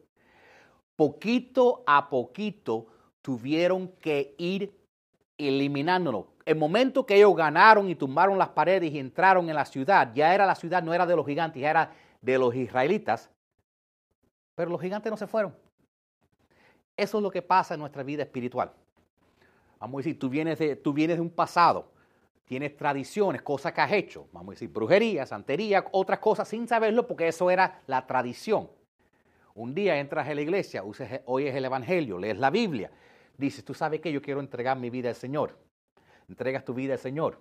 Poquito 0.96 1.84
a 1.86 2.08
poquito 2.08 2.86
tuvieron 3.22 3.88
que 4.00 4.34
ir 4.38 4.72
eliminándolo. 5.36 6.28
El 6.44 6.56
momento 6.56 7.06
que 7.06 7.16
ellos 7.16 7.36
ganaron 7.36 7.88
y 7.88 7.94
tumbaron 7.94 8.38
las 8.38 8.48
paredes 8.48 8.92
y 8.92 8.98
entraron 8.98 9.48
en 9.48 9.54
la 9.54 9.64
ciudad, 9.64 10.12
ya 10.14 10.34
era 10.34 10.46
la 10.46 10.54
ciudad, 10.54 10.82
no 10.82 10.92
era 10.92 11.06
de 11.06 11.14
los 11.14 11.26
gigantes, 11.26 11.60
ya 11.60 11.70
era 11.70 11.92
de 12.20 12.38
los 12.38 12.54
israelitas. 12.54 13.30
Pero 14.56 14.70
los 14.70 14.80
gigantes 14.80 15.10
no 15.10 15.16
se 15.16 15.26
fueron. 15.26 15.54
Eso 16.96 17.18
es 17.18 17.22
lo 17.22 17.30
que 17.30 17.42
pasa 17.42 17.74
en 17.74 17.80
nuestra 17.80 18.02
vida 18.02 18.24
espiritual. 18.24 18.72
Vamos 19.80 19.96
a 19.96 19.98
decir, 20.00 20.18
tú 20.18 20.28
vienes 20.28 20.58
de, 20.58 20.76
tú 20.76 20.92
vienes 20.92 21.16
de 21.16 21.22
un 21.22 21.30
pasado 21.30 21.92
tienes 22.48 22.76
tradiciones, 22.76 23.42
cosas 23.42 23.74
que 23.74 23.82
has 23.82 23.92
hecho, 23.92 24.26
vamos 24.32 24.48
a 24.48 24.54
decir 24.54 24.70
brujería, 24.70 25.26
santería, 25.26 25.84
otras 25.92 26.18
cosas 26.18 26.48
sin 26.48 26.66
saberlo 26.66 27.06
porque 27.06 27.28
eso 27.28 27.50
era 27.50 27.82
la 27.86 28.06
tradición. 28.06 28.70
Un 29.54 29.74
día 29.74 29.98
entras 29.98 30.26
a 30.26 30.34
la 30.34 30.40
iglesia, 30.40 30.82
oyes 30.82 31.54
el 31.54 31.64
Evangelio, 31.64 32.18
lees 32.18 32.38
la 32.38 32.48
Biblia, 32.48 32.90
dices, 33.36 33.64
tú 33.64 33.74
sabes 33.74 34.00
que 34.00 34.10
yo 34.10 34.22
quiero 34.22 34.40
entregar 34.40 34.78
mi 34.78 34.88
vida 34.88 35.10
al 35.10 35.14
Señor. 35.14 35.58
Entregas 36.26 36.64
tu 36.64 36.72
vida 36.72 36.94
al 36.94 36.98
Señor. 36.98 37.38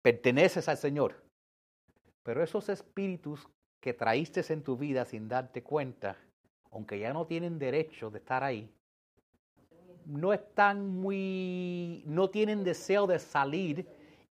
Perteneces 0.00 0.66
al 0.68 0.78
Señor. 0.78 1.22
Pero 2.22 2.42
esos 2.42 2.68
espíritus 2.70 3.46
que 3.80 3.92
traíste 3.92 4.40
en 4.50 4.62
tu 4.62 4.76
vida 4.76 5.04
sin 5.04 5.28
darte 5.28 5.62
cuenta, 5.62 6.16
aunque 6.70 6.98
ya 6.98 7.12
no 7.12 7.26
tienen 7.26 7.58
derecho 7.58 8.08
de 8.08 8.18
estar 8.18 8.44
ahí, 8.44 8.72
no 10.06 10.32
están 10.32 10.88
muy, 10.88 12.02
no 12.06 12.28
tienen 12.30 12.64
deseo 12.64 13.06
de 13.06 13.18
salir 13.18 13.86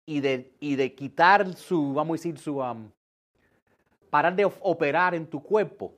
y 0.05 0.19
de, 0.19 0.51
y 0.59 0.75
de 0.75 0.93
quitar 0.93 1.53
su, 1.53 1.93
vamos 1.93 2.15
a 2.15 2.17
decir, 2.17 2.37
su, 2.37 2.59
um, 2.59 2.89
parar 4.09 4.35
de 4.35 4.45
operar 4.45 5.15
en 5.15 5.25
tu 5.25 5.41
cuerpo. 5.41 5.93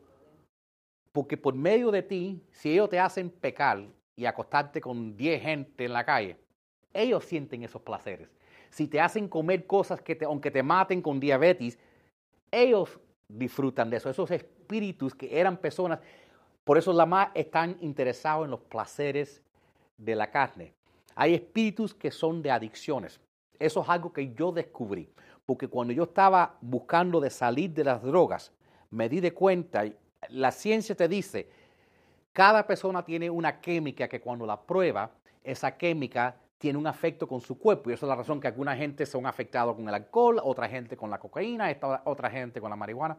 Porque 1.11 1.37
por 1.37 1.53
medio 1.53 1.91
de 1.91 2.01
ti, 2.01 2.41
si 2.51 2.71
ellos 2.71 2.89
te 2.89 2.99
hacen 2.99 3.29
pecar 3.29 3.85
y 4.15 4.25
acostarte 4.25 4.81
con 4.81 5.15
10 5.15 5.41
gente 5.41 5.85
en 5.85 5.93
la 5.93 6.05
calle, 6.05 6.37
ellos 6.93 7.25
sienten 7.25 7.63
esos 7.63 7.81
placeres. 7.81 8.29
Si 8.69 8.87
te 8.87 8.99
hacen 8.99 9.27
comer 9.27 9.67
cosas 9.67 10.01
que 10.01 10.15
te, 10.15 10.25
aunque 10.25 10.49
te 10.49 10.63
maten 10.63 11.01
con 11.01 11.19
diabetes, 11.19 11.77
ellos 12.51 12.99
disfrutan 13.27 13.89
de 13.89 13.97
eso. 13.97 14.09
Esos 14.09 14.31
espíritus 14.31 15.13
que 15.13 15.39
eran 15.39 15.57
personas, 15.57 15.99
por 16.63 16.77
eso 16.77 16.93
la 16.93 17.05
más 17.05 17.29
están 17.33 17.77
interesados 17.81 18.45
en 18.45 18.51
los 18.51 18.61
placeres 18.61 19.43
de 19.97 20.15
la 20.15 20.29
carne. 20.29 20.73
Hay 21.15 21.33
espíritus 21.33 21.93
que 21.93 22.11
son 22.11 22.41
de 22.41 22.51
adicciones. 22.51 23.19
Eso 23.59 23.81
es 23.81 23.89
algo 23.89 24.11
que 24.11 24.33
yo 24.33 24.51
descubrí, 24.51 25.09
porque 25.45 25.67
cuando 25.67 25.93
yo 25.93 26.03
estaba 26.03 26.57
buscando 26.61 27.19
de 27.19 27.29
salir 27.29 27.71
de 27.71 27.83
las 27.83 28.01
drogas, 28.01 28.51
me 28.89 29.09
di 29.09 29.19
de 29.19 29.33
cuenta, 29.33 29.85
la 30.29 30.51
ciencia 30.51 30.95
te 30.95 31.07
dice, 31.07 31.49
cada 32.31 32.65
persona 32.65 33.03
tiene 33.03 33.29
una 33.29 33.61
química 33.61 34.07
que 34.07 34.19
cuando 34.19 34.45
la 34.45 34.59
prueba, 34.59 35.11
esa 35.43 35.77
química 35.77 36.35
tiene 36.57 36.79
un 36.79 36.87
afecto 36.87 37.27
con 37.27 37.41
su 37.41 37.59
cuerpo. 37.59 37.89
Y 37.89 37.93
esa 37.93 38.05
es 38.05 38.09
la 38.09 38.15
razón 38.15 38.39
que 38.39 38.47
alguna 38.47 38.75
gente 38.75 39.05
son 39.05 39.25
afectados 39.25 39.75
con 39.75 39.87
el 39.87 39.93
alcohol, 39.93 40.39
otra 40.43 40.67
gente 40.67 40.95
con 40.95 41.09
la 41.09 41.19
cocaína, 41.19 41.75
otra 42.05 42.29
gente 42.29 42.61
con 42.61 42.69
la 42.69 42.75
marihuana. 42.75 43.17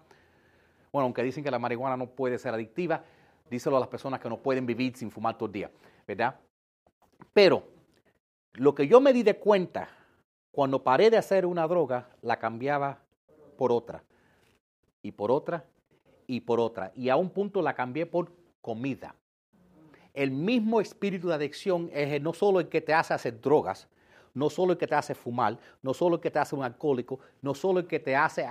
Bueno, 0.90 1.04
aunque 1.04 1.22
dicen 1.22 1.44
que 1.44 1.50
la 1.50 1.58
marihuana 1.58 1.96
no 1.96 2.06
puede 2.06 2.38
ser 2.38 2.54
adictiva, 2.54 3.04
díselo 3.50 3.76
a 3.76 3.80
las 3.80 3.88
personas 3.88 4.18
que 4.18 4.28
no 4.28 4.38
pueden 4.38 4.64
vivir 4.64 4.96
sin 4.96 5.10
fumar 5.10 5.36
todo 5.36 5.46
el 5.46 5.52
día, 5.52 5.70
¿verdad? 6.06 6.36
Pero 7.34 7.64
lo 8.54 8.74
que 8.74 8.88
yo 8.88 9.00
me 9.00 9.12
di 9.12 9.22
de 9.22 9.36
cuenta 9.36 9.88
cuando 10.52 10.82
paré 10.82 11.10
de 11.10 11.16
hacer 11.16 11.44
una 11.44 11.66
droga, 11.66 12.08
la 12.22 12.38
cambiaba 12.38 13.00
por 13.58 13.72
otra, 13.72 14.04
y 15.02 15.10
por 15.10 15.32
otra, 15.32 15.64
y 16.28 16.40
por 16.40 16.60
otra. 16.60 16.92
Y 16.94 17.08
a 17.08 17.16
un 17.16 17.28
punto 17.28 17.60
la 17.60 17.74
cambié 17.74 18.06
por 18.06 18.30
comida. 18.60 19.16
El 20.14 20.30
mismo 20.30 20.80
espíritu 20.80 21.26
de 21.26 21.34
adicción 21.34 21.90
es 21.92 22.22
no 22.22 22.32
solo 22.32 22.60
el 22.60 22.68
que 22.68 22.80
te 22.80 22.94
hace 22.94 23.12
hacer 23.12 23.40
drogas, 23.40 23.88
no 24.32 24.48
solo 24.48 24.72
el 24.72 24.78
que 24.78 24.86
te 24.86 24.94
hace 24.94 25.14
fumar, 25.14 25.58
no 25.82 25.92
solo 25.92 26.16
el 26.16 26.22
que 26.22 26.30
te 26.30 26.38
hace 26.38 26.54
un 26.54 26.62
alcohólico, 26.62 27.18
no 27.42 27.52
solo 27.52 27.80
el 27.80 27.88
que 27.88 27.98
te 27.98 28.14
hace 28.14 28.46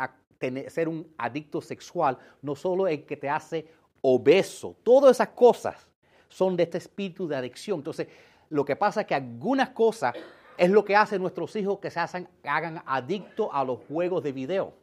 ser 0.67 0.89
un 0.89 1.07
adicto 1.17 1.61
sexual, 1.61 2.17
no 2.41 2.53
solo 2.53 2.89
el 2.89 3.05
que 3.05 3.15
te 3.15 3.29
hace 3.29 3.65
obeso. 4.01 4.75
Todas 4.83 5.11
esas 5.11 5.29
cosas 5.29 5.87
son 6.27 6.57
de 6.57 6.63
este 6.63 6.79
espíritu 6.79 7.29
de 7.29 7.37
adicción. 7.37 7.79
Entonces, 7.79 8.07
lo 8.53 8.63
que 8.63 8.75
pasa 8.75 9.01
es 9.01 9.07
que 9.07 9.15
algunas 9.15 9.69
cosas 9.69 10.13
es 10.57 10.69
lo 10.69 10.85
que 10.85 10.95
hacen 10.95 11.19
nuestros 11.19 11.55
hijos 11.55 11.79
que 11.79 11.89
se 11.89 11.99
hagan 11.99 12.83
adictos 12.85 13.49
a 13.51 13.63
los 13.63 13.79
juegos 13.87 14.21
de 14.21 14.31
video. 14.31 14.75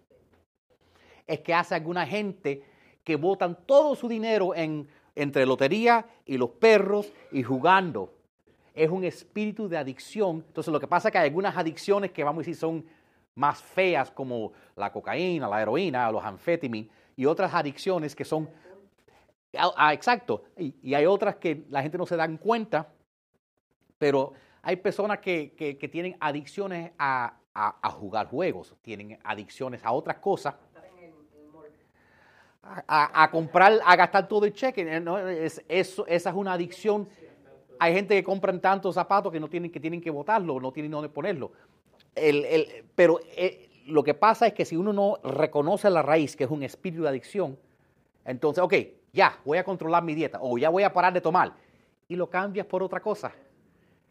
Es 1.25 1.39
que 1.39 1.55
hace 1.55 1.77
alguna 1.77 2.05
gente 2.05 2.65
que 3.05 3.15
botan 3.15 3.57
todo 3.67 3.95
su 3.95 4.09
dinero 4.09 4.57
en, 4.57 4.89
entre 5.15 5.47
lotería 5.47 6.05
y 6.27 6.37
los 6.37 6.51
perros 6.51 7.13
y 7.31 7.45
jugando. 7.45 8.13
Es 8.75 8.91
un 8.91 9.05
espíritu 9.05 9.69
de 9.69 9.79
adicción. 9.79 10.45
Entonces 10.49 10.73
lo 10.73 10.81
que 10.81 10.89
pasa 10.89 11.07
es 11.07 11.13
que 11.13 11.19
hay 11.19 11.29
algunas 11.29 11.57
adicciones 11.57 12.11
que 12.11 12.25
vamos 12.25 12.41
a 12.41 12.43
decir 12.43 12.57
son 12.57 12.85
más 13.37 13.63
feas 13.63 14.11
como 14.11 14.53
la 14.75 14.91
cocaína, 14.91 15.49
la 15.49 15.63
heroína, 15.63 16.11
los 16.11 16.25
anfetaminas 16.25 16.91
y 17.15 17.25
otras 17.25 17.55
adicciones 17.55 18.17
que 18.17 18.25
son... 18.25 18.51
Ah, 19.57 19.71
ah 19.77 19.95
exacto. 19.95 20.43
Y, 20.59 20.75
y 20.83 20.95
hay 20.95 21.07
otras 21.07 21.37
que 21.37 21.67
la 21.71 21.83
gente 21.83 21.97
no 21.97 22.05
se 22.05 22.17
da 22.17 22.27
cuenta 22.37 22.89
pero 24.01 24.33
hay 24.63 24.77
personas 24.77 25.19
que, 25.19 25.53
que, 25.53 25.89
tienen 25.89 26.17
adicciones 26.21 26.91
a, 26.99 27.35
a, 27.53 27.91
jugar 27.91 28.29
juegos, 28.29 28.75
tienen 28.81 29.19
adicciones 29.23 29.85
a 29.85 29.93
otras 29.93 30.17
cosas. 30.17 30.55
A, 32.63 33.23
a, 33.23 33.31
comprar, 33.31 33.79
a 33.85 33.97
gastar 33.97 34.27
todo 34.27 34.47
el 34.47 34.55
cheque. 34.55 34.87
Eh, 34.89 35.45
es, 35.45 35.63
eso, 35.69 36.07
esa 36.07 36.31
es 36.31 36.37
una 36.37 36.55
adicción. 36.55 37.09
Hay 37.79 37.93
gente 37.93 38.15
que 38.15 38.25
compran 38.25 38.59
tantos 38.61 38.95
zapatos 38.95 39.31
que 39.31 39.39
no 39.39 39.49
tienen 39.49 39.71
que, 39.71 39.79
tienen 39.79 40.01
que 40.01 40.11
botarlo, 40.11 40.59
no 40.59 40.73
tienen 40.73 40.91
dónde 40.91 41.11
ponerlo. 41.11 41.53
El, 42.15 42.47
el, 42.47 42.85
pero 42.95 43.21
eh, 43.37 43.69
lo 43.87 44.03
que 44.03 44.15
pasa 44.15 44.47
es 44.47 44.55
que 44.55 44.65
si 44.65 44.77
uno 44.77 44.95
no 44.95 45.19
reconoce 45.23 45.91
la 45.91 46.01
raíz, 46.01 46.37
que 46.37 46.45
es 46.45 46.51
un 46.51 46.63
espíritu 46.63 47.03
de 47.03 47.11
adicción, 47.11 47.59
entonces, 48.25 48.65
ok, 48.65 48.75
ya, 49.13 49.39
voy 49.45 49.59
a 49.59 49.65
controlar 49.65 50.03
mi 50.03 50.15
dieta 50.15 50.39
o 50.41 50.57
ya 50.57 50.71
voy 50.71 50.85
a 50.85 50.93
parar 50.93 51.13
de 51.13 51.21
tomar 51.21 51.53
y 52.09 52.17
lo 52.17 52.31
cambias 52.31 52.67
por 52.67 52.83
otra 52.83 53.01
cosa 53.01 53.31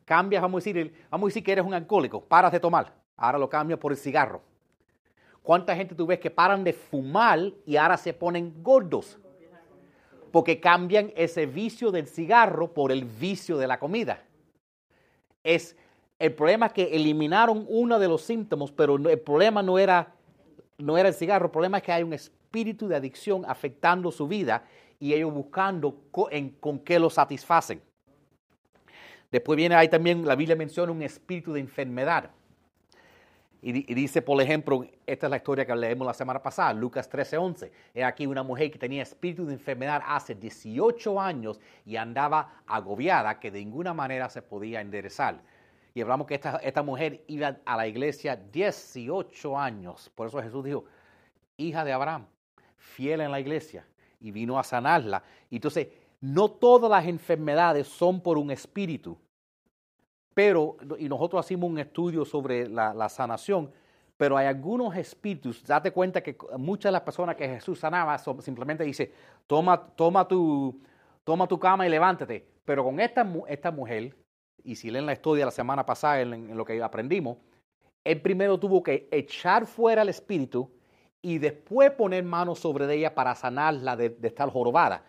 cambias, 0.10 0.41
vamos 0.41 0.57
a 0.57 0.62
decir, 0.66 0.91
vamos 1.12 1.28
a 1.28 1.30
decir 1.30 1.43
que 1.43 1.51
eres 1.51 1.64
un 1.64 1.76
alcohólico, 1.76 2.20
paras 2.20 2.51
de 2.51 2.60
tomar, 2.60 2.91
ahora 3.16 3.38
lo 3.38 3.47
cambias 3.47 3.80
por 3.80 3.91
el 3.91 3.97
cigarro. 3.99 4.41
¿Cuánta 5.43 5.76
gente 5.76 5.93
tú 5.93 6.07
ves 6.07 6.20
que 6.20 6.32
paran 6.32 6.64
de 6.64 6.74
fumar 6.74 7.39
y 7.64 7.76
ahora 7.76 7.95
se 7.95 8.12
ponen 8.12 8.64
gordos? 8.64 9.20
Porque 10.32 10.60
cambian 10.60 11.14
ese 11.16 11.45
vicio 11.45 11.91
del 11.91 12.07
cigarro 12.07 12.74
por 12.74 12.91
el 12.91 13.05
vicio 13.05 13.55
de 13.60 13.68
la 13.68 13.78
comida. 13.78 14.24
Es, 15.43 15.78
el 16.18 16.34
problema 16.34 16.66
es 16.66 16.74
que 16.74 16.95
eliminaron 16.95 17.68
uno 17.70 17.99
de 17.99 18.07
los 18.07 18.24
síntomas, 18.24 18.72
pero 18.72 18.95
el 18.95 19.20
problema 19.20 19.62
no 19.62 19.78
era, 19.78 20.16
no 20.80 20.97
era 20.97 21.10
el 21.10 21.14
cigarro, 21.14 21.45
el 21.45 21.51
problema 21.51 21.78
es 21.78 21.84
que 21.84 21.91
hay 21.91 22.01
un 22.01 22.14
espíritu 22.14 22.88
de 22.88 22.95
adicción 22.95 23.45
afectando 23.47 24.12
su 24.12 24.28
vida 24.28 24.64
y 24.99 25.14
ellos 25.14 25.32
buscando 25.32 26.01
con 26.10 26.80
qué 26.80 26.97
lo 26.97 27.12
satisfacen. 27.12 27.80
Después 29.32 29.57
viene 29.57 29.75
ahí 29.75 29.88
también, 29.88 30.25
la 30.25 30.36
Biblia 30.36 30.55
menciona 30.55 30.91
un 30.91 31.01
espíritu 31.01 31.53
de 31.53 31.59
enfermedad. 31.59 32.32
Y, 33.61 33.93
dice, 33.93 34.21
por 34.21 34.41
ejemplo, 34.41 34.86
esta 35.05 35.27
es 35.27 35.30
la 35.30 35.36
historia 35.36 35.65
que 35.65 35.75
leemos 35.75 36.07
la 36.07 36.13
semana 36.13 36.41
pasada, 36.41 36.71
Lucas 36.73 37.09
13:11. 37.09 37.69
Es 37.93 38.05
aquí 38.05 38.25
una 38.25 38.41
mujer 38.41 38.71
que 38.71 38.80
tenía 38.80 39.03
espíritu 39.03 39.45
de 39.45 39.53
enfermedad 39.53 40.01
hace 40.05 40.34
18 40.34 41.19
años 41.19 41.59
y 41.86 41.97
andaba 41.97 42.63
agobiada 42.65 43.38
que 43.38 43.51
de 43.51 43.59
ninguna 43.59 43.93
manera 43.93 44.30
se 44.30 44.41
podía 44.41 44.80
enderezar. 44.80 45.41
Y 45.93 46.01
hablamos 46.01 46.25
que 46.25 46.36
esta, 46.36 46.57
esta 46.57 46.84
mujer 46.84 47.25
iba 47.27 47.57
a 47.65 47.75
la 47.75 47.86
iglesia 47.86 48.38
18 48.38 49.57
años. 49.57 50.09
Por 50.15 50.27
eso 50.27 50.41
Jesús 50.41 50.63
dijo, 50.63 50.86
hija 51.57 51.84
de 51.84 51.91
Abraham, 51.91 52.27
fiel 52.77 53.19
en 53.19 53.32
la 53.32 53.41
iglesia. 53.41 53.86
Y 54.21 54.32
vino 54.32 54.57
a 54.57 54.63
sanarla. 54.63 55.23
Y 55.49 55.57
entonces 55.57 55.88
no 56.22 56.49
todas 56.51 56.89
las 56.89 57.05
enfermedades 57.05 57.88
son 57.88 58.22
por 58.22 58.38
un 58.38 58.51
espíritu, 58.51 59.17
pero, 60.34 60.78
y 60.97 61.09
nosotros 61.09 61.45
hacemos 61.45 61.70
un 61.70 61.80
estudio 61.80 62.24
sobre 62.24 62.67
la, 62.70 63.09
sanación, 63.09 63.72
pero 64.15 64.38
hay 64.38 64.47
algunos 64.47 64.95
espíritus, 64.95 65.63
date 65.65 65.91
cuenta 65.91 66.22
que 66.22 66.38
muchas 66.57 66.89
de 66.89 66.93
las 66.93 67.01
personas 67.01 67.36
que 67.36 67.47
Jesús 67.47 67.80
sanaba 67.80 68.17
simplemente 68.17 68.84
dice, 68.84 69.11
toma, 69.47 69.78
toma, 69.95 70.28
tu, 70.28 70.82
toma 71.24 71.47
tu 71.47 71.59
cama 71.59 71.88
y 71.88 71.89
levántate. 71.89 72.45
Pero 72.65 72.84
con 72.84 72.99
esta, 72.99 73.28
esta 73.47 73.72
mujer, 73.72 74.15
y 74.63 74.76
si 74.76 74.91
leen 74.91 75.05
la 75.05 75.13
historia 75.13 75.45
la 75.45 75.51
semana 75.51 75.86
pasada 75.86 76.22
en, 76.22 76.55
lo 76.55 76.65
que 76.65 76.82
aprendimos, 76.82 77.38
él 78.03 78.22
primero 78.22 78.59
tuvo 78.59 78.84
que 78.84 79.07
echar 79.11 79.65
fuera 79.65 80.03
el 80.03 80.09
espíritu 80.09 80.72
y 81.22 81.38
después 81.38 81.91
poner 81.91 82.24
manos 82.24 82.59
sobre 82.59 82.93
ella 82.93 83.13
para 83.13 83.36
sanarla 83.36 83.95
de, 83.95 84.09
de 84.09 84.28
estar 84.28 84.49
jorobada 84.49 85.03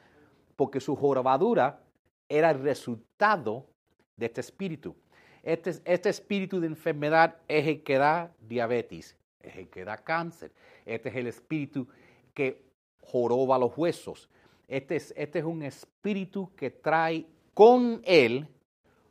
porque 0.60 0.78
su 0.78 0.94
jorobadura 0.94 1.80
era 2.28 2.50
el 2.50 2.60
resultado 2.60 3.66
de 4.14 4.26
este 4.26 4.42
espíritu. 4.42 4.94
Este, 5.42 5.70
este, 5.86 6.10
espíritu 6.10 6.60
de 6.60 6.66
enfermedad 6.66 7.38
es 7.48 7.66
el 7.66 7.82
que 7.82 7.96
da 7.96 8.30
diabetes, 8.46 9.16
es 9.40 9.56
el 9.56 9.70
que 9.70 9.86
da 9.86 9.96
cáncer. 9.96 10.52
Este 10.84 11.08
es 11.08 11.16
el 11.16 11.28
espíritu 11.28 11.88
que 12.34 12.62
joroba 13.00 13.58
los 13.58 13.72
huesos. 13.74 14.28
Este 14.68 14.96
es, 14.96 15.14
este 15.16 15.38
es 15.38 15.46
un 15.46 15.62
espíritu 15.62 16.50
que 16.54 16.70
trae 16.70 17.24
con 17.54 18.02
él 18.04 18.46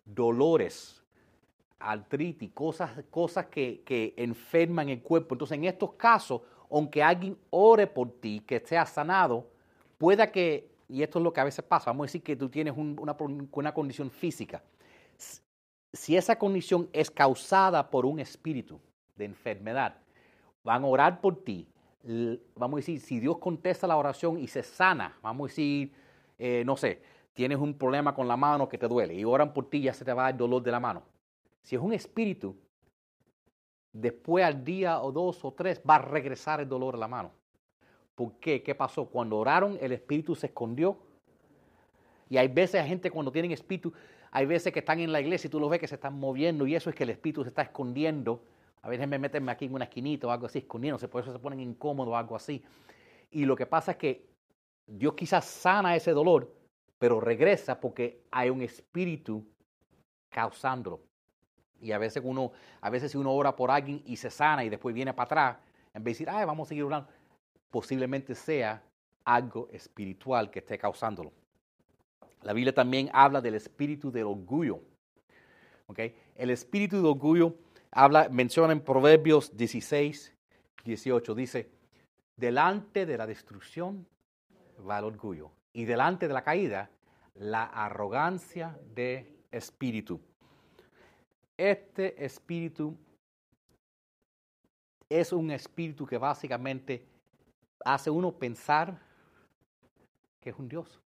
dolores, 0.06 1.04
artritis, 1.80 2.52
cosas, 2.52 2.92
cosas 3.10 3.48
que, 3.48 3.82
que 3.84 4.14
enferman 4.18 4.90
el 4.90 5.02
cuerpo. 5.02 5.34
Entonces, 5.34 5.58
en 5.58 5.64
estos 5.64 5.94
casos, 5.94 6.44
aunque 6.70 7.02
alguien 7.02 7.36
ore 7.50 7.88
por 7.88 8.12
ti, 8.22 8.40
que 8.46 8.60
sea 8.60 8.86
sanado, 8.86 9.48
pueda 9.98 10.32
que 10.32 10.69
y 10.90 11.04
esto 11.04 11.20
es 11.20 11.24
lo 11.24 11.32
que 11.32 11.40
a 11.40 11.46
veces 11.46 11.64
pasa, 11.64 11.92
vamos 11.92 12.06
a 12.06 12.08
decir 12.08 12.24
que 12.24 12.36
tú 12.36 12.50
tienes 12.50 12.74
una, 12.76 13.74
condición 13.74 14.10
física. 14.10 14.64
Si 15.94 16.18
esa 16.18 16.38
condición 16.38 16.90
es 16.92 17.10
causada 17.10 17.90
por 17.90 18.06
un 18.06 18.20
espíritu, 18.20 18.80
de 19.20 19.26
enfermedad. 19.26 19.96
Van 20.64 20.84
a 20.84 20.88
orar 20.88 21.22
por 21.22 21.44
ti. 21.44 21.68
Vamos 22.56 22.78
a 22.78 22.80
decir, 22.80 23.00
si 23.00 23.20
Dios 23.20 23.38
contesta 23.38 23.86
la 23.86 23.98
oración 23.98 24.40
y 24.40 24.48
se 24.48 24.64
sana, 24.64 25.16
vamos 25.22 25.46
a 25.46 25.48
decir, 25.50 25.94
eh, 26.40 26.64
no 26.66 26.76
sé, 26.76 27.02
tienes 27.34 27.60
un 27.60 27.78
problema 27.78 28.16
con 28.16 28.28
la 28.28 28.38
mano 28.38 28.68
que 28.68 28.78
te 28.78 28.88
duele 28.88 29.14
y 29.14 29.24
oran 29.26 29.54
por 29.54 29.70
ti, 29.70 29.82
ya 29.82 29.94
se 29.94 30.06
te 30.06 30.14
va 30.14 30.30
el 30.30 30.38
dolor 30.38 30.64
de 30.64 30.72
la 30.72 30.80
mano. 30.80 31.04
Si 31.62 31.76
es 31.76 31.82
un 31.82 31.94
espíritu, 31.94 32.56
después 33.92 34.46
al 34.46 34.64
día 34.64 35.02
o 35.02 35.12
dos 35.12 35.44
o 35.44 35.54
tres 35.54 35.82
va 35.88 35.96
a 35.96 36.00
regresar 36.00 36.62
el 36.62 36.70
dolor 36.70 36.96
a 36.96 36.98
la 36.98 37.08
mano. 37.08 37.32
¿Por 38.20 38.34
qué? 38.34 38.62
¿Qué 38.62 38.76
pasó? 38.76 39.06
Cuando 39.06 39.38
oraron, 39.38 39.78
el 39.80 39.94
espíritu 39.94 40.36
se 40.36 40.48
escondió. 40.48 40.98
Y 42.30 42.36
hay 42.36 42.50
veces, 42.50 42.86
gente 42.86 43.10
cuando 43.10 43.32
tienen 43.32 43.54
espíritu, 43.54 43.94
hay 44.30 44.46
veces 44.46 44.74
que 44.74 44.80
están 44.80 45.00
en 45.00 45.14
la 45.14 45.22
iglesia 45.22 45.48
y 45.48 45.50
tú 45.50 45.58
los 45.58 45.70
ves 45.70 45.80
que 45.80 45.88
se 45.88 45.96
están 45.96 46.20
moviendo 46.20 46.68
y 46.68 46.76
eso 46.76 46.90
es 46.90 46.98
que 46.98 47.04
el 47.06 47.12
espíritu 47.12 47.44
se 47.44 47.48
está 47.48 47.62
escondiendo. 47.62 48.44
A 48.82 48.90
veces 48.90 49.08
me 49.08 49.18
meten 49.18 49.48
aquí 49.48 49.68
en 49.68 49.74
una 49.74 49.86
esquinita 49.86 50.28
o 50.28 50.32
algo 50.32 50.48
así, 50.48 50.60
escondiéndose, 50.60 51.08
por 51.08 51.22
eso 51.24 51.32
se 51.32 51.40
ponen 51.40 51.62
incómodos 51.62 52.12
o 52.12 52.18
algo 52.18 52.36
así. 52.36 52.62
Y 53.32 53.46
lo 53.46 53.56
que 53.56 53.66
pasa 53.66 53.92
es 53.92 53.98
que 53.98 54.28
Dios 54.86 55.14
quizás 55.14 55.46
sana 55.46 55.96
ese 55.96 56.12
dolor, 56.12 56.54
pero 56.98 57.22
regresa 57.22 57.80
porque 57.80 58.26
hay 58.32 58.50
un 58.50 58.62
espíritu 58.62 59.46
causándolo. 60.30 61.00
Y 61.80 61.94
a 61.94 61.98
veces 61.98 62.22
uno, 62.26 62.52
a 62.82 62.90
veces 62.90 63.14
si 63.14 63.18
uno 63.18 63.32
ora 63.32 63.56
por 63.56 63.72
alguien 63.72 64.04
y 64.06 64.18
se 64.18 64.30
sana 64.30 64.66
y 64.66 64.70
después 64.70 64.94
viene 64.94 65.14
para 65.14 65.24
atrás, 65.24 65.58
en 65.94 66.04
vez 66.04 66.18
de 66.18 66.26
decir, 66.26 66.30
ay, 66.30 66.46
vamos 66.46 66.68
a 66.68 66.70
seguir 66.70 66.84
orando, 66.84 67.08
posiblemente 67.70 68.36
sea 68.36 68.84
algo 69.26 69.70
espiritual 69.72 70.50
que 70.50 70.60
esté 70.60 70.78
causándolo. 70.78 71.32
La 72.42 72.54
Biblia 72.54 72.74
también 72.74 73.10
habla 73.14 73.42
del 73.42 73.56
espíritu 73.56 74.12
del 74.12 74.26
orgullo. 74.26 74.82
¿Okay? 75.88 76.16
El 76.36 76.50
espíritu 76.52 77.02
de 77.02 77.08
orgullo 77.08 77.56
habla, 77.92 78.30
menciona 78.30 78.74
en 78.74 78.82
Proverbios 78.82 79.56
16, 79.56 80.34
18, 80.84 81.36
dice, 81.36 81.70
delante 82.36 83.06
de 83.06 83.18
la 83.18 83.28
destrucción 83.28 84.08
va 84.88 85.00
el 85.00 85.06
orgullo 85.06 85.52
y 85.74 85.86
delante 85.86 86.28
de 86.28 86.34
la 86.34 86.44
caída 86.44 86.90
la 87.36 87.64
arrogancia 87.64 88.80
de 88.94 89.36
espíritu. 89.52 90.20
Este 91.58 92.24
espíritu 92.24 92.96
es 95.10 95.34
un 95.34 95.52
espíritu 95.52 96.06
que 96.06 96.18
básicamente 96.18 97.06
hace 97.86 98.10
uno 98.10 98.32
pensar 98.32 99.00
que 100.40 100.50
es 100.50 100.56
un 100.58 100.68
Dios. 100.68 101.00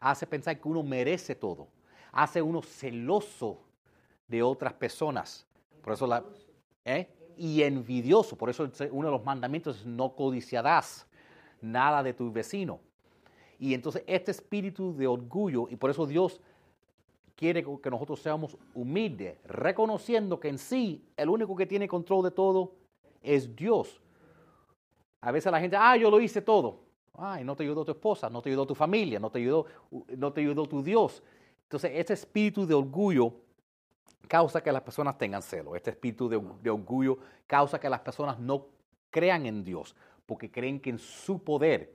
Hace 0.00 0.26
pensar 0.26 0.58
que 0.60 0.68
uno 0.68 0.82
merece 0.82 1.34
todo. 1.34 1.68
Hace 2.12 2.40
uno 2.42 2.62
celoso 2.62 3.60
de 4.26 4.42
otras 4.42 4.72
personas. 4.74 5.46
Por 5.82 5.92
eso 5.92 6.06
la, 6.06 6.24
¿eh? 6.84 7.08
Y 7.36 7.62
envidioso. 7.62 8.36
Por 8.36 8.50
eso 8.50 8.68
uno 8.90 9.08
de 9.08 9.12
los 9.12 9.24
mandamientos 9.24 9.78
es 9.78 9.86
no 9.86 10.14
codiciarás 10.14 11.06
nada 11.60 12.02
de 12.02 12.12
tu 12.12 12.30
vecino. 12.30 12.80
Y 13.58 13.74
entonces 13.74 14.02
este 14.06 14.30
espíritu 14.30 14.94
de 14.94 15.06
orgullo, 15.06 15.66
y 15.68 15.76
por 15.76 15.90
eso 15.90 16.06
Dios 16.06 16.40
quiere 17.34 17.64
que 17.64 17.90
nosotros 17.90 18.20
seamos 18.20 18.56
humildes, 18.74 19.38
reconociendo 19.44 20.38
que 20.38 20.48
en 20.48 20.58
sí 20.58 21.04
el 21.16 21.28
único 21.28 21.56
que 21.56 21.66
tiene 21.66 21.88
control 21.88 22.24
de 22.24 22.30
todo 22.30 22.72
es 23.22 23.54
Dios. 23.54 24.00
A 25.20 25.32
veces 25.32 25.50
la 25.50 25.60
gente, 25.60 25.76
ah, 25.76 25.96
yo 25.96 26.10
lo 26.10 26.20
hice 26.20 26.42
todo. 26.42 26.80
Ay, 27.14 27.42
no 27.42 27.56
te 27.56 27.64
ayudó 27.64 27.84
tu 27.84 27.90
esposa, 27.90 28.30
no 28.30 28.40
te 28.40 28.48
ayudó 28.48 28.66
tu 28.66 28.74
familia, 28.74 29.18
no 29.18 29.30
te 29.30 29.38
ayudó, 29.40 29.66
no 30.16 30.32
te 30.32 30.40
ayudó 30.40 30.66
tu 30.66 30.82
Dios. 30.82 31.22
Entonces, 31.64 31.90
este 31.94 32.14
espíritu 32.14 32.64
de 32.64 32.74
orgullo 32.74 33.34
causa 34.28 34.62
que 34.62 34.70
las 34.70 34.82
personas 34.82 35.18
tengan 35.18 35.42
celo. 35.42 35.74
Este 35.74 35.90
espíritu 35.90 36.28
de, 36.28 36.70
orgullo 36.70 37.18
causa 37.46 37.80
que 37.80 37.90
las 37.90 38.00
personas 38.00 38.38
no 38.38 38.66
crean 39.10 39.46
en 39.46 39.64
Dios, 39.64 39.96
porque 40.26 40.50
creen 40.50 40.78
que 40.78 40.90
en 40.90 40.98
su 40.98 41.42
poder 41.42 41.92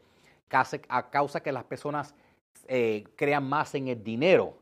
causa, 0.48 1.42
que 1.42 1.52
las 1.52 1.64
personas 1.64 2.14
eh, 2.68 3.06
crean 3.16 3.48
más 3.48 3.74
en 3.76 3.88
el 3.88 4.04
dinero, 4.04 4.58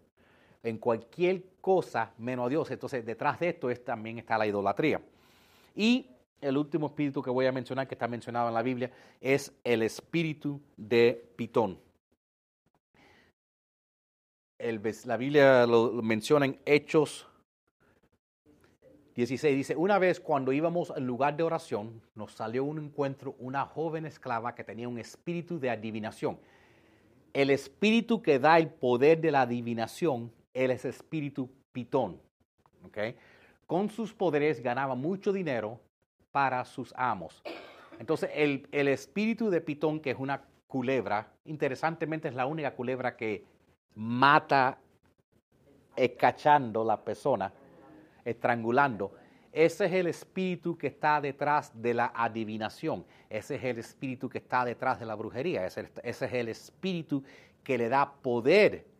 en 0.63 0.77
cualquier 0.77 1.43
cosa 1.59 2.13
menos 2.17 2.45
a 2.45 2.49
Dios. 2.49 2.71
Entonces, 2.71 3.05
detrás 3.05 3.39
de 3.39 3.49
esto 3.49 3.69
es, 3.69 3.83
también 3.83 4.19
está 4.19 4.37
la 4.37 4.45
idolatría. 4.45 5.01
Y 5.75 6.07
el 6.41 6.57
último 6.57 6.87
espíritu 6.87 7.21
que 7.21 7.29
voy 7.29 7.45
a 7.45 7.51
mencionar, 7.51 7.87
que 7.87 7.95
está 7.95 8.07
mencionado 8.07 8.47
en 8.47 8.53
la 8.53 8.63
Biblia, 8.63 8.91
es 9.21 9.53
el 9.63 9.83
espíritu 9.83 10.59
de 10.75 11.31
Pitón. 11.35 11.79
la 15.05 15.17
Biblia 15.17 15.65
lo, 15.65 15.93
menciona 16.01 16.45
en 16.45 16.59
Hechos 16.65 17.27
16. 19.15 19.55
Dice, 19.55 19.75
una 19.75 19.99
vez 19.99 20.19
cuando 20.19 20.51
íbamos 20.51 20.91
al 20.91 21.05
lugar 21.05 21.37
de 21.37 21.43
oración, 21.43 22.01
nos 22.15 22.33
salió 22.33 22.63
un 22.63 22.79
encuentro 22.79 23.35
una 23.39 23.65
joven 23.65 24.05
esclava 24.05 24.55
que 24.55 24.63
tenía 24.63 24.89
un 24.89 24.97
espíritu 24.97 25.59
de 25.59 25.69
adivinación. 25.69 26.39
El 27.33 27.49
espíritu 27.49 28.21
que 28.21 28.39
da 28.39 28.57
el 28.57 28.69
poder 28.69 29.21
de 29.21 29.31
la 29.31 29.41
adivinación 29.41 30.31
él 30.53 30.71
es 30.71 30.85
espíritu 30.85 31.49
pitón. 31.71 32.19
¿okay? 32.83 33.15
Con 33.65 33.89
sus 33.89 34.13
poderes 34.13 34.61
ganaba 34.61 34.95
mucho 34.95 35.31
dinero 35.31 35.79
para 36.31 36.63
sus 36.65 36.93
amos. 36.95 37.41
Entonces, 37.99 38.29
el, 38.33 38.67
el 38.71 38.87
espíritu 38.87 39.49
de 39.49 39.61
pitón, 39.61 39.99
que 39.99 40.11
es 40.11 40.17
una 40.17 40.41
culebra, 40.67 41.31
interesantemente 41.45 42.27
es 42.27 42.35
la 42.35 42.45
única 42.45 42.73
culebra 42.73 43.15
que 43.15 43.45
mata 43.95 44.77
escachando 45.95 46.83
la 46.83 47.03
persona, 47.03 47.51
estrangulando. 48.23 49.13
Ese 49.51 49.85
es 49.85 49.91
el 49.91 50.07
espíritu 50.07 50.77
que 50.77 50.87
está 50.87 51.19
detrás 51.19 51.71
de 51.79 51.93
la 51.93 52.11
adivinación. 52.15 53.05
Ese 53.29 53.55
es 53.55 53.63
el 53.65 53.79
espíritu 53.79 54.29
que 54.29 54.37
está 54.37 54.63
detrás 54.63 54.99
de 54.99 55.05
la 55.05 55.15
brujería. 55.15 55.65
Ese, 55.65 55.89
ese 56.03 56.25
es 56.25 56.33
el 56.33 56.47
espíritu 56.47 57.23
que 57.63 57.77
le 57.77 57.89
da 57.89 58.13
poder 58.21 58.91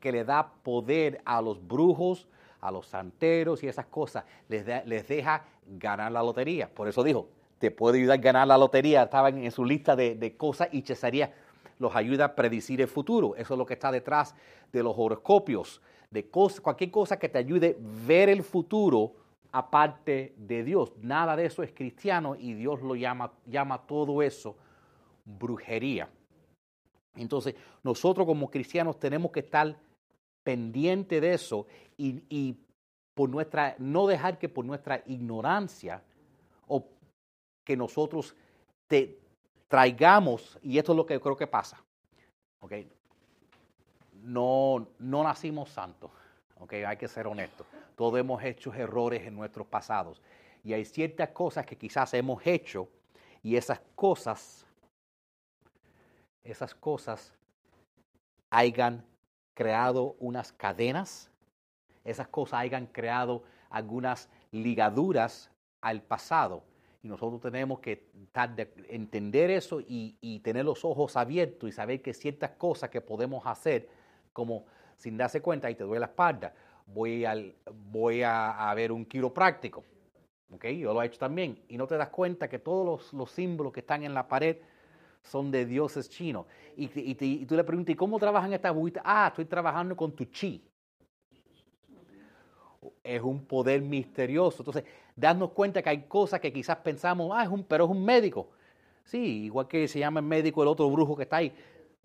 que 0.00 0.12
le 0.12 0.24
da 0.24 0.52
poder 0.62 1.20
a 1.24 1.42
los 1.42 1.66
brujos, 1.66 2.28
a 2.60 2.70
los 2.70 2.86
santeros 2.86 3.62
y 3.62 3.68
esas 3.68 3.86
cosas, 3.86 4.24
les, 4.48 4.64
les 4.86 5.08
deja 5.08 5.44
ganar 5.66 6.12
la 6.12 6.22
lotería. 6.22 6.68
Por 6.68 6.88
eso 6.88 7.02
dijo, 7.04 7.28
te 7.58 7.70
puede 7.70 7.98
ayudar 7.98 8.18
a 8.18 8.22
ganar 8.22 8.48
la 8.48 8.58
lotería. 8.58 9.02
Estaban 9.02 9.38
en 9.38 9.50
su 9.50 9.64
lista 9.64 9.96
de, 9.96 10.36
cosas 10.36 10.68
y 10.72 10.82
Cesaría 10.82 11.34
los 11.78 11.94
ayuda 11.94 12.26
a 12.26 12.34
predecir 12.34 12.80
el 12.80 12.88
futuro. 12.88 13.34
Eso 13.36 13.54
es 13.54 13.58
lo 13.58 13.66
que 13.66 13.74
está 13.74 13.92
detrás 13.92 14.34
de 14.72 14.82
los 14.82 14.94
horoscopios, 14.96 15.80
de 16.10 16.26
cualquier 16.28 16.90
cosa 16.90 17.18
que 17.18 17.28
te 17.28 17.38
ayude 17.38 17.76
a 17.78 18.06
ver 18.06 18.28
el 18.28 18.42
futuro 18.42 19.12
aparte 19.52 20.34
de 20.36 20.64
Dios. 20.64 20.92
Nada 21.00 21.36
de 21.36 21.46
eso 21.46 21.62
es 21.62 21.72
cristiano 21.72 22.34
y 22.36 22.54
Dios 22.54 22.82
lo 22.82 22.94
llama, 22.94 23.32
llama 23.46 23.86
todo 23.86 24.22
eso 24.22 24.56
brujería. 25.24 26.08
Entonces, 27.16 27.54
nosotros 27.82 28.26
como 28.26 28.50
cristianos 28.50 28.98
tenemos 28.98 29.30
que 29.32 29.40
estar 29.40 29.76
pendiente 30.44 31.20
de 31.20 31.34
eso 31.34 31.66
y, 31.98 32.56
por 33.14 33.28
nuestra, 33.28 33.74
no 33.78 34.06
dejar 34.06 34.38
que 34.38 34.48
por 34.48 34.64
nuestra 34.64 35.02
ignorancia 35.06 36.00
o 36.68 36.86
que 37.64 37.76
nosotros 37.76 38.34
te 38.86 39.18
traigamos, 39.66 40.58
y 40.62 40.78
esto 40.78 40.92
es 40.92 40.96
lo 40.96 41.04
que 41.04 41.20
creo 41.20 41.36
que 41.36 41.46
pasa, 41.46 41.82
¿okay? 42.60 42.90
no, 44.22 44.86
no 44.98 45.24
nacimos 45.24 45.70
santos, 45.70 46.10
¿okay? 46.60 46.84
hay 46.84 46.96
que 46.96 47.08
ser 47.08 47.26
honestos, 47.26 47.66
todos 47.96 48.18
hemos 48.18 48.42
hecho 48.42 48.72
errores 48.72 49.26
en 49.26 49.34
nuestros 49.34 49.66
pasados 49.66 50.22
y 50.62 50.72
hay 50.72 50.84
ciertas 50.84 51.30
cosas 51.30 51.66
que 51.66 51.76
quizás 51.76 52.14
hemos 52.14 52.46
hecho 52.46 52.88
y 53.42 53.56
esas 53.56 53.80
cosas, 53.94 54.64
esas 56.44 56.74
cosas 56.74 57.32
hayan 58.50 59.04
creado 59.54 60.14
unas 60.20 60.52
cadenas, 60.52 61.30
esas 62.04 62.28
cosas 62.28 62.60
hayan 62.60 62.86
creado 62.86 63.42
algunas 63.70 64.28
ligaduras 64.50 65.50
al 65.80 66.02
pasado. 66.02 66.64
Y 67.02 67.08
nosotros 67.08 67.40
tenemos 67.40 67.80
que 67.80 68.10
entender 68.88 69.50
eso 69.50 69.80
y, 69.80 70.40
tener 70.42 70.64
los 70.64 70.84
ojos 70.84 71.16
abiertos 71.16 71.68
y 71.68 71.72
saber 71.72 72.02
que 72.02 72.12
ciertas 72.12 72.50
cosas 72.52 72.90
que 72.90 73.00
podemos 73.00 73.46
hacer, 73.46 73.88
como 74.32 74.64
sin 74.96 75.16
darse 75.16 75.40
cuenta 75.40 75.70
y 75.70 75.74
te 75.74 75.84
duele 75.84 76.00
la 76.00 76.06
espalda, 76.06 76.52
voy, 76.86 77.24
al, 77.24 77.54
voy 77.90 78.22
a, 78.24 78.72
ver 78.74 78.90
un 78.90 79.04
quiropráctico. 79.04 79.84
¿Okay? 80.50 80.78
Yo 80.78 80.94
lo 80.94 81.02
he 81.02 81.06
hecho 81.06 81.18
también. 81.18 81.62
Y 81.68 81.76
no 81.76 81.86
te 81.86 81.96
das 81.96 82.08
cuenta 82.08 82.48
que 82.48 82.58
todos 82.58 82.84
los, 82.84 83.12
los 83.12 83.30
símbolos 83.30 83.72
que 83.72 83.80
están 83.80 84.02
en 84.02 84.14
la 84.14 84.26
pared 84.26 84.56
son 85.22 85.50
de 85.50 85.66
dioses 85.66 86.08
chinos. 86.08 86.46
Y, 86.76 87.44
tú 87.44 87.54
le 87.54 87.64
preguntas, 87.64 87.92
¿y 87.92 87.96
cómo 87.96 88.18
trabajan 88.18 88.52
estas 88.52 88.70
agujitas? 88.70 89.02
Ah, 89.04 89.28
estoy 89.28 89.44
trabajando 89.44 89.96
con 89.96 90.12
tu 90.12 90.24
chi. 90.26 90.64
Es 93.16 93.22
un 93.22 93.44
poder 93.44 93.80
misterioso. 93.80 94.62
Entonces, 94.62 94.84
darnos 95.16 95.50
cuenta 95.52 95.82
que 95.82 95.88
hay 95.88 96.02
cosas 96.02 96.40
que 96.40 96.52
quizás 96.52 96.76
pensamos, 96.78 97.30
ah, 97.34 97.42
es 97.42 97.48
un, 97.48 97.64
pero 97.64 97.84
es 97.84 97.90
un 97.90 98.04
médico. 98.04 98.48
Sí, 99.04 99.44
igual 99.44 99.66
que 99.66 99.88
se 99.88 99.98
llama 99.98 100.20
el 100.20 100.26
médico 100.26 100.62
el 100.62 100.68
otro 100.68 100.90
brujo 100.90 101.16
que 101.16 101.22
está 101.22 101.36
ahí. 101.36 101.52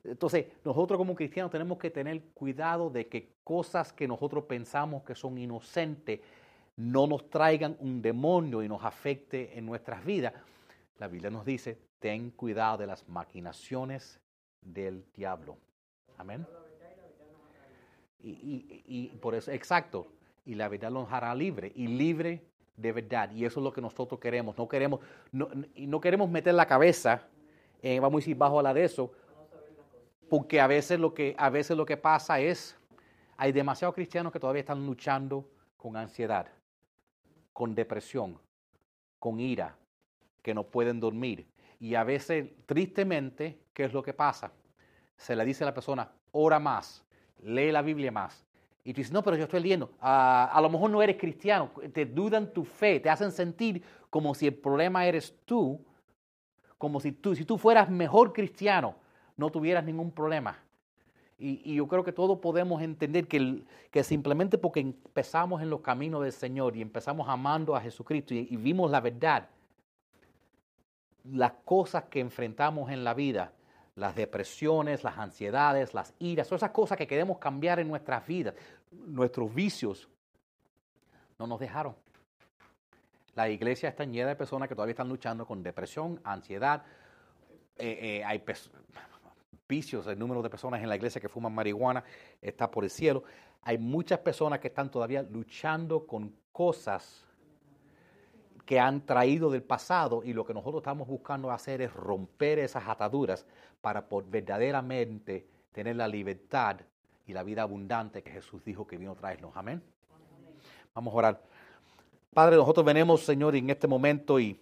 Entonces, 0.04 0.46
nosotros 0.64 0.98
como 0.98 1.16
cristianos 1.16 1.52
tenemos 1.52 1.78
que 1.78 1.90
tener 1.90 2.22
cuidado 2.34 2.90
de 2.90 3.08
que 3.08 3.36
cosas 3.44 3.92
que 3.92 4.08
nosotros 4.08 4.46
pensamos 4.46 5.04
que 5.04 5.16
son 5.16 5.38
inocentes, 5.38 6.20
no 6.76 7.06
nos 7.06 7.30
traigan 7.30 7.78
un 7.80 8.02
demonio 8.02 8.64
y 8.64 8.68
nos 8.68 8.84
afecte 8.84 9.58
en 9.58 9.66
nuestras 9.66 10.04
vidas. 10.04 10.34
La 10.98 11.08
Biblia 11.08 11.30
nos 11.30 11.46
dice, 11.46 11.78
ten 12.00 12.32
cuidado 12.32 12.78
de 12.78 12.88
las 12.88 13.08
maquinaciones 13.08 14.20
del 14.62 15.06
diablo. 15.14 15.58
Amén. 16.18 16.46
Y, 18.20 18.84
y, 18.86 19.08
por 19.18 19.36
eso, 19.36 19.52
exacto, 19.52 20.08
y 20.46 20.56
la 20.56 20.68
verdad 20.68 20.92
nos 20.92 21.12
hará 21.12 21.34
libre, 21.36 21.72
y 21.76 21.88
libre 21.88 22.44
de 22.76 22.92
verdad. 22.92 23.32
Y 23.32 23.46
eso 23.46 23.60
es 23.60 23.64
lo 23.64 23.72
que 23.72 23.82
nosotros 23.82 24.20
queremos. 24.20 24.58
No 24.58 24.68
queremos, 24.68 25.00
no, 25.32 25.50
no 25.76 26.02
queremos 26.02 26.30
meter 26.30 26.54
la 26.54 26.66
cabeza, 26.66 27.28
eh, 27.82 28.00
vamos 28.00 28.20
a 28.20 28.22
decir, 28.22 28.38
bajo 28.38 28.62
la 28.62 28.74
de 28.74 28.86
eso, 28.86 29.12
porque 30.30 30.60
a 30.60 30.68
veces 30.68 31.00
lo 31.00 31.14
que, 31.14 31.36
a 31.38 31.50
veces 31.50 31.78
lo 31.78 31.86
que 31.86 31.98
pasa 31.98 32.40
es, 32.40 32.78
hay 33.38 33.52
demasiados 33.52 33.94
cristianos 33.94 34.32
que 34.32 34.40
todavía 34.40 34.62
están 34.62 34.86
luchando 34.86 35.50
con 35.78 35.98
ansiedad, 35.98 36.48
con 37.52 37.76
depresión, 37.76 38.40
con 39.20 39.40
ira, 39.40 39.76
que 40.42 40.54
no 40.54 40.64
pueden 40.64 41.00
dormir. 41.00 41.48
Y 41.80 41.96
a 41.96 42.04
veces, 42.04 42.50
tristemente, 42.66 43.60
¿qué 43.74 43.84
es 43.84 43.94
lo 43.94 44.02
que 44.02 44.14
pasa? 44.14 44.52
Se 45.18 45.36
le 45.36 45.44
dice 45.46 45.64
a 45.64 45.68
la 45.68 45.74
persona, 45.74 46.10
ora 46.32 46.60
más, 46.60 47.06
lee 47.42 47.72
la 47.72 47.82
Biblia 47.82 48.12
más. 48.12 48.46
Y 48.84 48.94
tú 48.94 48.98
dices, 48.98 49.14
no, 49.14 49.24
pero 49.24 49.38
yo 49.38 49.44
estoy 49.44 49.62
leyendo. 49.62 49.92
Ah, 50.02 50.50
a 50.52 50.60
lo 50.62 50.70
mejor 50.70 50.90
no 50.92 51.02
eres 51.02 51.18
cristiano, 51.18 51.72
te 51.94 52.06
dudan 52.06 52.52
tu 52.52 52.66
fe, 52.66 53.00
te 53.00 53.10
hacen 53.10 53.32
sentir 53.32 53.82
como 54.10 54.36
si 54.36 54.48
el 54.48 54.56
problema 54.56 55.06
eres 55.06 55.34
tú, 55.46 55.80
como 56.78 57.00
si 57.00 57.14
tú, 57.14 57.34
si 57.34 57.46
tú 57.46 57.58
fueras 57.58 57.90
mejor 57.90 58.34
cristiano, 58.34 58.96
no 59.38 59.50
tuvieras 59.50 59.86
ningún 59.86 60.12
problema. 60.12 60.60
Y, 61.38 61.76
yo 61.76 61.88
creo 61.88 62.04
que 62.04 62.12
todos 62.12 62.40
podemos 62.40 62.82
entender 62.82 63.28
que, 63.28 63.64
que, 63.90 64.04
simplemente 64.04 64.58
porque 64.58 64.82
empezamos 64.82 65.62
en 65.62 65.70
los 65.70 65.82
caminos 65.82 66.24
del 66.24 66.32
Señor 66.32 66.76
y 66.78 66.82
empezamos 66.82 67.28
amando 67.28 67.76
a 67.76 67.82
Jesucristo 67.82 68.34
y 68.34 68.56
vimos 68.56 68.92
la 68.92 69.02
verdad, 69.02 69.50
las 71.24 71.54
cosas 71.66 72.06
que 72.06 72.20
enfrentamos 72.20 72.90
en 72.92 73.04
la 73.04 73.14
vida, 73.14 73.52
las 73.96 74.16
depresiones, 74.16 75.04
las 75.04 75.18
ansiedades, 75.18 75.94
las 75.94 76.14
iras, 76.20 76.48
todas 76.48 76.62
esas 76.62 76.72
cosas 76.72 76.98
que 76.98 77.08
queremos 77.08 77.38
cambiar 77.38 77.80
en 77.80 77.88
nuestras 77.88 78.26
vidas, 78.26 78.56
nuestros 78.92 79.54
vicios, 79.54 80.10
no 81.38 81.48
nos 81.48 81.60
dejaron. 81.60 81.96
La 83.36 83.50
iglesia 83.50 83.90
está 83.90 84.06
llena 84.06 84.30
de 84.30 84.36
personas 84.36 84.70
que 84.70 84.76
todavía 84.76 84.92
están 84.92 85.10
luchando 85.10 85.46
con 85.46 85.64
depresión, 85.64 86.20
ansiedad. 86.24 86.84
Eh, 87.78 88.20
eh, 88.20 88.24
hay 88.24 88.44
vicios, 89.68 90.06
el 90.08 90.20
número 90.20 90.42
de 90.42 90.50
personas 90.50 90.82
en 90.82 90.90
la 90.90 90.96
iglesia 90.96 91.20
que 91.20 91.30
fuman 91.30 91.54
marihuana 91.54 92.04
está 92.42 92.70
por 92.70 92.84
el 92.84 92.90
cielo. 92.90 93.24
Hay 93.64 93.78
muchas 93.78 94.20
personas 94.20 94.60
que 94.60 94.68
están 94.68 94.92
todavía 94.92 95.24
luchando 95.24 96.06
con 96.06 96.36
cosas 96.52 97.26
que 98.66 98.80
han 98.80 99.06
traído 99.06 99.50
del 99.50 99.64
pasado 99.64 100.24
y 100.24 100.34
lo 100.34 100.46
que 100.46 100.54
nosotros 100.54 100.82
estamos 100.82 101.08
buscando 101.08 101.52
hacer 101.52 101.82
es 101.82 101.94
romper 101.94 102.60
esas 102.60 102.88
ataduras 102.88 103.46
para 103.82 104.06
verdaderamente 104.28 105.46
tener 105.72 105.96
la 105.96 106.08
libertad 106.08 106.78
y 107.26 107.34
la 107.34 107.44
vida 107.44 107.64
abundante 107.64 108.22
que 108.22 108.32
Jesús 108.32 108.64
dijo 108.64 108.88
que 108.88 108.98
vino 108.98 109.12
a 109.12 109.16
traernos. 109.16 109.52
Amén. 109.56 109.82
Vamos 110.94 111.14
a 111.14 111.18
orar. 111.18 111.42
Padre, 112.34 112.56
nosotros 112.56 112.86
venimos, 112.86 113.22
Señor, 113.22 113.56
en 113.56 113.70
este 113.70 113.88
momento 113.88 114.40
y 114.40 114.60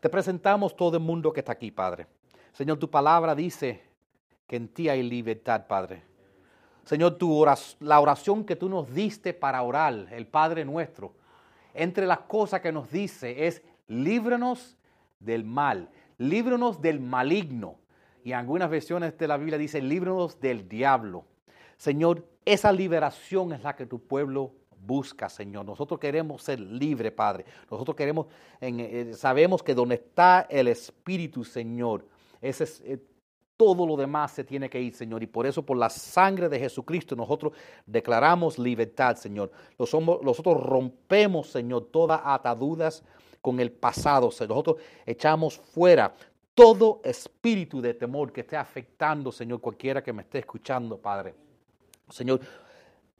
te 0.00 0.08
presentamos 0.08 0.76
todo 0.76 0.96
el 0.96 1.02
mundo 1.02 1.32
que 1.32 1.40
está 1.40 1.52
aquí, 1.52 1.70
Padre. 1.70 2.06
Señor, 2.52 2.78
tu 2.78 2.90
palabra 2.90 3.34
dice 3.34 3.82
que 4.46 4.56
en 4.56 4.68
ti 4.68 4.88
hay 4.88 5.02
libertad, 5.02 5.66
Padre. 5.66 6.02
Señor, 6.84 7.16
tu 7.16 7.46
la 7.80 8.00
oración 8.00 8.44
que 8.44 8.56
tú 8.56 8.68
nos 8.68 8.92
diste 8.92 9.32
para 9.32 9.62
orar, 9.62 10.08
el 10.10 10.26
Padre 10.26 10.64
nuestro, 10.64 11.12
entre 11.74 12.06
las 12.06 12.20
cosas 12.20 12.60
que 12.60 12.72
nos 12.72 12.90
dice 12.90 13.46
es 13.46 13.62
líbranos 13.88 14.76
del 15.18 15.44
mal, 15.44 15.88
líbranos 16.18 16.80
del 16.80 17.00
maligno. 17.00 17.76
Y 18.24 18.32
en 18.32 18.38
algunas 18.38 18.68
versiones 18.68 19.16
de 19.16 19.28
la 19.28 19.36
Biblia 19.36 19.58
dice 19.58 19.80
líbranos 19.80 20.40
del 20.40 20.68
diablo. 20.68 21.24
Señor, 21.76 22.26
esa 22.44 22.72
liberación 22.72 23.52
es 23.52 23.62
la 23.62 23.74
que 23.74 23.86
tu 23.86 23.98
pueblo 23.98 24.52
busca, 24.84 25.28
Señor. 25.28 25.64
Nosotros 25.64 25.98
queremos 25.98 26.42
ser 26.42 26.60
libres, 26.60 27.12
Padre. 27.12 27.44
Nosotros 27.70 27.96
queremos, 27.96 28.26
eh, 28.60 29.12
sabemos 29.14 29.62
que 29.62 29.74
donde 29.74 29.96
está 29.96 30.46
el 30.50 30.68
Espíritu, 30.68 31.44
Señor, 31.44 32.06
ese 32.40 32.64
es, 32.64 32.80
eh, 32.80 32.98
todo 33.60 33.86
lo 33.86 33.94
demás 33.94 34.32
se 34.32 34.42
tiene 34.42 34.70
que 34.70 34.80
ir, 34.80 34.94
Señor. 34.94 35.22
Y 35.22 35.26
por 35.26 35.46
eso, 35.46 35.62
por 35.62 35.76
la 35.76 35.90
sangre 35.90 36.48
de 36.48 36.58
Jesucristo, 36.58 37.14
nosotros 37.14 37.52
declaramos 37.84 38.58
libertad, 38.58 39.16
Señor. 39.16 39.52
Nosotros 39.78 40.62
rompemos, 40.62 41.50
Señor, 41.50 41.88
todas 41.92 42.22
ataduras 42.24 43.04
con 43.42 43.60
el 43.60 43.70
pasado. 43.70 44.28
Nosotros 44.28 44.76
echamos 45.04 45.58
fuera 45.58 46.14
todo 46.54 47.02
espíritu 47.04 47.82
de 47.82 47.92
temor 47.92 48.32
que 48.32 48.40
esté 48.40 48.56
afectando, 48.56 49.30
Señor, 49.30 49.60
cualquiera 49.60 50.02
que 50.02 50.14
me 50.14 50.22
esté 50.22 50.38
escuchando, 50.38 50.96
Padre. 50.96 51.34
Señor, 52.08 52.40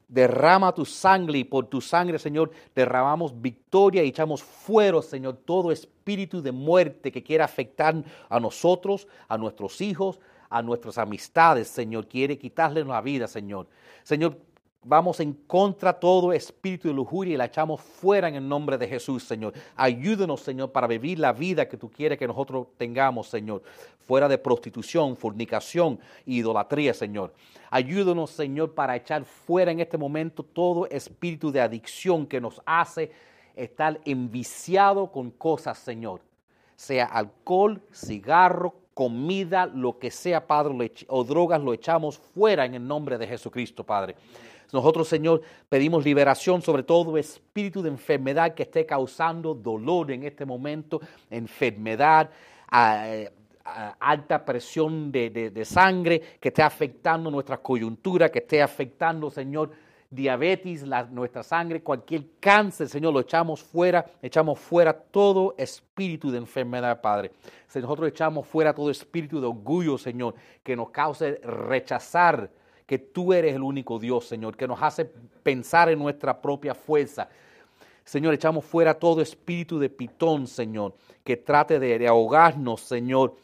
derrama 0.07 0.73
tu 0.73 0.85
sangre 0.85 1.37
y 1.37 1.43
por 1.43 1.67
tu 1.67 1.81
sangre, 1.81 2.17
Señor, 2.17 2.49
derramamos 2.73 3.39
victoria 3.39 4.03
y 4.03 4.07
echamos 4.09 4.41
fuera, 4.41 5.03
Señor, 5.03 5.37
todo 5.45 5.71
espíritu 5.71 6.41
de 6.41 6.51
muerte 6.51 7.11
que 7.11 7.21
quiera 7.21 7.45
afectar 7.45 8.03
a 8.27 8.39
nosotros, 8.39 9.07
a 9.27 9.37
nuestros 9.37 9.79
hijos, 9.81 10.19
a 10.51 10.61
nuestras 10.61 10.99
amistades, 10.99 11.67
Señor. 11.67 12.07
Quiere 12.07 12.37
quitarle 12.37 12.85
la 12.85 13.01
vida, 13.01 13.27
Señor. 13.27 13.67
Señor, 14.03 14.37
Vamos 14.83 15.19
en 15.19 15.33
contra 15.33 15.93
todo 15.93 16.33
espíritu 16.33 16.87
de 16.87 16.95
lujuria 16.95 17.35
y 17.35 17.37
la 17.37 17.45
echamos 17.45 17.81
fuera 17.81 18.27
en 18.27 18.33
el 18.33 18.49
nombre 18.49 18.79
de 18.79 18.87
Jesús, 18.87 19.23
Señor. 19.23 19.53
Ayúdenos, 19.75 20.41
Señor, 20.41 20.71
para 20.71 20.87
vivir 20.87 21.19
la 21.19 21.33
vida 21.33 21.69
que 21.69 21.77
tú 21.77 21.91
quieres 21.91 22.17
que 22.17 22.25
nosotros 22.25 22.65
tengamos, 22.77 23.27
Señor. 23.27 23.61
Fuera 23.99 24.27
de 24.27 24.39
prostitución, 24.39 25.15
fornicación 25.15 25.99
idolatría, 26.25 26.95
Señor. 26.95 27.31
Ayúdenos, 27.69 28.31
Señor, 28.31 28.73
para 28.73 28.95
echar 28.95 29.23
fuera 29.23 29.71
en 29.71 29.81
este 29.81 29.99
momento 29.99 30.41
todo 30.41 30.87
espíritu 30.87 31.51
de 31.51 31.61
adicción 31.61 32.25
que 32.25 32.41
nos 32.41 32.59
hace 32.65 33.11
estar 33.55 34.01
enviciado 34.03 35.11
con 35.11 35.29
cosas, 35.29 35.77
Señor. 35.77 36.21
Sea 36.75 37.05
alcohol, 37.05 37.83
cigarro, 37.93 38.73
comida, 38.93 39.65
lo 39.65 39.97
que 39.97 40.11
sea, 40.11 40.45
Padre, 40.47 40.91
o 41.07 41.23
drogas, 41.23 41.61
lo 41.61 41.73
echamos 41.73 42.17
fuera 42.17 42.65
en 42.65 42.75
el 42.75 42.87
nombre 42.87 43.17
de 43.17 43.27
Jesucristo, 43.27 43.83
Padre. 43.83 44.15
Nosotros, 44.71 45.07
Señor, 45.07 45.41
pedimos 45.67 46.05
liberación 46.05 46.61
sobre 46.61 46.83
todo 46.83 47.17
espíritu 47.17 47.81
de 47.81 47.89
enfermedad 47.89 48.53
que 48.53 48.63
esté 48.63 48.85
causando 48.85 49.53
dolor 49.53 50.11
en 50.11 50.23
este 50.23 50.45
momento, 50.45 51.01
enfermedad, 51.29 52.29
alta 52.69 54.45
presión 54.45 55.11
de, 55.11 55.63
sangre, 55.65 56.21
que 56.39 56.49
esté 56.49 56.61
afectando 56.63 57.29
nuestra 57.29 57.57
coyuntura, 57.57 58.29
que 58.29 58.39
esté 58.39 58.61
afectando, 58.61 59.29
Señor, 59.29 59.71
diabetes, 60.11 60.85
nuestra 61.09 61.41
sangre, 61.41 61.81
cualquier 61.81 62.25
cáncer, 62.39 62.89
Señor, 62.89 63.13
lo 63.13 63.21
echamos 63.21 63.63
fuera, 63.63 64.05
echamos 64.21 64.59
fuera 64.59 64.91
todo 64.93 65.55
espíritu 65.57 66.29
de 66.29 66.37
enfermedad, 66.37 66.99
Padre. 66.99 67.31
Nosotros 67.73 68.09
echamos 68.09 68.45
fuera 68.45 68.73
todo 68.73 68.91
espíritu 68.91 69.39
de 69.39 69.47
orgullo, 69.47 69.97
Señor, 69.97 70.35
que 70.61 70.75
nos 70.75 70.89
cause 70.89 71.39
rechazar 71.43 72.51
que 72.85 72.99
tú 72.99 73.31
eres 73.31 73.55
el 73.55 73.63
único 73.63 73.97
Dios, 73.99 74.25
Señor, 74.27 74.57
que 74.57 74.67
nos 74.67 74.81
hace 74.81 75.05
pensar 75.05 75.89
en 75.89 75.97
nuestra 75.97 76.41
propia 76.41 76.75
fuerza. 76.75 77.29
Señor, 78.03 78.33
echamos 78.33 78.65
fuera 78.65 78.93
todo 78.93 79.21
espíritu 79.21 79.79
de 79.79 79.89
pitón, 79.89 80.45
Señor, 80.45 80.95
que 81.23 81.37
trate 81.37 81.79
de, 81.79 82.05
ahogarnos, 82.05 82.81
Señor, 82.81 83.37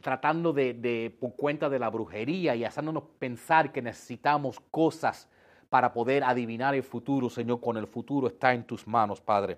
tratando 0.00 0.52
de, 0.52 0.74
de, 0.74 1.12
por 1.18 1.34
cuenta 1.34 1.68
de 1.68 1.80
la 1.80 1.90
brujería 1.90 2.54
y 2.54 2.64
haciéndonos 2.64 3.02
pensar 3.18 3.72
que 3.72 3.82
necesitamos 3.82 4.60
cosas 4.70 5.28
para 5.72 5.90
poder 5.90 6.22
adivinar 6.22 6.74
el 6.74 6.82
futuro, 6.82 7.30
Señor, 7.30 7.58
cuando 7.58 7.80
el 7.80 7.86
futuro 7.86 8.26
está 8.26 8.52
en 8.52 8.62
tus 8.62 8.86
manos, 8.86 9.22
Padre. 9.22 9.56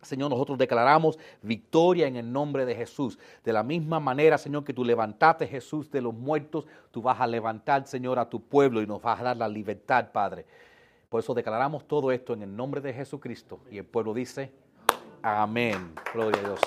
Señor, 0.00 0.30
nosotros 0.30 0.56
declaramos 0.56 1.18
victoria 1.42 2.06
en 2.06 2.14
el 2.14 2.32
nombre 2.32 2.64
de 2.64 2.76
Jesús. 2.76 3.18
De 3.42 3.52
la 3.52 3.64
misma 3.64 3.98
manera, 3.98 4.38
Señor, 4.38 4.62
que 4.62 4.72
tú 4.72 4.84
levantaste 4.84 5.48
Jesús 5.48 5.90
de 5.90 6.00
los 6.00 6.14
muertos, 6.14 6.68
tú 6.92 7.02
vas 7.02 7.20
a 7.20 7.26
levantar, 7.26 7.88
Señor, 7.88 8.20
a 8.20 8.30
tu 8.30 8.40
pueblo 8.40 8.80
y 8.82 8.86
nos 8.86 9.02
vas 9.02 9.18
a 9.18 9.24
dar 9.24 9.36
la 9.36 9.48
libertad, 9.48 10.12
Padre. 10.12 10.46
Por 11.08 11.18
eso 11.18 11.34
declaramos 11.34 11.88
todo 11.88 12.12
esto 12.12 12.34
en 12.34 12.42
el 12.42 12.54
nombre 12.54 12.80
de 12.80 12.92
Jesucristo. 12.92 13.58
Y 13.68 13.78
el 13.78 13.84
pueblo 13.84 14.14
dice, 14.14 14.52
amén. 15.22 15.92
Gloria 16.14 16.38
a 16.38 16.44
Dios. 16.44 16.60